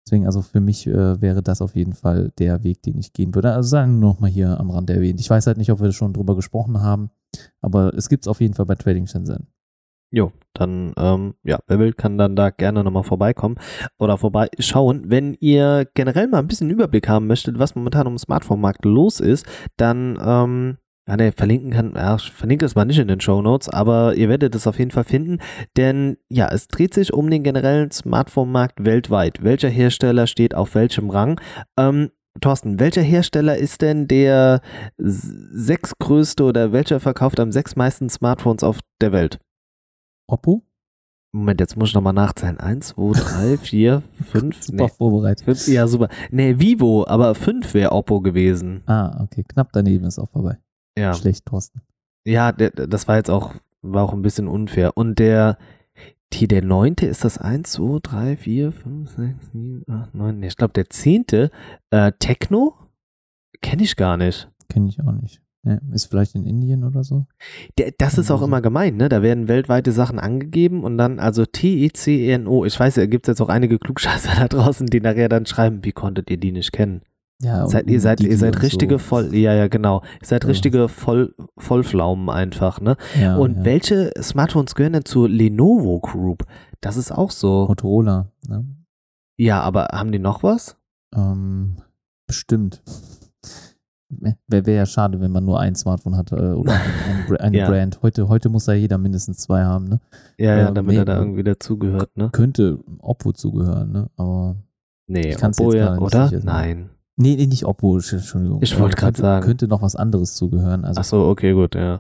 [0.09, 3.35] Deswegen, also für mich äh, wäre das auf jeden Fall der Weg, den ich gehen
[3.35, 3.53] würde.
[3.53, 5.19] Also sagen wir nochmal hier am Rand erwähnt.
[5.19, 7.11] Ich weiß halt nicht, ob wir schon drüber gesprochen haben,
[7.61, 9.45] aber es gibt es auf jeden Fall bei Trading Shenzhen.
[10.09, 13.57] Jo, dann, ähm, ja, wer will, kann dann da gerne nochmal vorbeikommen
[13.99, 15.03] oder vorbeischauen.
[15.11, 19.45] Wenn ihr generell mal ein bisschen Überblick haben möchtet, was momentan im Smartphone-Markt los ist,
[19.77, 20.77] dann, ähm,
[21.09, 24.15] ja, ne, verlinken kann, ja, ich verlinke es mal nicht in den Show Notes, aber
[24.15, 25.39] ihr werdet es auf jeden Fall finden,
[25.75, 29.43] denn ja, es dreht sich um den generellen Smartphone-Markt weltweit.
[29.43, 31.41] Welcher Hersteller steht auf welchem Rang?
[31.77, 34.61] Ähm, Thorsten, welcher Hersteller ist denn der
[34.97, 39.39] sechstgrößte oder welcher verkauft am sechstmeisten Smartphones auf der Welt?
[40.27, 40.63] Oppo?
[41.31, 42.59] Moment, jetzt muss ich nochmal nachzählen.
[42.59, 44.61] Eins, zwei, drei, vier, fünf.
[44.63, 45.45] super nee, vorbereitet.
[45.45, 46.07] fünf, ja, super.
[46.29, 48.83] Nee, Vivo, aber fünf wäre Oppo gewesen.
[48.85, 49.43] Ah, okay.
[49.43, 50.57] Knapp daneben ist auch vorbei.
[50.99, 51.13] Ja.
[51.13, 51.81] Schlecht, Thorsten.
[52.25, 54.97] Ja, der, das war jetzt auch, war auch ein bisschen unfair.
[54.97, 55.57] Und der,
[56.33, 60.39] die, der neunte ist das eins, zwei, drei, vier, fünf, sechs, sieben, acht, neun.
[60.39, 61.51] Nee, ich glaube, der zehnte,
[61.89, 62.73] äh, Techno?
[63.61, 64.49] Kenne ich gar nicht.
[64.69, 65.41] Kenne ich auch nicht.
[65.63, 67.25] Ja, ist vielleicht in Indien oder so?
[67.77, 69.09] Der, das ist auch immer gemeint, ne?
[69.09, 72.63] Da werden weltweite Sachen angegeben und dann, also T-E-C-E-N-O.
[72.63, 75.83] Ich weiß, da gibt es jetzt auch einige Klugscheißer da draußen, die nachher dann schreiben,
[75.83, 77.01] wie konntet ihr die nicht kennen?
[77.41, 78.99] Ja, seid, ihr seid, ihr seid richtige so.
[78.99, 80.01] Voll, ja, ja, genau.
[80.21, 80.49] Ihr seid ja.
[80.49, 82.97] richtige Voll, Vollpflaumen einfach, ne?
[83.19, 83.65] Ja, und ja.
[83.65, 86.45] welche Smartphones gehören denn zur Lenovo Group?
[86.81, 87.65] Das ist auch so.
[87.67, 88.65] Motorola, ne?
[89.37, 90.75] Ja, aber haben die noch was?
[91.15, 91.77] Ähm,
[92.27, 92.81] bestimmt.
[94.09, 97.69] Wäre wär ja schade, wenn man nur ein Smartphone hat äh, oder eine, eine Ja.
[97.69, 97.99] Brand.
[98.01, 100.01] Heute, heute muss ja jeder mindestens zwei haben, ne?
[100.37, 102.29] Ja, ja, Ähm, damit nee, er da irgendwie dazugehört, ne?
[102.31, 104.09] Könnte Oppo zugehören, ne?
[104.17, 104.57] Aber
[105.07, 106.31] Nee, Ich Oppo jetzt ja, oder?
[106.43, 106.89] Nein.
[107.19, 108.59] Nee, nee, nicht Oppo, Entschuldigung.
[108.63, 109.45] Ich wollte könnte- sagen.
[109.45, 110.85] Könnte noch was anderes zugehören.
[110.85, 111.99] Also Ach so, okay, gut, ja.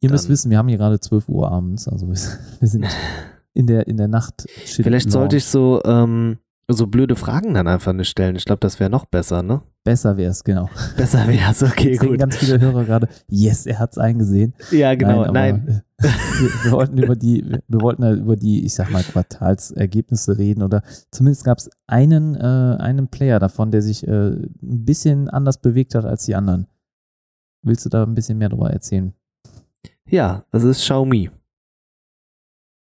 [0.00, 2.14] ihr müsst dann- wissen, wir haben hier gerade 12 Uhr abends, also wir,
[2.60, 2.84] wir sind
[3.54, 4.46] in der in der Nacht.
[4.66, 6.38] Vielleicht sollte ich so, ähm,
[6.70, 8.36] so blöde Fragen dann einfach nicht stellen.
[8.36, 9.62] Ich glaube, das wäre noch besser, ne?
[9.88, 10.68] Besser wär's, genau.
[10.98, 12.18] Besser wäre es, okay, Jetzt gut.
[12.18, 14.52] ganz viele Hörer gerade, yes, er hat's eingesehen.
[14.70, 15.82] Ja, genau, nein.
[15.96, 20.36] äh, wir, wir wollten über die, wir wollten halt über die, ich sag mal, Quartalsergebnisse
[20.36, 24.50] reden oder zumindest gab es einen, äh, einen Player davon, der sich äh, ein
[24.84, 26.66] bisschen anders bewegt hat als die anderen.
[27.62, 29.14] Willst du da ein bisschen mehr darüber erzählen?
[30.06, 31.30] Ja, das ist Xiaomi.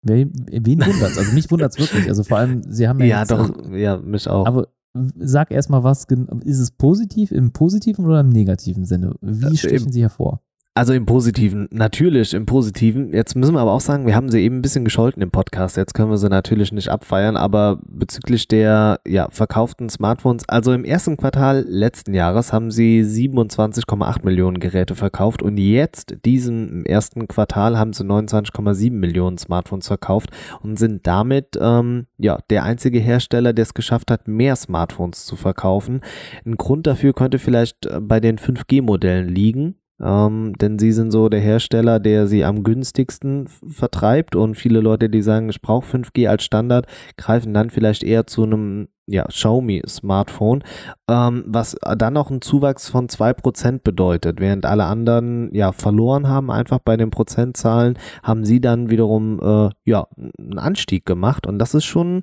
[0.01, 1.17] Wer, wen wundert's?
[1.19, 2.07] Also mich wundert's wirklich.
[2.07, 4.47] Also vor allem, sie haben ja, Ja, jetzt, doch, Also, ja, mich auch.
[4.47, 6.05] aber sag erstmal was,
[6.43, 9.15] ist es positiv, im positiven oder im negativen Sinne?
[9.21, 10.41] Wie Äh, stechen im- sie hervor?
[10.75, 13.11] Also im Positiven, natürlich im Positiven.
[13.11, 15.75] Jetzt müssen wir aber auch sagen, wir haben sie eben ein bisschen gescholten im Podcast.
[15.75, 20.85] Jetzt können wir sie natürlich nicht abfeiern, aber bezüglich der ja, verkauften Smartphones, also im
[20.85, 27.77] ersten Quartal letzten Jahres haben sie 27,8 Millionen Geräte verkauft und jetzt, diesem ersten Quartal,
[27.77, 30.29] haben sie 29,7 Millionen Smartphones verkauft
[30.61, 35.35] und sind damit ähm, ja der einzige Hersteller, der es geschafft hat, mehr Smartphones zu
[35.35, 36.01] verkaufen.
[36.45, 39.75] Ein Grund dafür könnte vielleicht äh, bei den 5G-Modellen liegen.
[40.01, 44.35] Ähm, denn sie sind so der Hersteller, der sie am günstigsten vertreibt.
[44.35, 46.87] Und viele Leute, die sagen, ich brauche 5G als Standard,
[47.17, 50.63] greifen dann vielleicht eher zu einem ja, Xiaomi-Smartphone,
[51.09, 56.51] ähm, was dann noch einen Zuwachs von 2% bedeutet, während alle anderen ja verloren haben,
[56.51, 61.47] einfach bei den Prozentzahlen, haben sie dann wiederum äh, ja, einen Anstieg gemacht.
[61.47, 62.21] Und das ist schon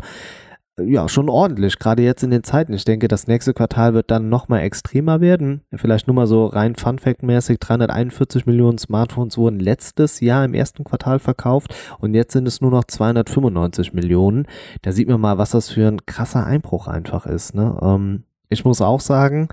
[0.78, 2.74] ja, schon ordentlich, gerade jetzt in den Zeiten.
[2.74, 5.62] Ich denke, das nächste Quartal wird dann nochmal extremer werden.
[5.74, 11.18] Vielleicht nur mal so rein Fun-Fact-mäßig, 341 Millionen Smartphones wurden letztes Jahr im ersten Quartal
[11.18, 14.46] verkauft und jetzt sind es nur noch 295 Millionen.
[14.82, 17.54] Da sieht man mal, was das für ein krasser Einbruch einfach ist.
[17.54, 17.78] Ne?
[17.80, 19.48] Ähm, ich muss auch sagen,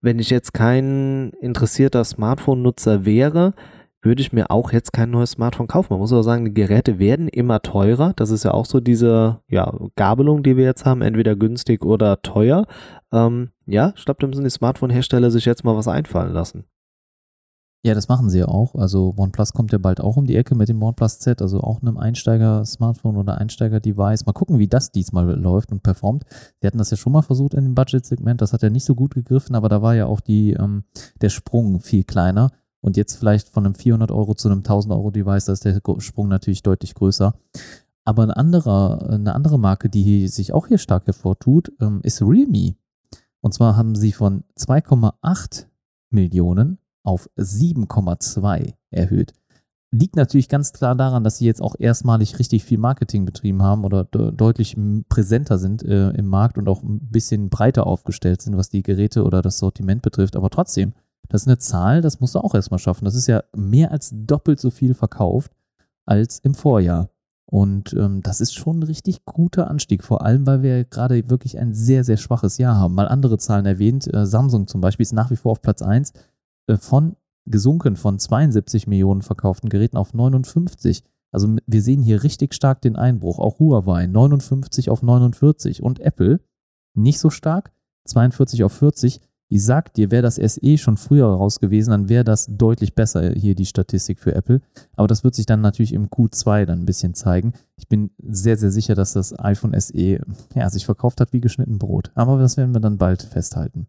[0.00, 3.54] wenn ich jetzt kein interessierter Smartphone-Nutzer wäre,
[4.06, 5.92] würde ich mir auch jetzt kein neues Smartphone kaufen.
[5.92, 8.12] Man muss auch sagen, die Geräte werden immer teurer.
[8.16, 12.22] Das ist ja auch so diese ja, Gabelung, die wir jetzt haben, entweder günstig oder
[12.22, 12.66] teuer.
[13.12, 16.64] Ähm, ja, ich glaube, da müssen die Smartphone-Hersteller sich jetzt mal was einfallen lassen.
[17.86, 18.74] Ja, das machen sie ja auch.
[18.74, 21.82] Also OnePlus kommt ja bald auch um die Ecke mit dem OnePlus Z, also auch
[21.82, 24.26] einem Einsteiger-Smartphone oder Einsteiger-Device.
[24.26, 26.24] Mal gucken, wie das diesmal läuft und performt.
[26.60, 28.96] Sie hatten das ja schon mal versucht in dem Budget-Segment, das hat ja nicht so
[28.96, 30.82] gut gegriffen, aber da war ja auch die, ähm,
[31.20, 32.50] der Sprung viel kleiner.
[32.86, 35.80] Und jetzt vielleicht von einem 400 Euro zu einem 1000 Euro Device, da ist der
[35.98, 37.34] Sprung natürlich deutlich größer.
[38.04, 42.76] Aber ein anderer, eine andere Marke, die sich auch hier stark hervortut, ähm, ist Realme.
[43.40, 45.66] Und zwar haben sie von 2,8
[46.10, 49.32] Millionen auf 7,2 erhöht.
[49.90, 53.84] Liegt natürlich ganz klar daran, dass sie jetzt auch erstmalig richtig viel Marketing betrieben haben
[53.84, 54.76] oder de deutlich
[55.08, 59.24] präsenter sind äh, im Markt und auch ein bisschen breiter aufgestellt sind, was die Geräte
[59.24, 60.36] oder das Sortiment betrifft.
[60.36, 60.92] Aber trotzdem,
[61.28, 63.04] das ist eine Zahl, das musst du auch erstmal schaffen.
[63.04, 65.52] Das ist ja mehr als doppelt so viel verkauft
[66.04, 67.10] als im Vorjahr.
[67.48, 71.58] Und ähm, das ist schon ein richtig guter Anstieg, vor allem weil wir gerade wirklich
[71.58, 72.94] ein sehr, sehr schwaches Jahr haben.
[72.94, 74.12] Mal andere Zahlen erwähnt.
[74.12, 76.12] Äh, Samsung zum Beispiel ist nach wie vor auf Platz 1
[76.66, 77.16] äh, von
[77.48, 81.04] gesunken von 72 Millionen verkauften Geräten auf 59.
[81.30, 83.38] Also wir sehen hier richtig stark den Einbruch.
[83.38, 86.40] Auch Huawei 59 auf 49 und Apple
[86.94, 87.72] nicht so stark,
[88.06, 89.20] 42 auf 40.
[89.48, 93.32] Ich sag dir, wäre das SE schon früher raus gewesen, dann wäre das deutlich besser
[93.32, 94.60] hier die Statistik für Apple.
[94.96, 97.52] Aber das wird sich dann natürlich im Q2 dann ein bisschen zeigen.
[97.76, 100.20] Ich bin sehr, sehr sicher, dass das iPhone SE
[100.54, 102.10] ja, sich verkauft hat wie geschnitten Brot.
[102.14, 103.86] Aber das werden wir dann bald festhalten.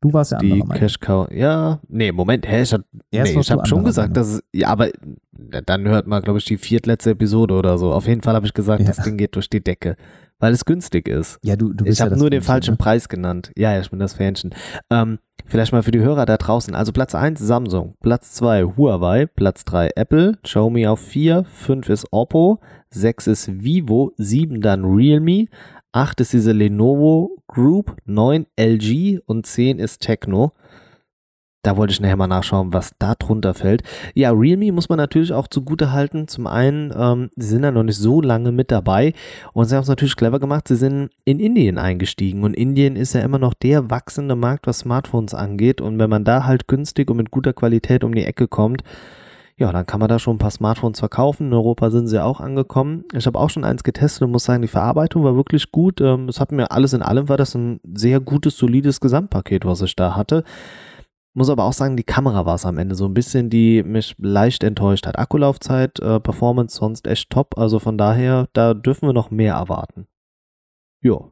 [0.00, 1.30] Du warst ja die Cash Cow.
[1.30, 4.14] Ja, nee, Moment, hä, ich habe nee, hab schon gesagt, Meinung.
[4.14, 4.90] dass es, ja, aber
[5.32, 7.92] dann hört man, glaube ich, die viertletzte Episode oder so.
[7.92, 8.86] Auf jeden Fall habe ich gesagt, ja.
[8.86, 9.96] das Ding geht durch die Decke,
[10.38, 11.38] weil es günstig ist.
[11.42, 12.78] Ja, du, du bist Ich habe ja nur den falschen ne?
[12.78, 13.52] Preis genannt.
[13.56, 14.54] Ja, ja, ich bin das Fähnchen.
[14.90, 16.74] Ähm, vielleicht mal für die Hörer da draußen.
[16.74, 22.06] Also Platz 1 Samsung, Platz 2 Huawei, Platz 3 Apple, Xiaomi auf 4, 5 ist
[22.10, 22.60] Oppo,
[22.90, 25.46] 6 ist Vivo, 7 dann Realme,
[25.92, 30.52] 8 ist diese Lenovo Group, 9 LG und 10 ist Techno.
[31.64, 33.82] Da wollte ich nachher mal nachschauen, was da drunter fällt.
[34.12, 36.28] Ja, Realme muss man natürlich auch zugute halten.
[36.28, 39.14] Zum einen, ähm, sie sind ja noch nicht so lange mit dabei
[39.54, 40.68] und sie haben es natürlich clever gemacht.
[40.68, 44.80] Sie sind in Indien eingestiegen und Indien ist ja immer noch der wachsende Markt, was
[44.80, 45.80] Smartphones angeht.
[45.80, 48.82] Und wenn man da halt günstig und mit guter Qualität um die Ecke kommt,
[49.56, 51.46] ja, dann kann man da schon ein paar Smartphones verkaufen.
[51.46, 53.04] In Europa sind sie auch angekommen.
[53.14, 56.02] Ich habe auch schon eins getestet und muss sagen, die Verarbeitung war wirklich gut.
[56.02, 59.80] Ähm, es hat mir alles in allem war das ein sehr gutes, solides Gesamtpaket, was
[59.80, 60.44] ich da hatte.
[61.36, 64.14] Muss aber auch sagen, die Kamera war es am Ende so ein bisschen, die mich
[64.18, 65.18] leicht enttäuscht hat.
[65.18, 67.58] Akkulaufzeit, äh, Performance sonst echt top.
[67.58, 70.06] Also von daher, da dürfen wir noch mehr erwarten.
[71.04, 71.30] Jo.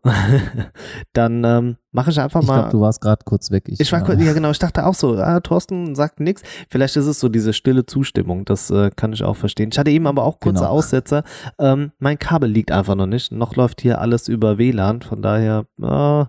[1.14, 2.52] Dann ähm, mache ich einfach mal.
[2.52, 3.64] Ich glaube, du warst gerade kurz weg.
[3.68, 6.42] Ich, ich war kurz, ja genau, ich dachte auch so, ah, Thorsten sagt nichts.
[6.68, 9.70] Vielleicht ist es so diese stille Zustimmung, das äh, kann ich auch verstehen.
[9.72, 10.72] Ich hatte eben aber auch kurze genau.
[10.72, 11.24] Aussetzer.
[11.58, 13.32] Ähm, mein Kabel liegt einfach noch nicht.
[13.32, 16.26] Noch läuft hier alles über WLAN, von daher, äh,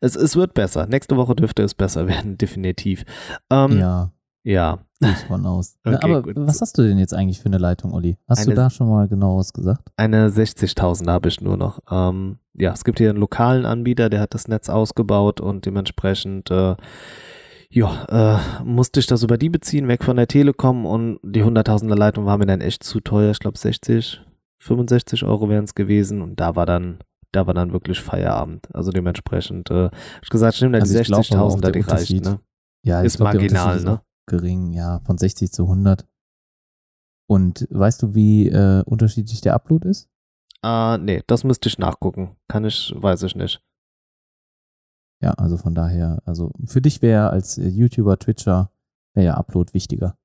[0.00, 0.86] es, es wird besser.
[0.86, 3.04] Nächste Woche dürfte es besser werden, definitiv.
[3.50, 4.10] Ähm, ja.
[4.46, 4.78] Ja.
[5.00, 5.76] Gehe ich von aus.
[5.84, 6.34] Okay, Aber gut.
[6.36, 8.16] was hast du denn jetzt eigentlich für eine Leitung, Olli?
[8.28, 9.90] Hast eine, du da schon mal genau was gesagt?
[9.96, 11.80] Eine 60.000 habe ich nur noch.
[11.90, 16.50] Ähm, ja, es gibt hier einen lokalen Anbieter, der hat das Netz ausgebaut und dementsprechend
[16.52, 16.76] äh,
[17.68, 18.04] ja,
[18.60, 22.24] äh, musste ich das über die beziehen, weg von der Telekom und die 100.000er Leitung
[22.24, 23.32] war mir dann echt zu teuer.
[23.32, 24.22] Ich glaube 60,
[24.60, 26.98] 65 Euro wären es gewesen und da war dann
[27.32, 28.68] da war dann wirklich Feierabend.
[28.72, 29.90] Also dementsprechend, äh,
[30.22, 32.38] ich gesagt, ich nehme da also die 60.000, die reicht, ne?
[32.82, 34.00] Ja, ist glaub, marginal, ne?
[34.26, 36.06] Gering, ja, von 60 zu 100.
[37.28, 40.08] Und weißt du, wie äh, unterschiedlich der Upload ist?
[40.62, 42.36] Ah, nee, das müsste ich nachgucken.
[42.48, 43.60] Kann ich, weiß ich nicht.
[45.22, 48.70] Ja, also von daher, also für dich wäre als äh, YouTuber, Twitcher,
[49.14, 50.16] wäre ja Upload wichtiger.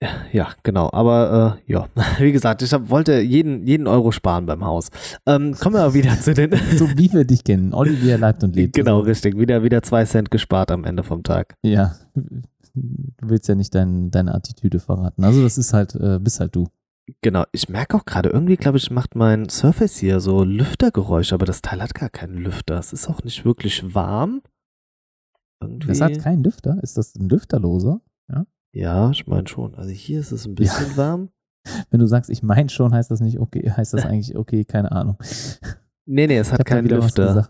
[0.32, 0.88] Ja, genau.
[0.92, 1.88] Aber äh, ja,
[2.18, 4.88] wie gesagt, ich hab, wollte jeden, jeden Euro sparen beim Haus.
[5.26, 6.52] Ähm, kommen wir aber wieder zu den.
[6.76, 7.74] so wie wir dich kennen.
[7.74, 8.74] Olivier leibt und lebt.
[8.74, 9.36] Genau, richtig.
[9.36, 11.54] Wieder, wieder zwei Cent gespart am Ende vom Tag.
[11.62, 11.96] Ja,
[12.74, 15.24] du willst ja nicht dein, deine Attitüde verraten.
[15.24, 16.68] Also das ist halt, äh, bist halt du.
[17.22, 21.46] Genau, ich merke auch gerade, irgendwie glaube ich, macht mein Surface hier so Lüftergeräusche, aber
[21.46, 22.78] das Teil hat gar keinen Lüfter.
[22.78, 24.42] Es ist auch nicht wirklich warm.
[25.60, 25.88] Irgendwie.
[25.88, 26.78] Das hat keinen Lüfter?
[26.82, 28.00] Ist das ein Lüfterloser?
[28.28, 29.74] Ja, ja ich meine schon.
[29.74, 30.96] Also hier ist es ein bisschen ja.
[30.96, 31.30] warm.
[31.90, 34.92] Wenn du sagst, ich meine schon, heißt das nicht okay, heißt das eigentlich okay, keine
[34.92, 35.16] Ahnung.
[36.06, 37.46] Nee, nee, es hat keinen Lüfter.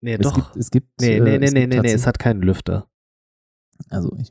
[0.00, 0.34] Nee, es doch.
[0.34, 2.88] Gibt, es gibt, nee, nee, nee, nee, nee, nee, es hat keinen Lüfter.
[3.88, 4.30] Also ich.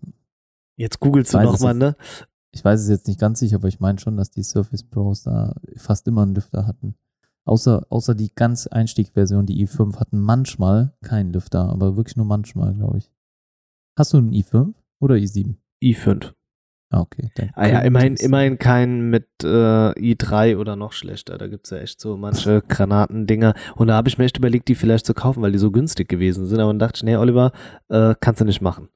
[0.78, 1.96] Jetzt googelst du nochmal, ne?
[2.52, 5.24] Ich weiß es jetzt nicht ganz sicher, aber ich meine schon, dass die Surface Pros
[5.24, 6.96] da fast immer einen Lüfter hatten.
[7.46, 12.74] Außer, außer die ganz Einstiegversion, die i5, hatten manchmal keinen Lüfter, aber wirklich nur manchmal,
[12.74, 13.12] glaube ich.
[13.98, 15.56] Hast du einen i5 oder i7?
[15.84, 16.34] i5.
[16.92, 17.30] Ah, okay.
[17.54, 21.38] Ah ja, immerhin, es- immerhin kein mit äh, i3 oder noch schlechter.
[21.38, 23.54] Da gibt's ja echt so manche Granatendinger.
[23.76, 26.08] Und da habe ich mir echt überlegt, die vielleicht zu kaufen, weil die so günstig
[26.10, 26.60] gewesen sind.
[26.60, 27.52] Aber dann dachte ich, nee, Oliver,
[27.90, 28.90] äh, kannst du nicht machen.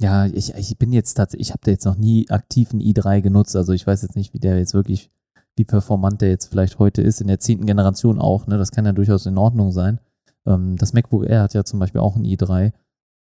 [0.00, 3.20] Ja, ich, ich bin jetzt tatsächlich, ich habe da jetzt noch nie aktiv einen i3
[3.20, 5.10] genutzt, also ich weiß jetzt nicht, wie der jetzt wirklich,
[5.56, 8.58] wie performant der jetzt vielleicht heute ist, in der zehnten Generation auch, ne?
[8.58, 9.98] Das kann ja durchaus in Ordnung sein.
[10.46, 12.72] Ähm, das MacBook Air hat ja zum Beispiel auch einen i3.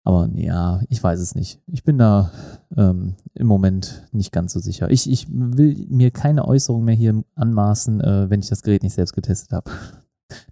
[0.05, 1.61] Aber ja, ich weiß es nicht.
[1.67, 2.31] Ich bin da
[2.75, 4.89] ähm, im Moment nicht ganz so sicher.
[4.89, 8.93] Ich, ich will mir keine Äußerung mehr hier anmaßen, äh, wenn ich das Gerät nicht
[8.93, 9.71] selbst getestet habe.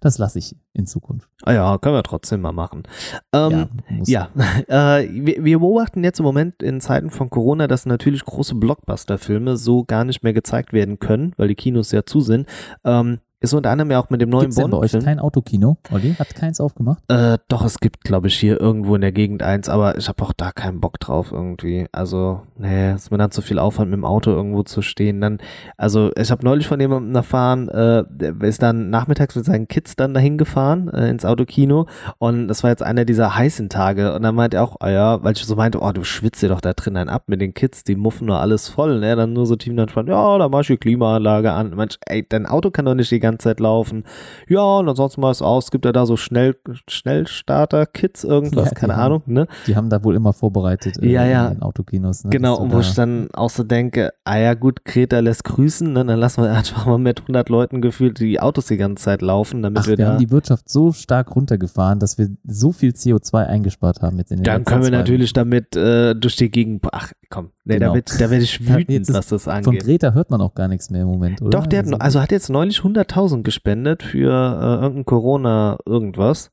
[0.00, 1.28] Das lasse ich in Zukunft.
[1.42, 2.84] Ah ja, können wir trotzdem mal machen.
[3.32, 4.28] Ähm, muss Ja,
[4.68, 9.56] äh, wir, wir beobachten jetzt im Moment in Zeiten von Corona, dass natürlich große Blockbuster-Filme
[9.56, 12.46] so gar nicht mehr gezeigt werden können, weil die Kinos ja zu sind.
[12.84, 15.76] Ähm, ist unter anderem ja auch mit dem neuen Gibt's denn bei euch kein Autokino?
[15.90, 17.02] Olli, hat keins aufgemacht?
[17.08, 20.22] Äh, doch, es gibt, glaube ich, hier irgendwo in der Gegend eins, aber ich habe
[20.22, 21.86] auch da keinen Bock drauf irgendwie.
[21.92, 25.20] Also, nee, ist mir dann zu viel Aufwand, mit dem Auto irgendwo zu stehen.
[25.20, 25.38] Dann,
[25.76, 29.96] also, ich habe neulich von jemandem erfahren, äh, der ist dann nachmittags mit seinen Kids
[29.96, 31.86] dann dahin gefahren, äh, ins Autokino.
[32.18, 34.14] Und das war jetzt einer dieser heißen Tage.
[34.14, 36.48] Und dann meinte er auch, ah ja, weil ich so meinte, oh, du schwitzt dir
[36.48, 39.00] doch da drin einen ab mit den Kids, die muffen nur alles voll.
[39.00, 39.16] Ne?
[39.16, 41.74] Dann nur so tief entspannt, ja, da mach ich die Klimaanlage an.
[41.74, 44.04] Mensch, ey, dein Auto kann doch nicht die ganze Zeit laufen.
[44.48, 46.54] Ja, und ansonsten mal es aus, gibt ja da so schnell,
[46.88, 49.46] Schnellstarter-Kits, irgendwas, Ja, keine die Ahnung, ne?
[49.66, 51.48] Die haben da wohl immer vorbereitet äh, Ja, ja.
[51.48, 52.24] in den Autokinos.
[52.24, 52.30] Ne?
[52.30, 55.92] Genau, und wo ich da- dann auch so denke, ah ja gut, Kreta lässt grüßen,
[55.92, 56.04] ne?
[56.04, 59.62] dann lassen wir einfach mal mit 100 Leuten gefühlt die Autos die ganze Zeit laufen,
[59.62, 60.12] damit Ach, wir wir da...
[60.12, 64.38] haben die Wirtschaft so stark runtergefahren, dass wir so viel CO2 eingespart haben jetzt in
[64.38, 66.84] den Dann können wir natürlich damit äh, durch die Gegend...
[66.92, 67.88] Ach komm, nee, Genau.
[67.88, 69.64] da, wird, da werde ich wütend, was das Wochen.
[69.64, 69.84] Von angeht.
[69.84, 71.50] Greta hört man auch gar nichts mehr im Moment, oder?
[71.58, 76.50] Doch, der hat, also hat jetzt neulich 100.000 gespendet für äh, irgendein Corona irgendwas.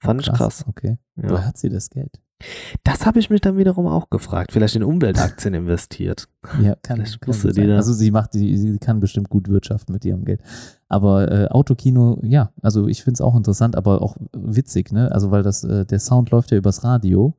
[0.00, 0.64] Fand ich krass.
[0.68, 0.98] Okay.
[1.16, 1.30] Ja.
[1.30, 2.20] Woher hat sie das Geld?
[2.82, 4.52] Das habe ich mich dann wiederum auch gefragt.
[4.52, 6.28] Vielleicht in Umweltaktien investiert.
[6.60, 7.70] Ja, kann, Vielleicht kann wusste gut die sein.
[7.70, 10.42] da- Also sie macht, sie, sie kann bestimmt gut wirtschaften mit ihrem Geld.
[10.88, 15.10] Aber äh, Autokino, ja, also ich finde es auch interessant, aber auch witzig, ne?
[15.12, 17.34] Also weil das, äh, der Sound läuft ja übers Radio.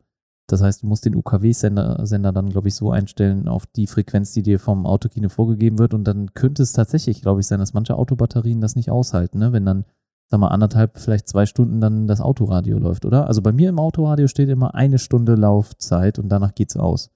[0.48, 4.32] Das heißt, du musst den UKW-Sender Sender dann, glaube ich, so einstellen auf die Frequenz,
[4.34, 5.94] die dir vom Autokino vorgegeben wird.
[5.94, 9.54] Und dann könnte es tatsächlich, glaube ich, sein, dass manche Autobatterien das nicht aushalten, ne?
[9.54, 9.86] Wenn dann,
[10.30, 13.28] sag mal, anderthalb, vielleicht zwei Stunden dann das Autoradio läuft, oder?
[13.28, 17.10] Also bei mir im Autoradio steht immer eine Stunde Laufzeit und danach geht's aus.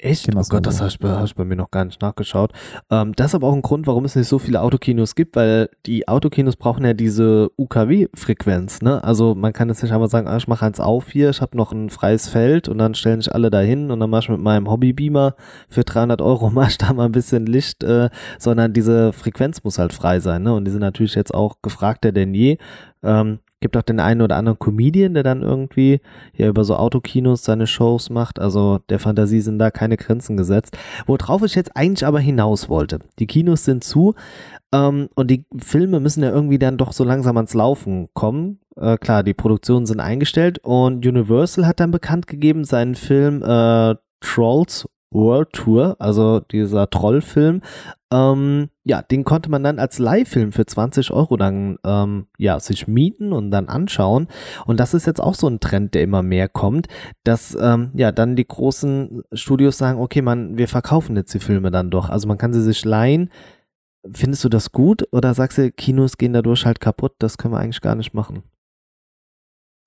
[0.00, 0.28] Echt?
[0.32, 2.52] Oh Gott, das habe ich, bei- hab ich bei mir noch gar nicht nachgeschaut.
[2.88, 5.70] Ähm, das ist aber auch ein Grund, warum es nicht so viele Autokinos gibt, weil
[5.86, 8.80] die Autokinos brauchen ja diese UKW-Frequenz.
[8.80, 9.02] Ne?
[9.02, 11.56] Also man kann jetzt nicht einfach sagen, ah, ich mache eins auf hier, ich habe
[11.56, 14.40] noch ein freies Feld und dann stellen sich alle dahin und dann mache ich mit
[14.40, 15.34] meinem Hobbybeamer
[15.68, 18.08] für 300 Euro mach ich da mal ein bisschen Licht, äh,
[18.38, 20.44] sondern diese Frequenz muss halt frei sein.
[20.44, 20.54] Ne?
[20.54, 22.58] Und die sind natürlich jetzt auch gefragter denn je.
[23.02, 26.00] Ähm, gibt auch den einen oder anderen Comedian, der dann irgendwie
[26.32, 28.38] hier über so Autokinos seine Shows macht.
[28.38, 30.76] Also der Fantasie sind da keine Grenzen gesetzt.
[31.06, 33.00] Worauf ich jetzt eigentlich aber hinaus wollte.
[33.18, 34.14] Die Kinos sind zu
[34.72, 38.60] ähm, und die Filme müssen ja irgendwie dann doch so langsam ans Laufen kommen.
[38.76, 43.96] Äh, klar, die Produktionen sind eingestellt und Universal hat dann bekannt gegeben, seinen Film äh,
[44.20, 47.62] Trolls World Tour, also dieser Trollfilm,
[48.12, 52.88] ähm, ja, den konnte man dann als Leihfilm für 20 Euro dann ähm, ja, sich
[52.88, 54.28] mieten und dann anschauen.
[54.66, 56.88] Und das ist jetzt auch so ein Trend, der immer mehr kommt,
[57.24, 61.70] dass ähm, ja dann die großen Studios sagen, okay, man, wir verkaufen jetzt die Filme
[61.70, 62.08] dann doch.
[62.08, 63.30] Also man kann sie sich leihen.
[64.10, 67.14] Findest du das gut oder sagst du, Kinos gehen dadurch halt kaputt?
[67.18, 68.42] Das können wir eigentlich gar nicht machen.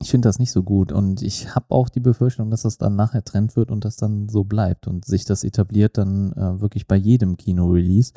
[0.01, 2.95] Ich finde das nicht so gut und ich habe auch die Befürchtung, dass das dann
[2.95, 6.87] nachher Trend wird und das dann so bleibt und sich das etabliert dann äh, wirklich
[6.87, 8.13] bei jedem Kino-Release.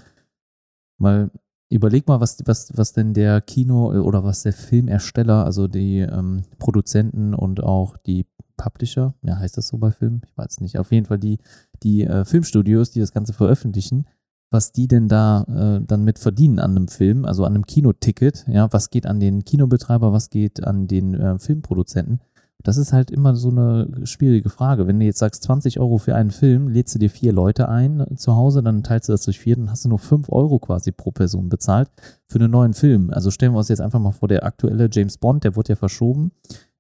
[0.99, 1.31] Weil
[1.71, 6.45] überleg mal, was, was, was denn der Kino oder was der Filmersteller, also die ähm,
[6.59, 10.23] Produzenten und auch die Publisher, ja, heißt das so bei Filmen?
[10.27, 10.79] Ich weiß nicht.
[10.79, 11.39] Auf jeden Fall die,
[11.83, 14.07] die äh, Filmstudios, die das Ganze veröffentlichen,
[14.55, 18.47] was die denn da äh, dann mit verdienen an einem Film, also an einem Kinoticket,
[18.49, 22.21] ja, was geht an den Kinobetreiber, was geht an den äh, Filmproduzenten.
[22.63, 24.87] Das ist halt immer so eine schwierige Frage.
[24.87, 28.01] Wenn du jetzt sagst, 20 Euro für einen Film, lädst du dir vier Leute ein
[28.01, 30.61] äh, zu Hause, dann teilst du das durch vier, dann hast du nur 5 Euro
[30.61, 31.91] quasi pro Person bezahlt
[32.29, 33.11] für einen neuen Film.
[33.11, 35.77] Also stellen wir uns jetzt einfach mal vor, der aktuelle James Bond, der wurde ja
[35.77, 36.31] verschoben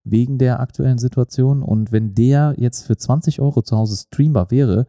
[0.04, 1.64] wegen der aktuellen Situation.
[1.64, 4.86] Und wenn der jetzt für 20 Euro zu Hause streambar wäre,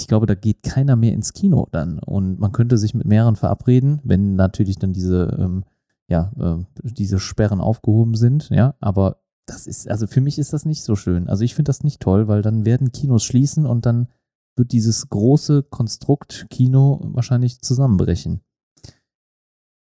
[0.00, 1.98] ich glaube, da geht keiner mehr ins Kino dann.
[1.98, 5.64] Und man könnte sich mit mehreren verabreden, wenn natürlich dann diese, ähm,
[6.08, 10.64] ja, äh, diese Sperren aufgehoben sind, ja, aber das ist, also für mich ist das
[10.64, 11.28] nicht so schön.
[11.28, 14.08] Also ich finde das nicht toll, weil dann werden Kinos schließen und dann
[14.56, 18.40] wird dieses große Konstrukt Kino wahrscheinlich zusammenbrechen.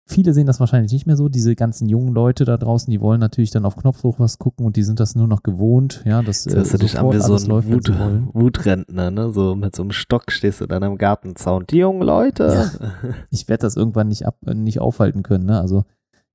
[0.08, 1.30] Viele sehen das wahrscheinlich nicht mehr so.
[1.30, 4.76] Diese ganzen jungen Leute da draußen, die wollen natürlich dann auf Knopfdruck was gucken und
[4.76, 6.02] die sind das nur noch gewohnt.
[6.06, 7.90] Ja, das du äh, dich an wie so ein läuft, Wut.
[8.34, 9.32] Wutrentner, ne?
[9.32, 11.66] So mit so einem Stock stehst du dann am Gartenzaun.
[11.70, 12.72] Die jungen Leute.
[13.32, 15.46] ich werde das irgendwann nicht ab, äh, nicht aufhalten können.
[15.46, 15.60] Ne?
[15.60, 15.84] Also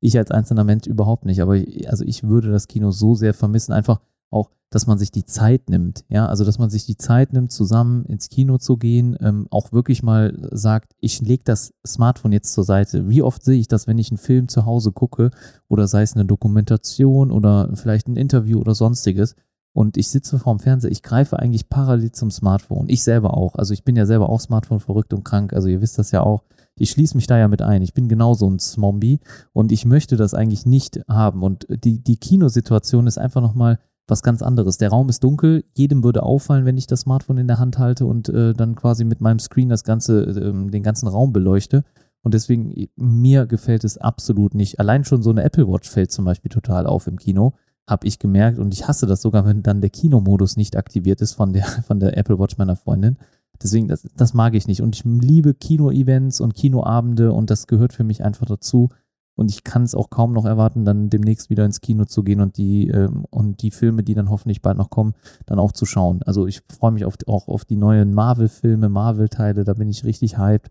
[0.00, 1.40] ich als einzelner Mensch überhaupt nicht.
[1.40, 4.00] Aber ich- also ich würde das Kino so sehr vermissen, einfach
[4.32, 6.04] auch, dass man sich die Zeit nimmt.
[6.08, 9.72] Ja, also dass man sich die Zeit nimmt, zusammen ins Kino zu gehen, ähm, auch
[9.72, 13.08] wirklich mal sagt, ich lege das Smartphone jetzt zur Seite.
[13.08, 15.30] Wie oft sehe ich das, wenn ich einen Film zu Hause gucke
[15.68, 19.36] oder sei es eine Dokumentation oder vielleicht ein Interview oder sonstiges.
[19.74, 22.88] Und ich sitze vorm Fernseher, ich greife eigentlich parallel zum Smartphone.
[22.88, 23.54] Ich selber auch.
[23.54, 25.54] Also ich bin ja selber auch Smartphone verrückt und krank.
[25.54, 26.44] Also ihr wisst das ja auch.
[26.76, 27.82] Ich schließe mich da ja mit ein.
[27.82, 29.20] Ich bin genauso ein Zombie
[29.52, 31.42] und ich möchte das eigentlich nicht haben.
[31.42, 34.78] Und die, die Kinosituation ist einfach nochmal was ganz anderes.
[34.78, 38.06] Der Raum ist dunkel, jedem würde auffallen, wenn ich das Smartphone in der Hand halte
[38.06, 41.84] und äh, dann quasi mit meinem Screen das ganze, ähm, den ganzen Raum beleuchte.
[42.22, 44.78] Und deswegen, mir gefällt es absolut nicht.
[44.78, 47.54] Allein schon so eine Apple Watch fällt zum Beispiel total auf im Kino,
[47.88, 48.58] habe ich gemerkt.
[48.58, 52.00] Und ich hasse das sogar, wenn dann der Kinomodus nicht aktiviert ist von der, von
[52.00, 53.16] der Apple Watch meiner Freundin.
[53.62, 54.82] Deswegen, das, das mag ich nicht.
[54.82, 58.90] Und ich liebe Kino-Events und Kinoabende und das gehört für mich einfach dazu.
[59.34, 62.40] Und ich kann es auch kaum noch erwarten, dann demnächst wieder ins Kino zu gehen
[62.40, 65.14] und die, ähm, und die Filme, die dann hoffentlich bald noch kommen,
[65.46, 66.22] dann auch zu schauen.
[66.24, 70.36] Also ich freue mich auf, auch auf die neuen Marvel-Filme, Marvel-Teile, da bin ich richtig
[70.36, 70.70] hyped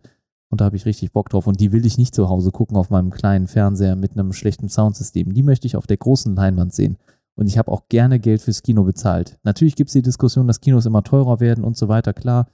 [0.50, 1.48] und da habe ich richtig Bock drauf.
[1.48, 4.70] Und die will ich nicht zu Hause gucken auf meinem kleinen Fernseher mit einem schlechten
[4.70, 5.34] Soundsystem.
[5.34, 6.98] Die möchte ich auf der großen Leinwand sehen.
[7.36, 9.40] Und ich habe auch gerne Geld fürs Kino bezahlt.
[9.44, 12.48] Natürlich gibt es die Diskussion, dass Kinos immer teurer werden und so weiter, klar.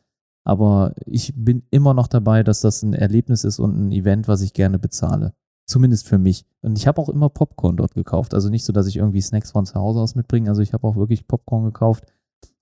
[0.43, 4.41] Aber ich bin immer noch dabei, dass das ein Erlebnis ist und ein Event, was
[4.41, 5.34] ich gerne bezahle.
[5.68, 6.45] Zumindest für mich.
[6.61, 8.34] Und ich habe auch immer Popcorn dort gekauft.
[8.34, 10.49] Also nicht so, dass ich irgendwie Snacks von zu Hause aus mitbringe.
[10.49, 12.06] Also ich habe auch wirklich Popcorn gekauft.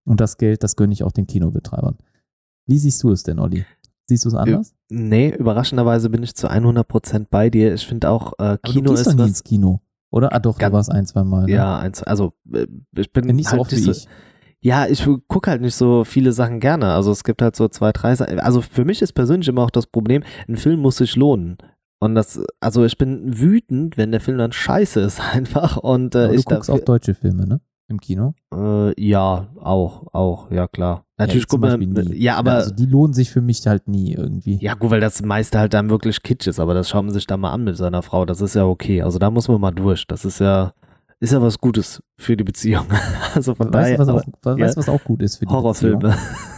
[0.06, 1.98] Und das Geld, das gönne ich auch den Kinobetreibern.
[2.68, 3.64] Wie siehst du es denn, Olli?
[4.08, 4.74] Siehst du es anders?
[4.90, 7.74] Nee, überraschenderweise bin ich zu 100% bei dir.
[7.74, 9.28] Ich finde auch, äh, Kino ist doch nie was.
[9.30, 10.32] ins Kino, oder?
[10.34, 11.46] Ah doch, Ganz- du warst ein, zwei Mal.
[11.46, 11.52] Ne?
[11.54, 14.08] Ja, eins, also äh, ich bin Ja, nicht so halt oft wie so, ich.
[14.62, 16.94] Ja, ich gucke halt nicht so viele Sachen gerne.
[16.94, 18.40] Also es gibt halt so zwei, drei Sachen.
[18.40, 21.58] Also für mich ist persönlich immer auch das Problem, ein Film muss sich lohnen.
[22.00, 25.78] Und das, also ich bin wütend, wenn der Film dann scheiße ist einfach.
[25.78, 27.62] Und äh, Aber du ich guckst dafür, auch deutsche Filme, ne?
[27.88, 28.34] Im Kino?
[28.52, 31.06] äh, ja, auch, auch, ja klar.
[31.18, 31.80] Natürlich ja, guck mal,
[32.16, 34.58] ja, aber Also die lohnen sich für mich halt nie irgendwie.
[34.60, 37.28] Ja, gut, weil das meiste halt dann wirklich Kitsch ist, aber das schaut man sich
[37.28, 38.26] dann mal an mit seiner Frau.
[38.26, 39.04] Das ist ja okay.
[39.04, 40.08] Also da muss man mal durch.
[40.08, 40.74] Das ist ja,
[41.20, 42.88] ist ja was Gutes für die Beziehung.
[43.36, 44.68] Also von weißt daher, du, was auch, weißt, ja.
[44.68, 46.00] du, was auch gut ist für die Horrorfilme.
[46.00, 46.20] Beziehung?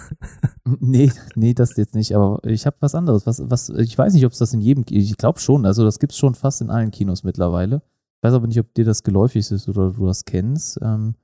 [0.79, 3.25] Nee, nee, das jetzt nicht, aber ich habe was anderes.
[3.25, 5.99] Was, was, ich weiß nicht, ob es das in jedem, ich glaube schon, also das
[5.99, 7.81] gibt es schon fast in allen Kinos mittlerweile.
[8.17, 10.79] Ich weiß aber nicht, ob dir das geläufig ist oder du das kennst.
[10.81, 11.15] Ähm,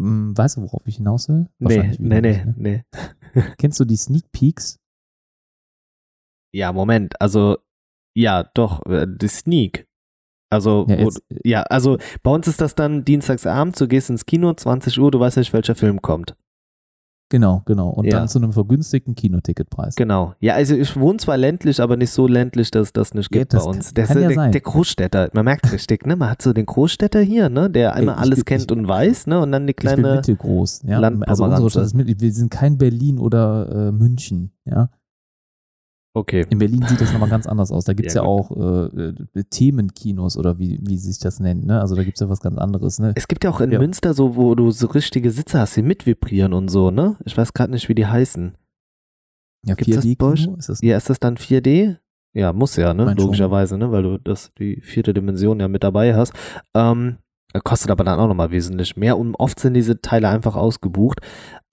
[0.00, 1.48] hm, weißt du, worauf ich hinaus will?
[1.58, 2.54] Nee, nee, nicht, ne?
[2.56, 2.84] nee.
[3.58, 4.78] Kennst du die Sneak Peeks?
[6.52, 7.20] Ja, Moment.
[7.20, 7.58] Also,
[8.16, 9.88] ja, doch, äh, die Sneak.
[10.50, 14.52] Also, Ja, jetzt, ja, also bei uns ist das dann dienstagsabend, du gehst ins Kino,
[14.52, 16.36] 20 Uhr, du weißt nicht, welcher Film kommt.
[17.34, 17.88] Genau, genau.
[17.90, 18.18] Und Ja.
[18.20, 19.96] dann zu einem vergünstigten Kinoticketpreis.
[19.96, 20.34] Genau.
[20.40, 23.54] Ja, also ich wohne zwar ländlich, aber nicht so ländlich, dass das nicht Ja, gibt
[23.54, 23.86] das bei uns.
[23.86, 24.52] kann- Der, kann ja der, sein.
[24.52, 26.14] der Großstädter, man merkt richtig, ne?
[26.16, 27.68] Man hat so den Großstädter hier, ne?
[27.70, 29.40] Der einmal ich alles bin- kennt ich- und weiß, ne?
[29.40, 30.14] Und dann die Ich bin kleine.
[30.16, 31.00] mittelgroß, ja.
[31.00, 34.88] Also unsere Stadt ist mittel, wir sind kein Berlin oder äh, München, ja.
[36.16, 36.46] Okay.
[36.48, 37.84] In Berlin sieht das nochmal ganz anders aus.
[37.84, 41.66] Da gibt es ja, Ja, auch äh, äh, Themenkinos oder wie, wie sich das nennt,
[41.66, 41.80] ne?
[41.80, 43.12] Also da gibt es ja was ganz anderes, ne?
[43.16, 43.80] Es gibt ja auch in Ja.
[43.80, 47.16] Münster so, wo du so richtige Sitze hast, die mitvibrieren und so, ne?
[47.24, 48.54] Ich weiß gerade nicht, wie die heißen.
[49.66, 50.40] Ja, gibt's das bei euch?
[50.42, 51.96] 4D-Kino ist das Ja, ist das dann 4D?
[52.32, 53.12] Ja, muss ja, ne?
[53.16, 53.90] Logischerweise, ne?
[53.90, 56.32] Weil du das, die vierte Dimension ja mit dabei hast.
[56.74, 57.16] Ähm,
[57.62, 61.20] kostet aber dann auch nochmal wesentlich mehr und oft sind diese Teile einfach ausgebucht.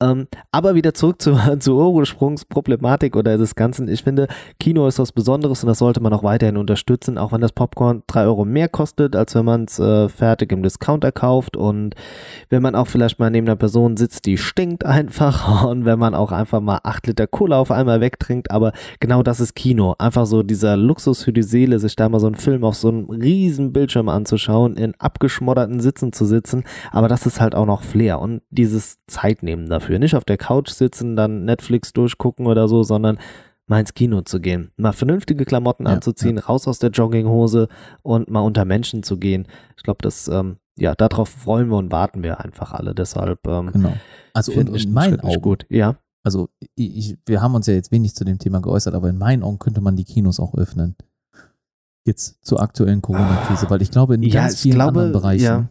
[0.02, 3.88] Ähm, aber wieder zurück zu, zur Ursprungsproblematik oder des Ganzen.
[3.88, 4.28] Ich finde,
[4.60, 8.03] Kino ist was Besonderes und das sollte man auch weiterhin unterstützen, auch wenn das Popcorn
[8.07, 11.95] drei Euro mehr kostet, als wenn man es äh, fertig im Discounter kauft und
[12.49, 16.15] wenn man auch vielleicht mal neben einer Person sitzt, die stinkt einfach und wenn man
[16.15, 19.95] auch einfach mal acht Liter Cola auf einmal wegtrinkt, aber genau das ist Kino.
[19.99, 22.90] Einfach so dieser Luxus für die Seele, sich da mal so einen Film auf so
[22.90, 27.84] einem riesen Bildschirm anzuschauen, in abgeschmodderten Sitzen zu sitzen, aber das ist halt auch noch
[27.84, 29.91] Flair und dieses Zeitnehmen dafür.
[30.00, 33.18] Nicht auf der Couch sitzen, dann Netflix durchgucken oder so, sondern
[33.68, 37.70] mal ins Kino zu gehen, mal vernünftige Klamotten Ja, anzuziehen, raus aus der Jogginghose
[38.04, 39.48] und mal unter Menschen zu gehen.
[39.78, 42.94] Ich glaube, das, ähm, ja, darauf freuen wir und warten wir einfach alle.
[42.94, 43.94] Deshalb ähm, Genau.
[44.34, 45.66] Also in den meinen Augen, gut.
[45.70, 49.18] Ja, also ich, wir haben uns ja jetzt wenig zu dem Thema geäußert, aber in
[49.18, 50.96] meinen Augen könnte man die Kinos auch öffnen.
[52.06, 55.70] Jetzt zur aktuellen Corona-Krise, weil ich glaube, in Ja, ganz vielen glaube, anderen Bereichen, ja.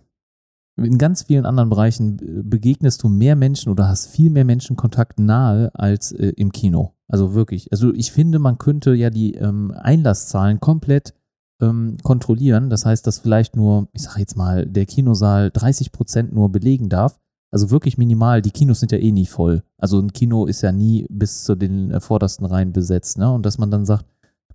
[0.85, 5.19] In ganz vielen anderen Bereichen äh, begegnest du mehr Menschen oder hast viel mehr Menschenkontakt
[5.19, 6.95] nahe als äh, im Kino.
[7.09, 7.73] Also wirklich.
[7.73, 11.15] Also ich finde, man könnte ja die ähm, Einlasszahlen komplett
[11.61, 12.71] ähm, kontrollieren.
[12.71, 16.89] Das heißt, dass vielleicht nur, ich sage jetzt mal, der Kinosaal 30 Prozent nur belegen
[16.89, 17.19] darf.
[17.51, 18.43] Also wirklich minimal.
[18.43, 19.65] Die Kinos sind ja eh nie voll.
[19.77, 23.19] Also ein Kino ist ja nie bis zu den äh, vordersten Reihen besetzt.
[23.19, 23.31] Ne?
[23.31, 24.07] Und dass man dann sagt,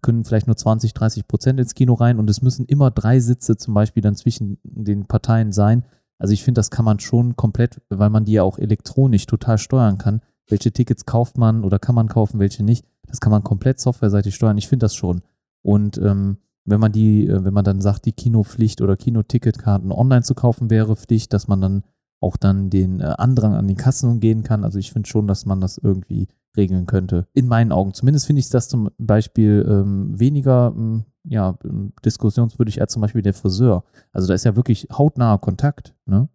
[0.01, 3.57] können vielleicht nur 20, 30 Prozent ins Kino rein und es müssen immer drei Sitze
[3.57, 5.83] zum Beispiel dann zwischen den Parteien sein.
[6.17, 9.57] Also ich finde, das kann man schon komplett, weil man die ja auch elektronisch total
[9.57, 10.21] steuern kann.
[10.47, 12.85] Welche Tickets kauft man oder kann man kaufen, welche nicht?
[13.07, 14.57] Das kann man komplett softwareseitig steuern.
[14.57, 15.21] Ich finde das schon.
[15.61, 20.23] Und ähm, wenn man die, äh, wenn man dann sagt, die Kinopflicht oder Kinoticketkarten online
[20.23, 21.83] zu kaufen wäre Pflicht, dass man dann
[22.21, 24.63] auch dann den äh, Andrang an die Kassen gehen kann.
[24.63, 26.27] Also ich finde schon, dass man das irgendwie
[26.57, 27.27] regeln könnte.
[27.33, 27.93] In meinen Augen.
[27.93, 31.55] Zumindest finde ich das zum Beispiel ähm, weniger ähm, ja,
[32.03, 33.83] diskussionswürdig als zum Beispiel der Friseur.
[34.11, 35.93] Also da ist ja wirklich hautnaher Kontakt.
[36.05, 36.29] Ne?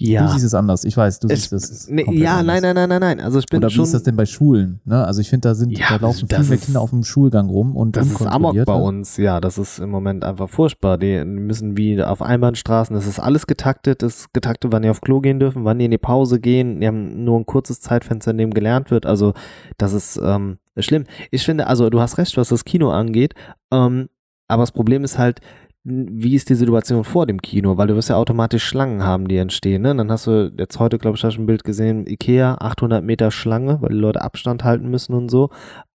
[0.00, 0.26] Ja.
[0.26, 0.84] Du siehst es anders.
[0.84, 1.86] Ich weiß, du siehst es.
[1.86, 2.62] komplett ja, anders.
[2.62, 3.20] nein, nein, nein, nein, nein.
[3.20, 3.84] Also ich bin Oder wie schon.
[3.84, 4.80] ist das denn bei Schulen?
[4.84, 5.04] Ne?
[5.04, 7.04] Also ich finde, da sind, Ja, da laufen das viel mehr ist- Kinder auf dem
[7.04, 8.82] Schulgang rum und Das ist Amok bei ne?
[8.82, 10.96] uns, ja, das ist im Moment einfach furchtbar.
[10.98, 15.00] Die müssen wie auf Einbahnstraßen, das ist alles getaktet, das ist getaktet, wann die auf
[15.02, 18.30] Klo gehen dürfen, wann die in die Pause gehen, die haben nur ein kurzes Zeitfenster,
[18.30, 19.34] in dem gelernt wird, also
[19.76, 21.04] das ist ähm, schlimm.
[21.30, 23.34] Ich finde, also du hast recht, was das Kino angeht,
[23.70, 24.08] ähm,
[24.48, 25.40] aber das Problem ist halt,
[25.84, 27.76] wie ist die Situation vor dem Kino?
[27.78, 29.82] Weil du wirst ja automatisch Schlangen haben, die entstehen.
[29.82, 29.94] Ne?
[29.94, 33.30] Dann hast du jetzt heute, glaube ich, hast du ein Bild gesehen, Ikea, 800 Meter
[33.30, 35.50] Schlange, weil die Leute Abstand halten müssen und so.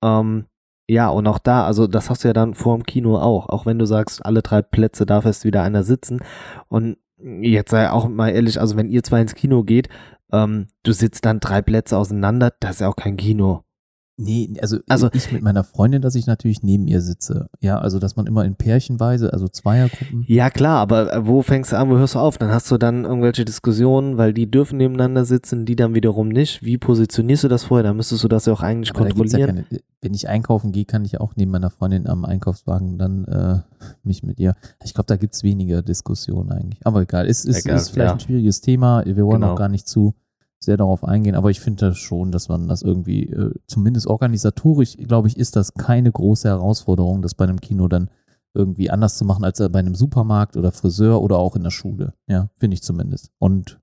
[0.02, 0.44] Ähm,
[0.88, 3.48] ja, und auch da, also das hast du ja dann vor dem Kino auch.
[3.48, 6.20] Auch wenn du sagst, alle drei Plätze darf erst wieder einer sitzen.
[6.68, 9.88] Und jetzt sei auch mal ehrlich, also wenn ihr zwei ins Kino geht,
[10.32, 13.64] ähm, du sitzt dann drei Plätze auseinander, das ist ja auch kein Kino.
[14.20, 17.48] Nee, also, Also- ich mit meiner Freundin, dass ich natürlich neben ihr sitze.
[17.60, 20.24] Ja, also dass man immer in Pärchenweise, also Zweiergruppen.
[20.26, 22.38] Ja, klar, aber äh, wo fängst du an, wo hörst du auf?
[22.38, 26.62] Dann hast du dann irgendwelche Diskussionen, weil die dürfen nebeneinander sitzen, die dann wiederum nicht.
[26.64, 27.82] Wie positionierst du das vorher?
[27.84, 29.66] Dann müsstest du das ja auch eigentlich Aber da gibt's ja kontrollieren.
[29.70, 33.58] keine, wenn ich einkaufen gehe, kann ich auch neben meiner Freundin am Einkaufswagen dann äh,
[34.02, 34.54] mich mit ihr.
[34.84, 36.80] Ich glaube, da gibt es weniger Diskussionen eigentlich.
[36.86, 38.12] Aber egal, es ist, Egal, ist vielleicht ja.
[38.14, 39.04] ein schwieriges Thema.
[39.04, 39.52] Wir wollen Genau.
[39.52, 40.14] auch gar nicht zu
[40.62, 44.96] sehr darauf eingehen, aber ich finde das schon, dass man das irgendwie, äh, zumindest organisatorisch,
[44.96, 48.10] glaube ich, ist das keine große Herausforderung, das bei einem Kino dann
[48.52, 52.14] irgendwie anders zu machen als bei einem Supermarkt oder Friseur oder auch in der Schule.
[52.26, 53.30] Ja, finde ich zumindest.
[53.38, 53.80] Und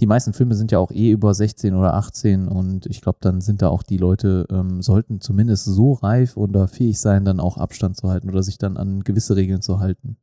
[0.00, 3.40] die meisten Filme sind ja auch eh über 16 oder 18 und ich glaube, dann
[3.40, 7.58] sind da auch die Leute, ähm, sollten zumindest so reif oder fähig sein, dann auch
[7.58, 10.16] Abstand zu halten oder sich dann an gewisse Regeln zu halten.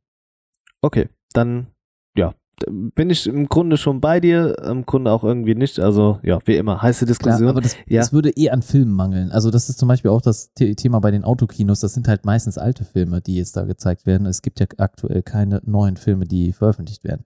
[0.82, 1.68] Okay, dann
[2.16, 2.34] ja,
[2.68, 5.78] bin ich im Grunde schon bei dir, im Grunde auch irgendwie nicht.
[5.80, 7.48] Also ja, wie immer, heiße Klar, Diskussion.
[7.48, 8.00] aber das, Ja.
[8.00, 9.30] das würde eh an Filmen mangeln.
[9.30, 11.80] Also das ist zum Beispiel auch das The Thema bei den Autokinos.
[11.80, 14.26] Das sind halt meistens alte Filme, die jetzt da gezeigt werden.
[14.26, 17.24] Es gibt ja aktuell keine neuen Filme, die veröffentlicht werden.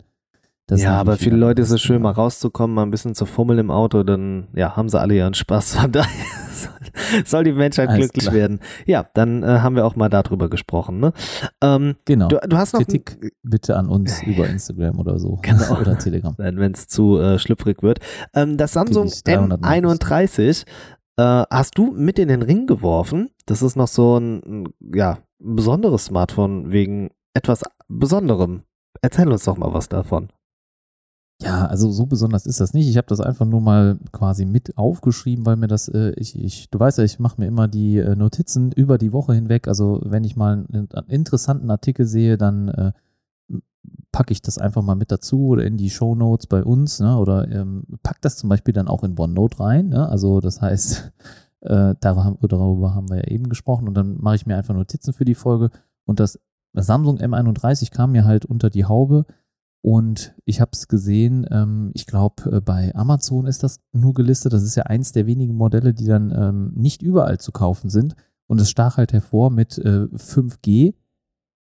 [0.69, 3.61] Das ja, aber viele Leute ist es schön, mal rauszukommen, mal ein bisschen zu fummeln
[3.61, 5.77] im Auto, dann ja, haben sie alle ihren Spaß.
[5.77, 6.11] Von daher
[7.25, 8.35] soll, die Menschheit Alles glücklich klar.
[8.35, 8.61] werden.
[8.87, 10.99] Ja, dann äh, haben wir auch mal darüber gesprochen.
[11.01, 11.13] Ne?
[11.63, 12.29] Ähm, Genau.
[12.29, 15.39] du, du hast noch Kritik bitte an uns über Instagram oder so.
[15.43, 15.77] Genau.
[15.81, 16.35] Oder Telegram.
[16.39, 18.01] wenn es zu äh, schlüpfrig wird.
[18.35, 20.65] Ähm, das Samsung ich 300 M31
[21.19, 23.31] äh, hast du mit in den Ring geworfen.
[23.47, 28.63] Das ist noch so ein, ja, ein besonderes Smartphone wegen etwas Besonderem.
[29.03, 30.31] Erzähl uns doch mal was davon.
[31.43, 32.89] Ja, also so besonders ist das nicht.
[32.89, 36.71] Ich habe das einfach nur mal quasi mit aufgeschrieben, weil mir das, äh, ich, ich,
[36.71, 39.69] du weißt ja, ich mache mir immer die äh, Notizen über die Woche hinweg.
[39.69, 42.93] Also wenn ich mal einen, einen interessanten Artikel sehe, dann äh,
[44.13, 47.19] packe ich das einfach mal mit dazu oder in die Show Notes bei uns, ne?
[47.19, 49.91] Oder ähm, pack das zum Beispiel dann auch in OneNote rein.
[49.91, 50.09] Ne?
[50.09, 51.13] Also das heißt,
[51.61, 54.75] äh, darüber, haben- darüber haben wir ja eben gesprochen und dann mache ich mir einfach
[54.75, 55.69] Notizen für die Folge.
[56.07, 56.41] Und das
[56.73, 59.27] Samsung M31 kam mir halt unter die Haube.
[59.83, 64.53] Und ich habe es gesehen, ähm, ich glaube, äh, bei Amazon ist das nur gelistet.
[64.53, 68.17] Das ist ja eins der wenigen Modelle, die dann ähm, nicht überall zu kaufen sind.
[68.49, 70.95] Und es stach halt hervor mit äh, 5G,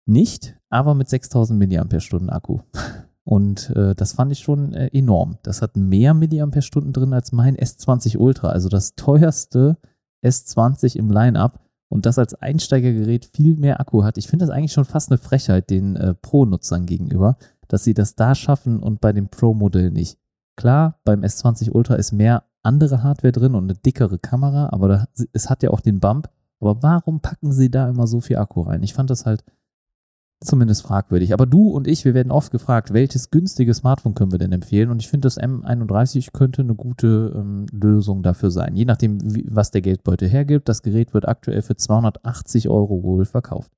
[0.07, 2.61] nicht, aber mit 6000 mAh Akku.
[3.25, 5.39] Und äh, das fand ich schon äh, enorm.
[5.43, 9.79] Das hat mehr mAh drin als mein S20 Ultra, also das teuerste
[10.23, 11.61] S20 im Line-Up.
[11.89, 14.19] Und das als Einsteigergerät viel mehr Akku hat.
[14.19, 17.37] Ich finde das eigentlich schon fast eine Frechheit den äh, Pro-Nutzern gegenüber
[17.75, 20.17] dass sie das da schaffen und bei dem Pro-Modell nicht.
[20.57, 25.05] Klar, beim S20 Ultra ist mehr andere Hardware drin und eine dickere Kamera, aber da,
[25.33, 26.31] es hat ja auch den Bump.
[26.61, 28.85] Aber warum packen sie da immer so viel Akku rein?
[28.85, 29.43] Ich fand das halt
[30.41, 31.33] zumindest fragwürdig.
[31.33, 34.91] Aber du und ich, wir werden oft gefragt, welches günstige Smartphone können wir denn empfehlen?
[34.91, 38.77] Und ich finde, das M31 könnte eine gute ähm, Lösung dafür sein.
[38.77, 40.69] Je nachdem, wie, was der Geldbeutel hergibt.
[40.69, 43.73] Das Gerät wird aktuell für 280 Euro wohl verkauft.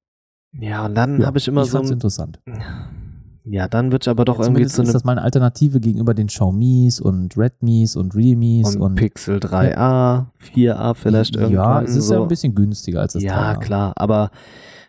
[0.52, 2.40] Ja, und dann Ja, habe ich immer ich so ein interessant.
[3.48, 5.78] Ja, dann wird es aber doch Ja, irgendwie zu ist einem das mal eine Alternative
[5.78, 11.52] gegenüber den Xiaomis und Redmis und Realmis und und, Pixel 3a, 4a vielleicht irgendwann.
[11.54, 12.14] Ja, es ist so.
[12.14, 13.58] ja ein bisschen günstiger als das Ja, 3A.
[13.60, 14.30] klar, aber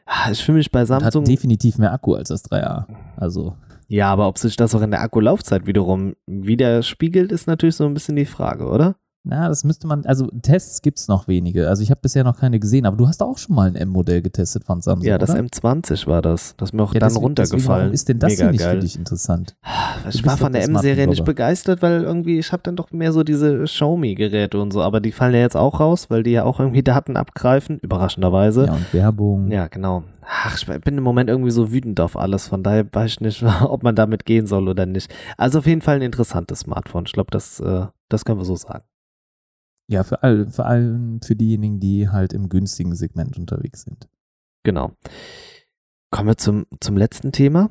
[0.07, 1.25] ah, ich fühle mich bei Und hat Samsung.
[1.25, 2.85] definitiv mehr Akku als das 3A.
[3.15, 3.55] Also,
[3.88, 7.93] Ja, aber ob sich das auch in der Akkulaufzeit wiederum widerspiegelt, ist natürlich so ein
[7.93, 8.95] bisschen die Frage, oder?
[9.28, 11.68] Na, das müsste man, also Tests gibt es noch wenige.
[11.70, 14.22] Also ich habe bisher noch keine gesehen, aber du hast auch schon mal ein M-Modell
[14.22, 15.40] getestet von Samsung, ja, das oder?
[15.41, 16.56] M20 war das.
[16.58, 17.60] Das ist mir auch ja, dann deswegen- runtergefallen.
[17.60, 18.76] Deswegen, warum ist denn das Mega hier nicht geil.
[18.76, 19.56] für dich interessant?
[19.99, 23.12] Ich bist war von der M-Serie nicht begeistert, weil irgendwie, ich habe dann doch mehr
[23.14, 26.44] so diese Xiaomi-Geräte und so, aber die fallen ja jetzt auch raus, weil die ja
[26.44, 28.66] auch irgendwie Daten abgreifen, überraschenderweise.
[28.66, 29.52] Ja, und Werbung.
[29.52, 30.04] Ja, genau.
[30.30, 33.44] Ach, ich bin im Moment irgendwie so wütend auf alles, von daher weiß ich nicht,
[33.64, 35.10] ob man damit gehen soll oder nicht.
[35.38, 37.06] Also auf jeden Fall ein interessantes Smartphone.
[37.06, 38.84] Ich glaube, das, äh, das können wir so sagen.
[39.89, 44.09] Ja, für, all, für allem, für diejenigen, die halt im günstigen Segment unterwegs sind.
[44.64, 44.91] Genau.
[46.11, 47.69] Kommen wir zum, zum letzten Thema.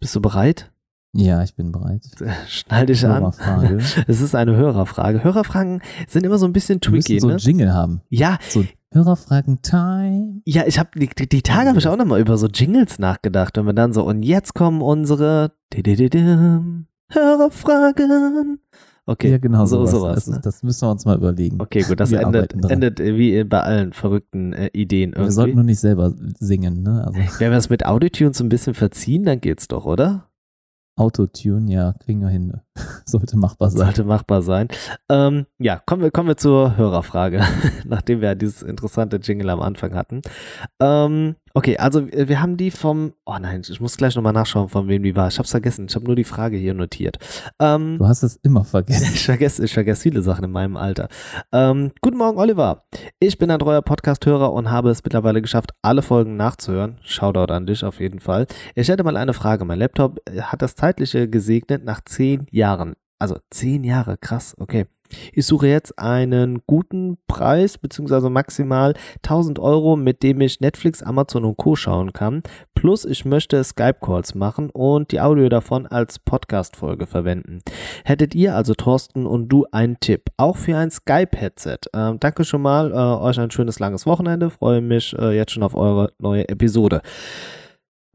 [0.00, 0.72] Bist du bereit?
[1.14, 2.02] Ja, ich bin bereit.
[2.48, 3.32] Schnall dich an.
[4.06, 5.22] Es ist eine Hörerfrage.
[5.22, 7.34] Hörerfragen sind immer so ein bisschen Wir tricky, so ne?
[7.34, 8.00] einen Jingle haben.
[8.08, 10.42] Ja, So Hörerfragen-Time.
[10.44, 13.56] Ja, ich habe die, die, die Tage habe ich auch nochmal über so Jingles nachgedacht,
[13.56, 15.52] wenn wir dann so und jetzt kommen unsere
[17.10, 18.58] Hörerfragen.
[19.04, 19.90] Okay, ja, genau so sowas.
[19.90, 20.14] sowas.
[20.14, 20.40] das, ne?
[20.42, 21.60] das müssen wir uns mal überlegen.
[21.60, 25.54] Okay, gut, das Wir endet, endet wie bei allen verrückten äh, Ideen Wir sollten irgendwie.
[25.56, 27.04] nur nicht selber singen, ne?
[27.04, 30.28] Also Wenn wir das mit Autotune so ein bisschen verziehen, dann geht's doch, oder?
[30.96, 32.52] Autotune, ja, kriegen wir hin.
[33.04, 33.80] Sollte machbar sein.
[33.80, 34.68] Sollte machbar sein.
[35.10, 37.42] Ähm, ja, kommen wir, kommen wir zur Hörerfrage,
[37.84, 40.22] nachdem wir dieses interessante Jingle am Anfang hatten.
[40.80, 44.70] Ähm, okay, also wir wir haben die vom, oh nein, ich muss gleich nochmal nachschauen,
[44.70, 45.28] von wem die war.
[45.28, 47.18] Ich hab's vergessen, ich habe nur die Frage hier notiert.
[47.60, 49.10] Ähm, Du hast es immer vergessen.
[49.14, 51.08] ich vergesse, ich vergesse viele Sachen in meinem Alter.
[51.52, 52.84] Ähm, guten Morgen, Oliver.
[53.20, 56.96] Ich bin ein treuer Podcast-Hörer und habe es mittlerweile geschafft, alle Folgen nachzuhören.
[57.02, 58.46] Shoutout an dich auf jeden Fall.
[58.74, 59.66] Ich hätte mal eine Frage.
[59.66, 62.61] Mein Laptop äh, hat das Zeitliche gesegnet nach zehn Jahren.
[63.18, 64.86] Also zehn Jahre, krass, okay.
[65.32, 71.44] Ich suche jetzt einen guten Preis, beziehungsweise maximal 1000 Euro, mit dem ich Netflix, Amazon
[71.44, 71.76] und Co.
[71.76, 72.42] schauen kann.
[72.74, 77.60] Plus ich möchte Skype-Calls machen und die Audio davon als Podcast-Folge verwenden.
[78.04, 80.30] Hättet ihr, also Thorsten und du, einen Tipp?
[80.36, 81.78] Auch für ein Skype-Headset.
[81.94, 84.50] Ähm, danke schon mal, äh, euch ein schönes langes Wochenende.
[84.50, 87.02] Freue mich äh, jetzt schon auf eure neue Episode.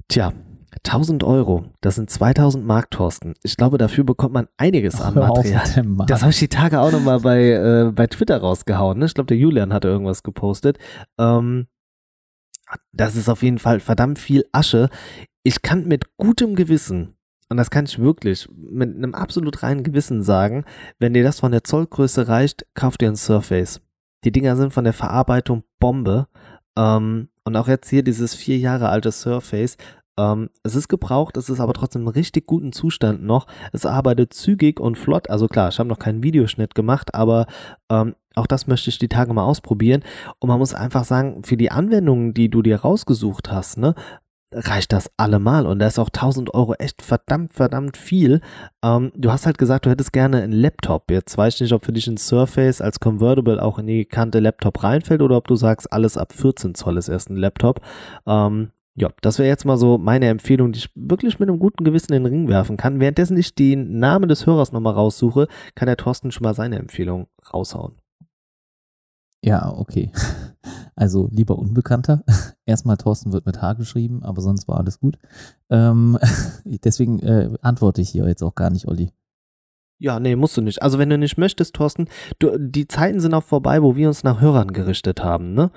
[0.08, 0.34] Tja,
[0.86, 3.36] 1000 Euro, das sind 2000 Mark, Thorsten.
[3.44, 5.64] Ich glaube, dafür bekommt man einiges an Material.
[6.08, 9.00] Das habe ich die Tage auch nochmal bei, äh, bei Twitter rausgehauen.
[9.00, 9.06] Ne?
[9.06, 10.78] Ich glaube, der Julian hatte irgendwas gepostet.
[11.18, 11.68] Ähm,
[12.92, 14.90] das ist auf jeden Fall verdammt viel Asche.
[15.44, 17.16] Ich kann mit gutem Gewissen,
[17.50, 20.66] und das kann ich wirklich mit einem absolut reinen Gewissen sagen,
[21.00, 23.82] wenn dir das von der Zollgröße reicht, kauf dir ein Surface.
[24.26, 26.28] Die Dinger sind von der Verarbeitung Bombe.
[26.78, 29.78] Ähm, und auch jetzt hier dieses vier Jahre alte Surface.
[30.18, 33.48] Ähm, es ist gebraucht, es ist aber trotzdem in richtig guten Zustand noch.
[33.72, 35.30] Es arbeitet zügig und flott.
[35.30, 37.46] Also klar, ich habe noch keinen Videoschnitt gemacht, aber
[37.90, 40.04] ähm, auch das möchte ich die Tage mal ausprobieren.
[40.40, 43.96] Und man muss einfach sagen, für die Anwendungen, die du dir rausgesucht hast, ne,
[44.52, 45.66] reicht das allemal.
[45.66, 48.42] Und da ist auch 1000 Euro echt verdammt, verdammt viel.
[48.84, 51.12] Ähm, du hast halt gesagt, du hättest gerne einen Laptop.
[51.12, 54.40] Jetzt weiß ich nicht, ob für dich ein Surface als Convertible auch in die Kante
[54.40, 57.82] Laptop reinfällt oder ob du sagst, alles ab 14 Zoll ist erst ein Laptop.
[58.26, 61.84] Ähm, ja, das wäre jetzt mal so meine Empfehlung, die ich wirklich mit einem guten
[61.84, 63.00] Gewissen in den Ring werfen kann.
[63.00, 67.28] Währenddessen ich den Namen des Hörers nochmal raussuche, kann der Thorsten schon mal seine Empfehlung
[67.54, 67.94] raushauen.
[69.44, 70.12] Ja, okay.
[71.00, 72.24] Also lieber Unbekannter.
[72.66, 75.20] Erstmal Thorsten wird mit H geschrieben, aber sonst war alles gut.
[75.70, 76.18] Ähm,
[76.66, 79.12] deswegen äh, antworte ich hier jetzt auch gar nicht, Olli.
[80.00, 80.82] Ja, nee, musst du nicht.
[80.82, 82.08] Also wenn du nicht möchtest, Thorsten,
[82.40, 85.70] du, die Zeiten sind auch vorbei, wo wir uns nach Hörern gerichtet haben, ne?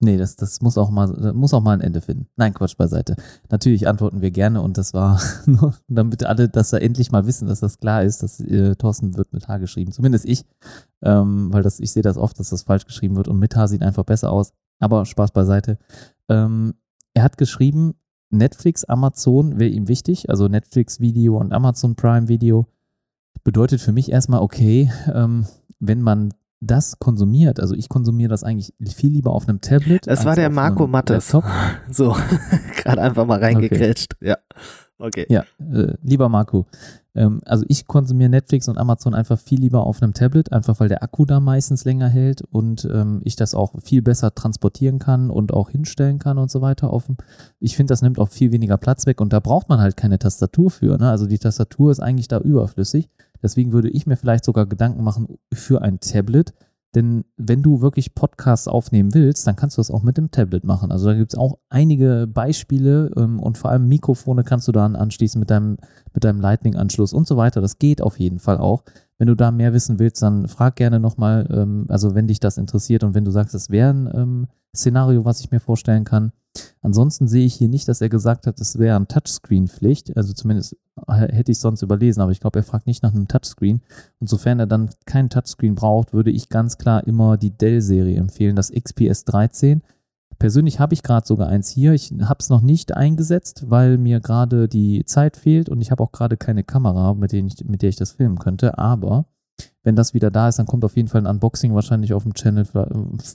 [0.00, 2.28] Nee, das, das muss auch mal, das muss auch mal ein Ende finden.
[2.36, 3.16] Nein, Quatsch beiseite.
[3.50, 7.48] Natürlich antworten wir gerne und das war nur, damit alle, dass da endlich mal wissen,
[7.48, 9.90] dass das klar ist, dass äh, Thorsten wird mit H geschrieben.
[9.90, 10.44] Zumindest ich,
[11.02, 13.66] ähm, weil das, ich sehe das oft, dass das falsch geschrieben wird und mit H
[13.66, 14.52] sieht einfach besser aus.
[14.78, 15.78] Aber Spaß beiseite.
[16.28, 16.74] Ähm,
[17.14, 17.94] er hat geschrieben,
[18.30, 22.66] Netflix, Amazon wäre ihm wichtig, also Netflix Video und Amazon Prime Video.
[23.42, 25.46] Bedeutet für mich erstmal, okay, ähm,
[25.80, 30.06] wenn man das konsumiert, also ich konsumiere das eigentlich viel lieber auf einem Tablet.
[30.06, 31.32] Es war der Marco Mattes.
[31.32, 31.50] Laptop.
[31.90, 32.16] So,
[32.76, 34.16] gerade einfach mal reingekrätscht.
[34.20, 34.36] Ja.
[34.98, 35.26] Okay.
[35.28, 36.66] Ja, äh, lieber Marco,
[37.18, 40.88] ähm, also ich konsumiere Netflix und Amazon einfach viel lieber auf einem Tablet, einfach weil
[40.88, 45.30] der Akku da meistens länger hält und ähm, ich das auch viel besser transportieren kann
[45.30, 46.90] und auch hinstellen kann und so weiter.
[46.92, 47.04] Auf
[47.58, 50.18] ich finde, das nimmt auch viel weniger Platz weg und da braucht man halt keine
[50.18, 50.96] Tastatur für.
[50.96, 51.10] Ne?
[51.10, 53.08] Also die Tastatur ist eigentlich da überflüssig.
[53.42, 56.54] Deswegen würde ich mir vielleicht sogar Gedanken machen für ein Tablet,
[56.94, 60.64] Denn wenn du wirklich Podcasts aufnehmen willst, dann kannst du das auch mit dem Tablet
[60.64, 60.90] machen.
[60.90, 64.96] Also da gibt es auch einige Beispiele ähm, und vor allem Mikrofone kannst du dann
[64.96, 65.76] anschließen mit deinem,
[66.14, 67.60] mit deinem Lightning-Anschluss und so weiter.
[67.60, 68.84] Das geht auf jeden Fall auch.
[69.18, 72.56] Wenn du da mehr wissen willst, dann frag gerne nochmal, ähm, also wenn dich das
[72.56, 76.32] interessiert und wenn du sagst, das wäre ein ähm, Szenario, was ich mir vorstellen kann.
[76.80, 80.16] Ansonsten sehe ich hier nicht, dass er gesagt hat, es wäre ein Touchscreen-Pflicht.
[80.16, 80.76] Also zumindest
[81.06, 83.82] hätte ich sonst überlesen, aber ich glaube, er fragt nicht nach einem Touchscreen.
[84.20, 88.56] Und sofern er dann keinen Touchscreen braucht, würde ich ganz klar immer die Dell-Serie empfehlen,
[88.56, 89.82] das XPS 13.
[90.38, 91.92] Persönlich habe ich gerade sogar eins hier.
[91.94, 96.02] Ich habe es noch nicht eingesetzt, weil mir gerade die Zeit fehlt und ich habe
[96.02, 98.78] auch gerade keine Kamera, mit, ich, mit der ich das filmen könnte.
[98.78, 99.26] Aber
[99.82, 102.34] wenn das wieder da ist, dann kommt auf jeden Fall ein Unboxing wahrscheinlich auf dem
[102.34, 102.66] Channel.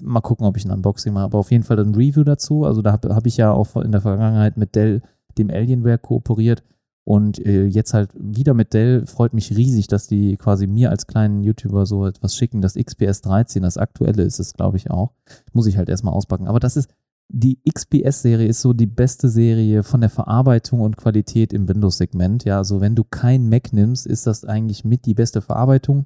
[0.01, 2.65] Mal gucken, ob ich ein Unboxing mache, aber auf jeden Fall ein Review dazu.
[2.65, 5.01] Also da habe hab ich ja auch in der Vergangenheit mit Dell,
[5.37, 6.63] dem Alienware, kooperiert.
[7.05, 11.05] Und äh, jetzt halt wieder mit Dell freut mich riesig, dass die quasi mir als
[11.05, 12.61] kleinen YouTuber so etwas schicken.
[12.61, 15.11] Das XPS 13, das aktuelle ist es, glaube ich, auch.
[15.51, 16.47] Muss ich halt erstmal auspacken.
[16.47, 16.87] Aber das ist,
[17.29, 22.45] die XPS-Serie ist so die beste Serie von der Verarbeitung und Qualität im Windows-Segment.
[22.45, 26.05] Ja, also wenn du kein Mac nimmst, ist das eigentlich mit die beste Verarbeitung.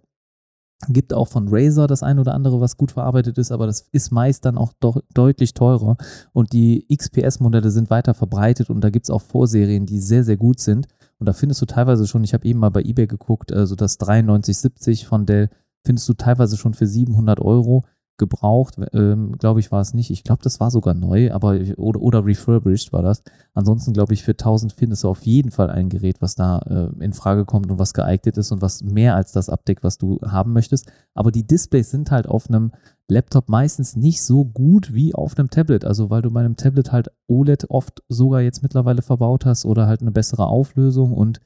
[0.90, 4.12] Gibt auch von Razer das ein oder andere, was gut verarbeitet ist, aber das ist
[4.12, 4.74] meist dann auch
[5.14, 5.98] deutlich teurer.
[6.34, 10.38] Und die XPS-Modelle sind weiter verbreitet und da gibt es auch Vorserien, die sehr, sehr
[10.38, 10.88] gut sind.
[11.18, 13.98] Und da findest du teilweise schon, ich habe eben mal bei eBay geguckt, also das
[14.00, 15.50] 9370 von Dell
[15.84, 17.84] findest du teilweise schon für 700 Euro
[18.18, 20.10] gebraucht, ähm, glaube ich, war es nicht.
[20.10, 23.24] Ich glaube, das war sogar neu, aber oder, oder refurbished war das.
[23.54, 27.04] Ansonsten glaube ich, für 1000 findest du auf jeden Fall ein Gerät, was da äh,
[27.04, 30.20] in Frage kommt und was geeignet ist und was mehr als das abdeckt, was du
[30.26, 30.92] haben möchtest.
[31.14, 32.72] Aber die Displays sind halt auf einem
[33.10, 35.86] Laptop meistens nicht so gut wie auf einem Tablet.
[35.86, 39.88] Also weil du bei einem Tablet halt OLED oft sogar jetzt mittlerweile verbaut hast oder
[39.88, 41.40] halt eine bessere Auflösung und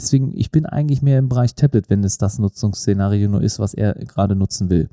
[0.00, 3.74] Deswegen, ich bin eigentlich mehr im Bereich Tablet, wenn es das Nutzungsszenario nur ist, was
[3.74, 4.88] er gerade nutzen will.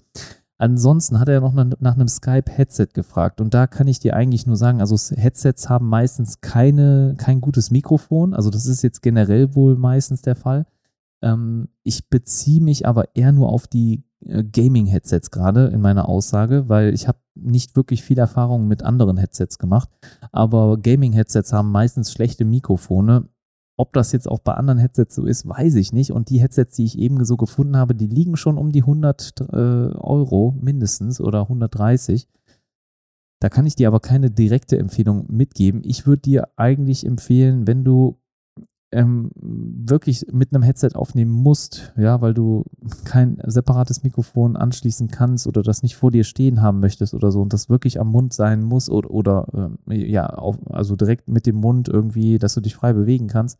[0.62, 3.40] Ansonsten hat er noch nach einem Skype-Headset gefragt.
[3.40, 7.72] Und da kann ich dir eigentlich nur sagen, also Headsets haben meistens keine, kein gutes
[7.72, 10.66] Mikrofon, also das ist jetzt generell wohl meistens der Fall.
[11.22, 16.68] Ähm, ich beziehe mich aber eher nur auf die äh, Gaming-Headsets gerade in meiner Aussage,
[16.68, 19.90] weil ich habe nicht wirklich viel Erfahrung mit anderen Headsets gemacht,
[20.34, 23.30] aber Gaming-Headsets haben meistens schlechte Mikrofone
[23.80, 26.12] ob das jetzt auch bei anderen Headsets so ist, weiß ich nicht.
[26.12, 29.40] Und die Headsets, die ich eben so gefunden habe, die liegen schon um die 100
[29.40, 32.28] äh, Euro mindestens oder 130.
[33.40, 35.82] Da kann ich dir aber keine direkte Empfehlung mitgeben.
[35.86, 38.20] Ich würde dir eigentlich empfehlen, wenn du
[38.92, 42.66] ähm, wirklich mit einem Headset aufnehmen musst, ja, weil du
[43.06, 47.42] kein separates Mikrofon anschließen kannst oder das nicht vor dir stehen haben möchtest oder so
[47.42, 51.46] und das wirklich am Mund sein muss oder, oder äh, ja, auf, also direkt mit
[51.46, 53.60] dem Mund irgendwie, dass du dich frei bewegen kannst.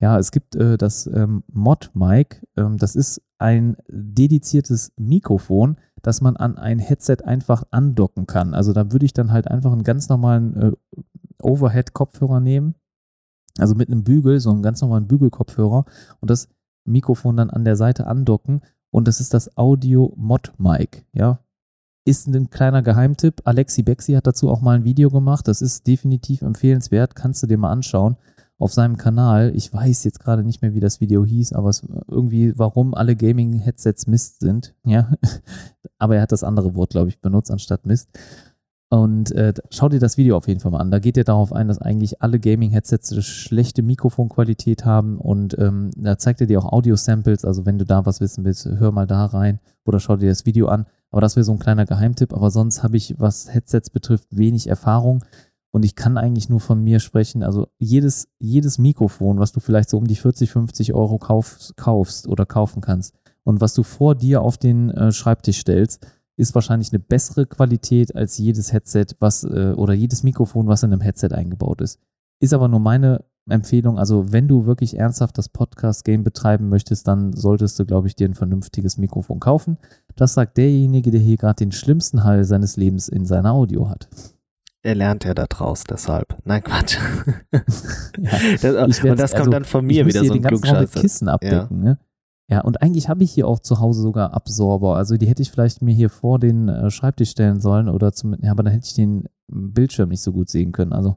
[0.00, 6.36] Ja, es gibt äh, das ähm, Mod-Mic, ähm, das ist ein dediziertes Mikrofon, das man
[6.36, 8.54] an ein Headset einfach andocken kann.
[8.54, 10.72] Also da würde ich dann halt einfach einen ganz normalen äh,
[11.42, 12.74] Overhead-Kopfhörer nehmen,
[13.58, 15.84] also mit einem Bügel, so einem ganz normalen Bügelkopfhörer
[16.20, 16.48] und das
[16.84, 21.40] Mikrofon dann an der Seite andocken und das ist das Audio Mod Mic, ja.
[22.04, 23.42] Ist ein kleiner Geheimtipp.
[23.44, 25.46] Alexi Bexi hat dazu auch mal ein Video gemacht.
[25.46, 27.14] Das ist definitiv empfehlenswert.
[27.14, 28.16] Kannst du dir mal anschauen
[28.58, 29.52] auf seinem Kanal.
[29.54, 33.14] Ich weiß jetzt gerade nicht mehr, wie das Video hieß, aber es irgendwie, warum alle
[33.14, 34.74] Gaming-Headsets Mist sind.
[34.84, 35.12] Ja,
[35.98, 38.08] aber er hat das andere Wort, glaube ich, benutzt anstatt Mist.
[38.90, 40.90] Und äh, schau dir das Video auf jeden Fall mal an.
[40.90, 46.16] Da geht er darauf ein, dass eigentlich alle Gaming-Headsets schlechte Mikrofonqualität haben und ähm, da
[46.16, 47.44] zeigt er dir auch Audio-Samples.
[47.44, 50.46] Also wenn du da was wissen willst, hör mal da rein oder schau dir das
[50.46, 50.86] Video an.
[51.10, 52.32] Aber das wäre so ein kleiner Geheimtipp.
[52.32, 55.22] Aber sonst habe ich, was Headsets betrifft, wenig Erfahrung.
[55.70, 57.42] Und ich kann eigentlich nur von mir sprechen.
[57.42, 62.26] Also jedes, jedes Mikrofon, was du vielleicht so um die 40, 50 Euro kauf, kaufst
[62.26, 66.06] oder kaufen kannst und was du vor dir auf den äh, Schreibtisch stellst,
[66.38, 70.92] ist wahrscheinlich eine bessere Qualität als jedes Headset, was äh, oder jedes Mikrofon, was in
[70.92, 71.98] einem Headset eingebaut ist.
[72.40, 73.98] Ist aber nur meine Empfehlung.
[73.98, 78.28] Also, wenn du wirklich ernsthaft das Podcast-Game betreiben möchtest, dann solltest du, glaube ich, dir
[78.28, 79.78] ein vernünftiges Mikrofon kaufen.
[80.14, 84.08] Das sagt derjenige, der hier gerade den schlimmsten Hall seines Lebens in seiner Audio hat.
[84.82, 86.36] Er lernt ja da draus, deshalb.
[86.44, 86.98] Nein, Quatsch.
[87.52, 88.30] ja,
[88.86, 91.00] das, und das kommt also, dann von mir wieder so ein Klugscheißer.
[91.00, 91.90] Kissen abdecken, ja.
[91.90, 91.98] ne?
[92.50, 94.96] Ja, und eigentlich habe ich hier auch zu Hause sogar Absorber.
[94.96, 98.34] Also die hätte ich vielleicht mir hier vor den äh, Schreibtisch stellen sollen oder zum,
[98.40, 100.94] ja, aber dann hätte ich den Bildschirm nicht so gut sehen können.
[100.94, 101.16] Also,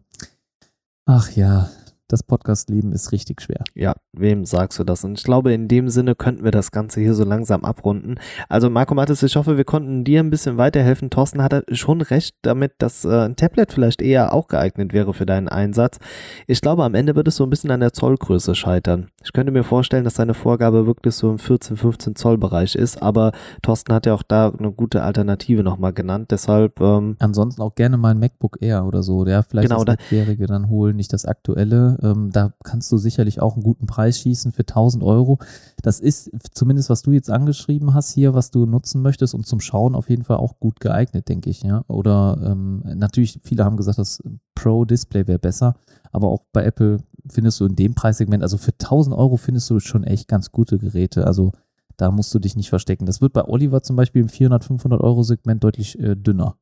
[1.06, 1.70] ach ja,
[2.12, 3.64] das Podcast-Leben ist richtig schwer.
[3.76, 5.04] Ja, wem sagst du das?
[5.04, 8.16] Und ich glaube, in dem Sinne könnten wir das Ganze hier so langsam abrunden.
[8.50, 11.10] Also Marco Mattes, ich hoffe, wir konnten dir ein bisschen weiterhelfen.
[11.10, 15.26] Thorsten hatte schon recht damit, dass äh, ein Tablet vielleicht eher auch geeignet wäre für
[15.26, 16.00] deinen Einsatz.
[16.48, 19.08] Ich glaube, am Ende wird es so ein bisschen an der Zollgröße scheitern.
[19.24, 23.02] Ich könnte mir vorstellen, dass seine Vorgabe wirklich so im 14, 15 Zoll Bereich ist,
[23.02, 23.32] aber
[23.62, 26.32] Thorsten hat ja auch da eine gute Alternative nochmal genannt.
[26.32, 26.80] Deshalb.
[26.82, 30.46] Ähm, Ansonsten auch gerne mal ein MacBook Air oder so, der vielleicht Genau, das da-
[30.48, 31.98] dann holen, nicht das aktuelle.
[32.02, 35.40] Ähm, da kannst du sicherlich auch einen guten Preis schießen für 1000 Euro.
[35.82, 39.60] Das ist zumindest, was du jetzt angeschrieben hast hier, was du nutzen möchtest und zum
[39.60, 41.64] Schauen auf jeden Fall auch gut geeignet, denke ich.
[41.64, 41.84] Ja?
[41.88, 44.22] Oder ähm, natürlich, viele haben gesagt, das
[44.56, 45.76] Pro-Display wäre besser,
[46.12, 47.00] aber auch bei Apple
[47.30, 50.80] findest du in dem Preissegment, also für 1000 Euro findest du schon echt ganz gute
[50.80, 51.28] Geräte.
[51.28, 51.52] Also
[51.98, 53.06] da musst du dich nicht verstecken.
[53.06, 56.58] Das wird bei Oliver zum Beispiel im 400, 500 Euro Segment deutlich äh, dünner.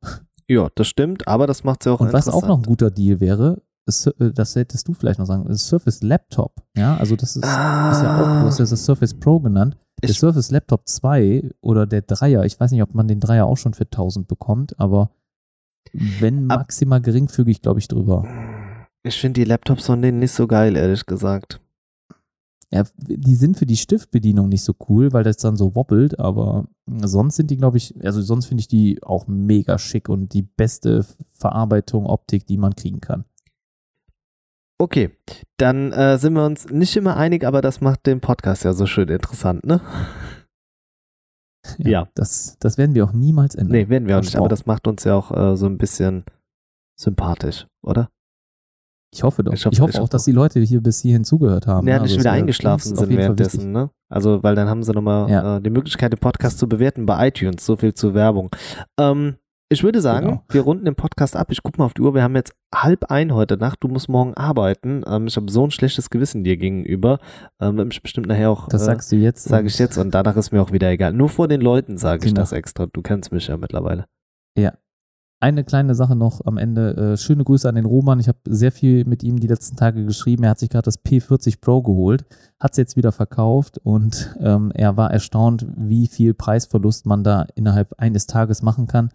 [0.47, 2.91] ja, das stimmt, aber das macht es ja auch Und was auch noch ein guter
[2.91, 3.61] Deal wäre,
[4.17, 6.53] das hättest du vielleicht noch sagen, ist Surface Laptop.
[6.77, 9.77] Ja, also das ist, ist ja auch, du hast ja das Surface Pro genannt.
[10.01, 13.45] Der Ich- Surface Laptop 2 oder der Dreier, ich weiß nicht, ob man den Dreier
[13.45, 15.11] auch schon für 1000 bekommt, aber
[15.93, 18.25] wenn maximal geringfügig, glaube ich, drüber.
[19.03, 21.59] Ich finde die Laptops von denen nicht so geil, ehrlich gesagt.
[22.71, 26.67] Ja, die sind für die Stiftbedienung nicht so cool, weil das dann so wobbelt, aber
[27.01, 30.43] sonst sind die, glaube ich, also sonst finde ich die auch mega schick und die
[30.43, 31.03] beste
[31.33, 33.25] Verarbeitung, Optik, die man kriegen kann.
[34.81, 35.11] Okay,
[35.57, 38.85] dann äh, sind wir uns nicht immer einig, aber das macht den Podcast ja so
[38.85, 39.81] schön interessant, ne?
[41.77, 42.07] Ja.
[42.15, 43.73] Das, das werden wir auch niemals ändern.
[43.77, 46.23] Nee, werden wir auch nicht, aber das macht uns ja auch äh, so ein bisschen
[46.99, 48.09] sympathisch, oder?
[49.13, 49.53] Ich hoffe doch.
[49.53, 51.87] Ich Ich hoffe- hoffe, ich auch, hoffe dass die Leute hier bis hierhin zugehört haben.
[51.87, 52.03] Ja, ne?
[52.03, 53.89] nicht Also wieder wäre eingeschlafen sind währenddessen, ne?
[54.07, 55.57] Also, weil dann haben sie nochmal Ja.
[55.57, 57.65] äh, die Möglichkeit, den Podcast zu bewerten bei iTunes.
[57.65, 58.49] So viel zur Werbung.
[58.99, 59.35] Ähm,
[59.69, 60.43] ich würde sagen, Genau.
[60.49, 61.51] wir runden den Podcast ab.
[61.51, 62.13] Ich gucke mal auf die Uhr.
[62.15, 63.83] Wir haben jetzt halb ein heute Nacht.
[63.83, 65.03] Du musst morgen arbeiten.
[65.07, 67.19] Ähm, ich habe so ein schlechtes Gewissen dir gegenüber.
[67.59, 68.67] Ähm, mich bestimmt nachher auch.
[68.67, 69.43] Das äh, sagst du jetzt.
[69.43, 71.13] Sage ich jetzt und danach ist mir auch wieder egal.
[71.13, 72.41] Nur vor den Leuten sage ich Genau.
[72.41, 72.87] das extra.
[72.87, 74.05] Du kennst mich ja mittlerweile.
[75.41, 77.13] Eine kleine Sache noch am Ende.
[77.13, 78.19] Äh, schöne Grüße an den Roman.
[78.19, 80.43] Ich habe sehr viel mit ihm die letzten Tage geschrieben.
[80.43, 82.25] Er hat sich gerade das P40 Pro geholt,
[82.59, 87.47] hat es jetzt wieder verkauft und ähm, er war erstaunt, wie viel Preisverlust man da
[87.55, 89.11] innerhalb eines Tages machen kann.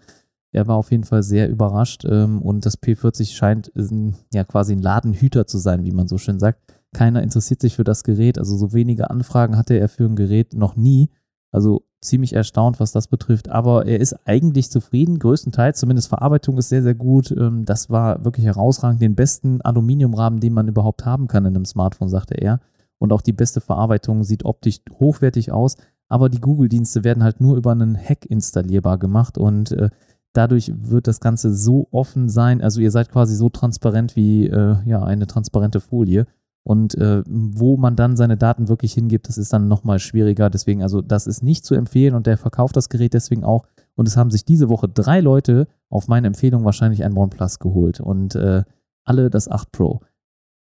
[0.54, 4.72] Er war auf jeden Fall sehr überrascht ähm, und das P40 scheint ein- ja quasi
[4.72, 6.60] ein Ladenhüter zu sein, wie man so schön sagt.
[6.92, 10.54] Keiner interessiert sich für das Gerät, also so wenige Anfragen hatte er für ein Gerät
[10.54, 11.10] noch nie.
[11.50, 13.48] Also ziemlich erstaunt, was das betrifft.
[13.48, 15.78] Aber er ist eigentlich zufrieden, größtenteils.
[15.78, 17.30] Zumindest Verarbeitung ist sehr, sehr gut.
[17.30, 19.00] Ähm, Das war wirklich herausragend.
[19.00, 22.60] Den besten Aluminiumrahmen, den man überhaupt haben kann in einem Smartphone, sagte er.
[22.98, 25.76] Und auch die beste Verarbeitung sieht optisch hochwertig aus.
[26.08, 29.38] Aber die Google-Dienste werden halt nur über einen Hack installierbar gemacht.
[29.38, 29.88] Und äh,
[30.34, 32.60] dadurch wird das Ganze so offen sein.
[32.60, 36.26] Also ihr seid quasi so transparent wie äh, ja, eine transparente Folie.
[36.66, 40.48] Und äh, wo man dann seine Daten wirklich hingibt, das ist dann nochmal schwieriger.
[40.48, 43.66] Deswegen, also das ist nicht zu empfehlen und der verkauft das Gerät deswegen auch.
[43.96, 48.00] Und es haben sich diese Woche drei Leute auf meine Empfehlung wahrscheinlich ein OnePlus geholt
[48.00, 48.64] und äh,
[49.04, 50.00] alle das 8 Pro.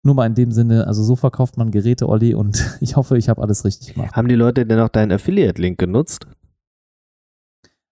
[0.03, 3.29] Nur mal in dem Sinne, also so verkauft man Geräte, Olli, und ich hoffe, ich
[3.29, 4.17] habe alles richtig gemacht.
[4.17, 6.27] Haben die Leute denn auch deinen Affiliate-Link genutzt?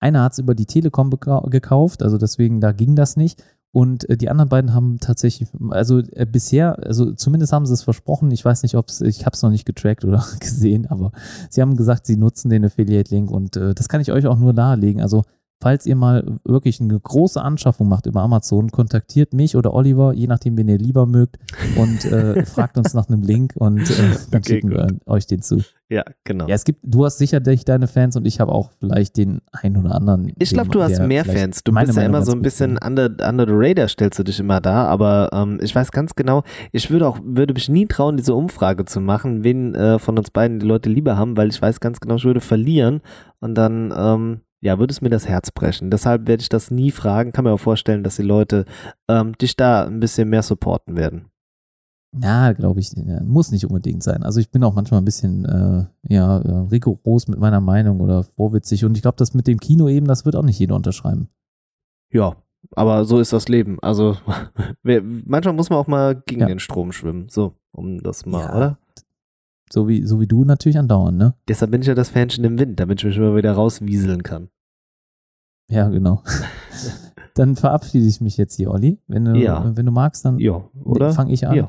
[0.03, 3.43] Einer hat es über die Telekom gekauft, also deswegen, da ging das nicht.
[3.75, 7.83] Und äh, die anderen beiden haben tatsächlich, also äh, bisher, also zumindest haben sie es
[7.83, 8.31] versprochen.
[8.31, 11.13] Ich weiß nicht, ob es, ich habe es noch nicht getrackt oder gesehen, aber
[11.49, 14.53] sie haben gesagt, sie nutzen den Affiliate-Link und äh, das kann ich euch auch nur
[14.53, 15.01] nahelegen.
[15.01, 15.23] Also
[15.63, 20.27] falls ihr mal wirklich eine große Anschaffung macht über Amazon, kontaktiert mich oder Oliver, je
[20.27, 21.39] nachdem, wen ihr lieber mögt,
[21.77, 23.95] und äh, fragt uns nach einem Link und äh,
[24.31, 25.63] dann Okay, schicken wir euch den zu.
[25.89, 26.49] Ja, genau.
[26.49, 29.77] Ja, es gibt, du hast sicherlich deine Fans und ich habe auch vielleicht den einen
[29.77, 30.33] oder anderen.
[30.39, 31.63] Ich glaube, du hast mehr Fans.
[31.63, 34.61] Du bist ja immer so ein bisschen under, under the radar, stellst du dich immer
[34.61, 34.87] da.
[34.87, 38.85] Aber ähm, ich weiß ganz genau, ich würde auch, würde mich nie trauen, diese Umfrage
[38.85, 42.01] zu machen, wen äh, von uns beiden die Leute lieber haben, weil ich weiß ganz
[42.01, 43.03] genau, ich würde verlieren
[43.41, 45.91] und dann, ähm, ja, würde es mir das Herz brechen.
[45.91, 47.33] Deshalb werde ich das nie fragen.
[47.33, 48.65] Kann mir auch vorstellen, dass die Leute
[49.09, 51.27] ähm, dich da ein bisschen mehr supporten werden.
[52.19, 52.93] Ja, glaube ich,
[53.25, 54.23] muss nicht unbedingt sein.
[54.23, 58.23] Also ich bin auch manchmal ein bisschen äh, ja, äh, rigoros mit meiner Meinung oder
[58.23, 61.29] vorwitzig und ich glaube, das mit dem Kino eben, das wird auch nicht jeder unterschreiben.
[62.11, 62.37] Ja,
[62.77, 63.79] aber so ist das Leben.
[63.81, 64.17] Also
[64.83, 66.47] manchmal muss man auch mal gegen Ja.
[66.47, 67.29] den Strom schwimmen.
[67.31, 68.57] So, um das mal, Ja.
[68.57, 68.79] oder?
[69.73, 71.35] So wie, so wie du natürlich andauernd, ne?
[71.49, 74.51] Deshalb bin ich ja das Fähnchen im Wind, damit ich mich immer wieder rauswieseln kann.
[75.73, 76.23] Ja, genau.
[77.35, 78.99] dann verabschiede ich mich jetzt hier, Olli.
[79.09, 79.75] Wenn du, Ja.
[79.75, 80.63] wenn du magst, dann Ja,
[81.13, 81.57] fange ich an.
[81.57, 81.69] Ja.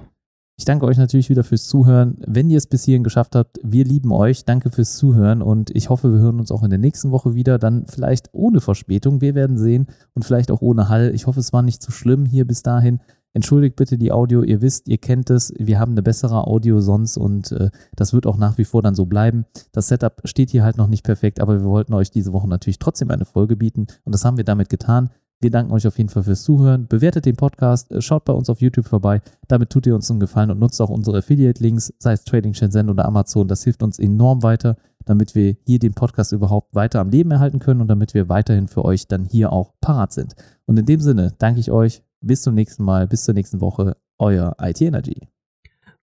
[0.56, 2.18] Ich danke euch natürlich wieder fürs Zuhören.
[2.28, 4.46] Wenn ihr es bis hierhin geschafft habt, wir lieben euch.
[4.46, 7.58] Danke fürs Zuhören und ich hoffe, wir hören uns auch in der nächsten Woche wieder.
[7.58, 9.20] Dann vielleicht ohne Verspätung.
[9.22, 11.12] Wir werden sehen und vielleicht auch ohne Hall.
[11.16, 13.00] Ich hoffe, es war nicht zu schlimm hier bis dahin.
[13.34, 17.18] Entschuldigt bitte die Audio, ihr wisst, ihr kennt es, wir haben eine bessere Audio sonst
[17.18, 19.46] und äh, das wird auch nach wie vor dann so bleiben.
[19.72, 22.78] Das Setup steht hier halt noch nicht perfekt, aber wir wollten euch diese Woche natürlich
[22.78, 25.10] trotzdem eine Folge bieten und das haben wir damit getan.
[25.44, 26.88] Wir danken euch auf jeden Fall fürs Zuhören.
[26.88, 29.22] Bewertet den Podcast, äh, schaut bei uns auf YouTube vorbei.
[29.48, 32.90] Damit tut ihr uns einen Gefallen und nutzt auch unsere Affiliate-Links, sei es Trading Shenzhen
[32.90, 33.48] oder Amazon.
[33.48, 37.60] Das hilft uns enorm weiter, damit wir hier den Podcast überhaupt weiter am Leben erhalten
[37.60, 40.36] können und damit wir weiterhin für euch dann hier auch parat sind.
[40.66, 42.04] Und in dem Sinne danke ich euch.
[42.26, 43.98] Bis zum nächsten Mal, bis zur nächsten Woche.
[44.18, 45.28] Euer IT Energy.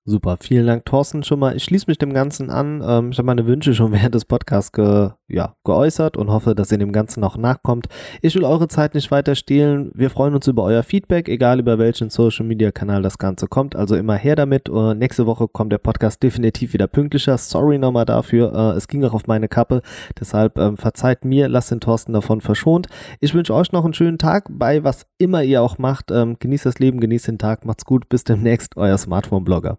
[0.04, 1.56] Super, vielen Dank, Thorsten, schon mal.
[1.56, 2.82] Ich schließe mich dem Ganzen an.
[2.84, 6.72] Ähm, ich habe meine Wünsche schon während des Podcasts ge, ja, geäußert und hoffe, dass
[6.72, 7.86] ihr dem Ganzen noch nachkommt.
[8.20, 9.90] Ich will eure Zeit nicht weiter stehlen.
[9.94, 13.76] Wir freuen uns über euer Feedback, egal über welchen Social Media Kanal das Ganze kommt.
[13.76, 14.68] Also immer her damit.
[14.68, 17.38] Uh, nächste Woche kommt der Podcast definitiv wieder pünktlicher.
[17.38, 18.52] Sorry nochmal dafür.
[18.52, 19.82] Uh, es ging auch auf meine Kappe.
[20.18, 22.88] Deshalb ähm, verzeiht mir, lasst den Thorsten davon verschont.
[23.20, 26.10] Ich wünsche euch noch einen schönen Tag bei was immer ihr auch macht.
[26.10, 27.64] Ähm, genießt das Leben, genießt den Tag.
[27.64, 28.08] Macht's gut.
[28.08, 28.76] Bis demnächst.
[28.76, 29.78] Euer Smartphone-Blogger.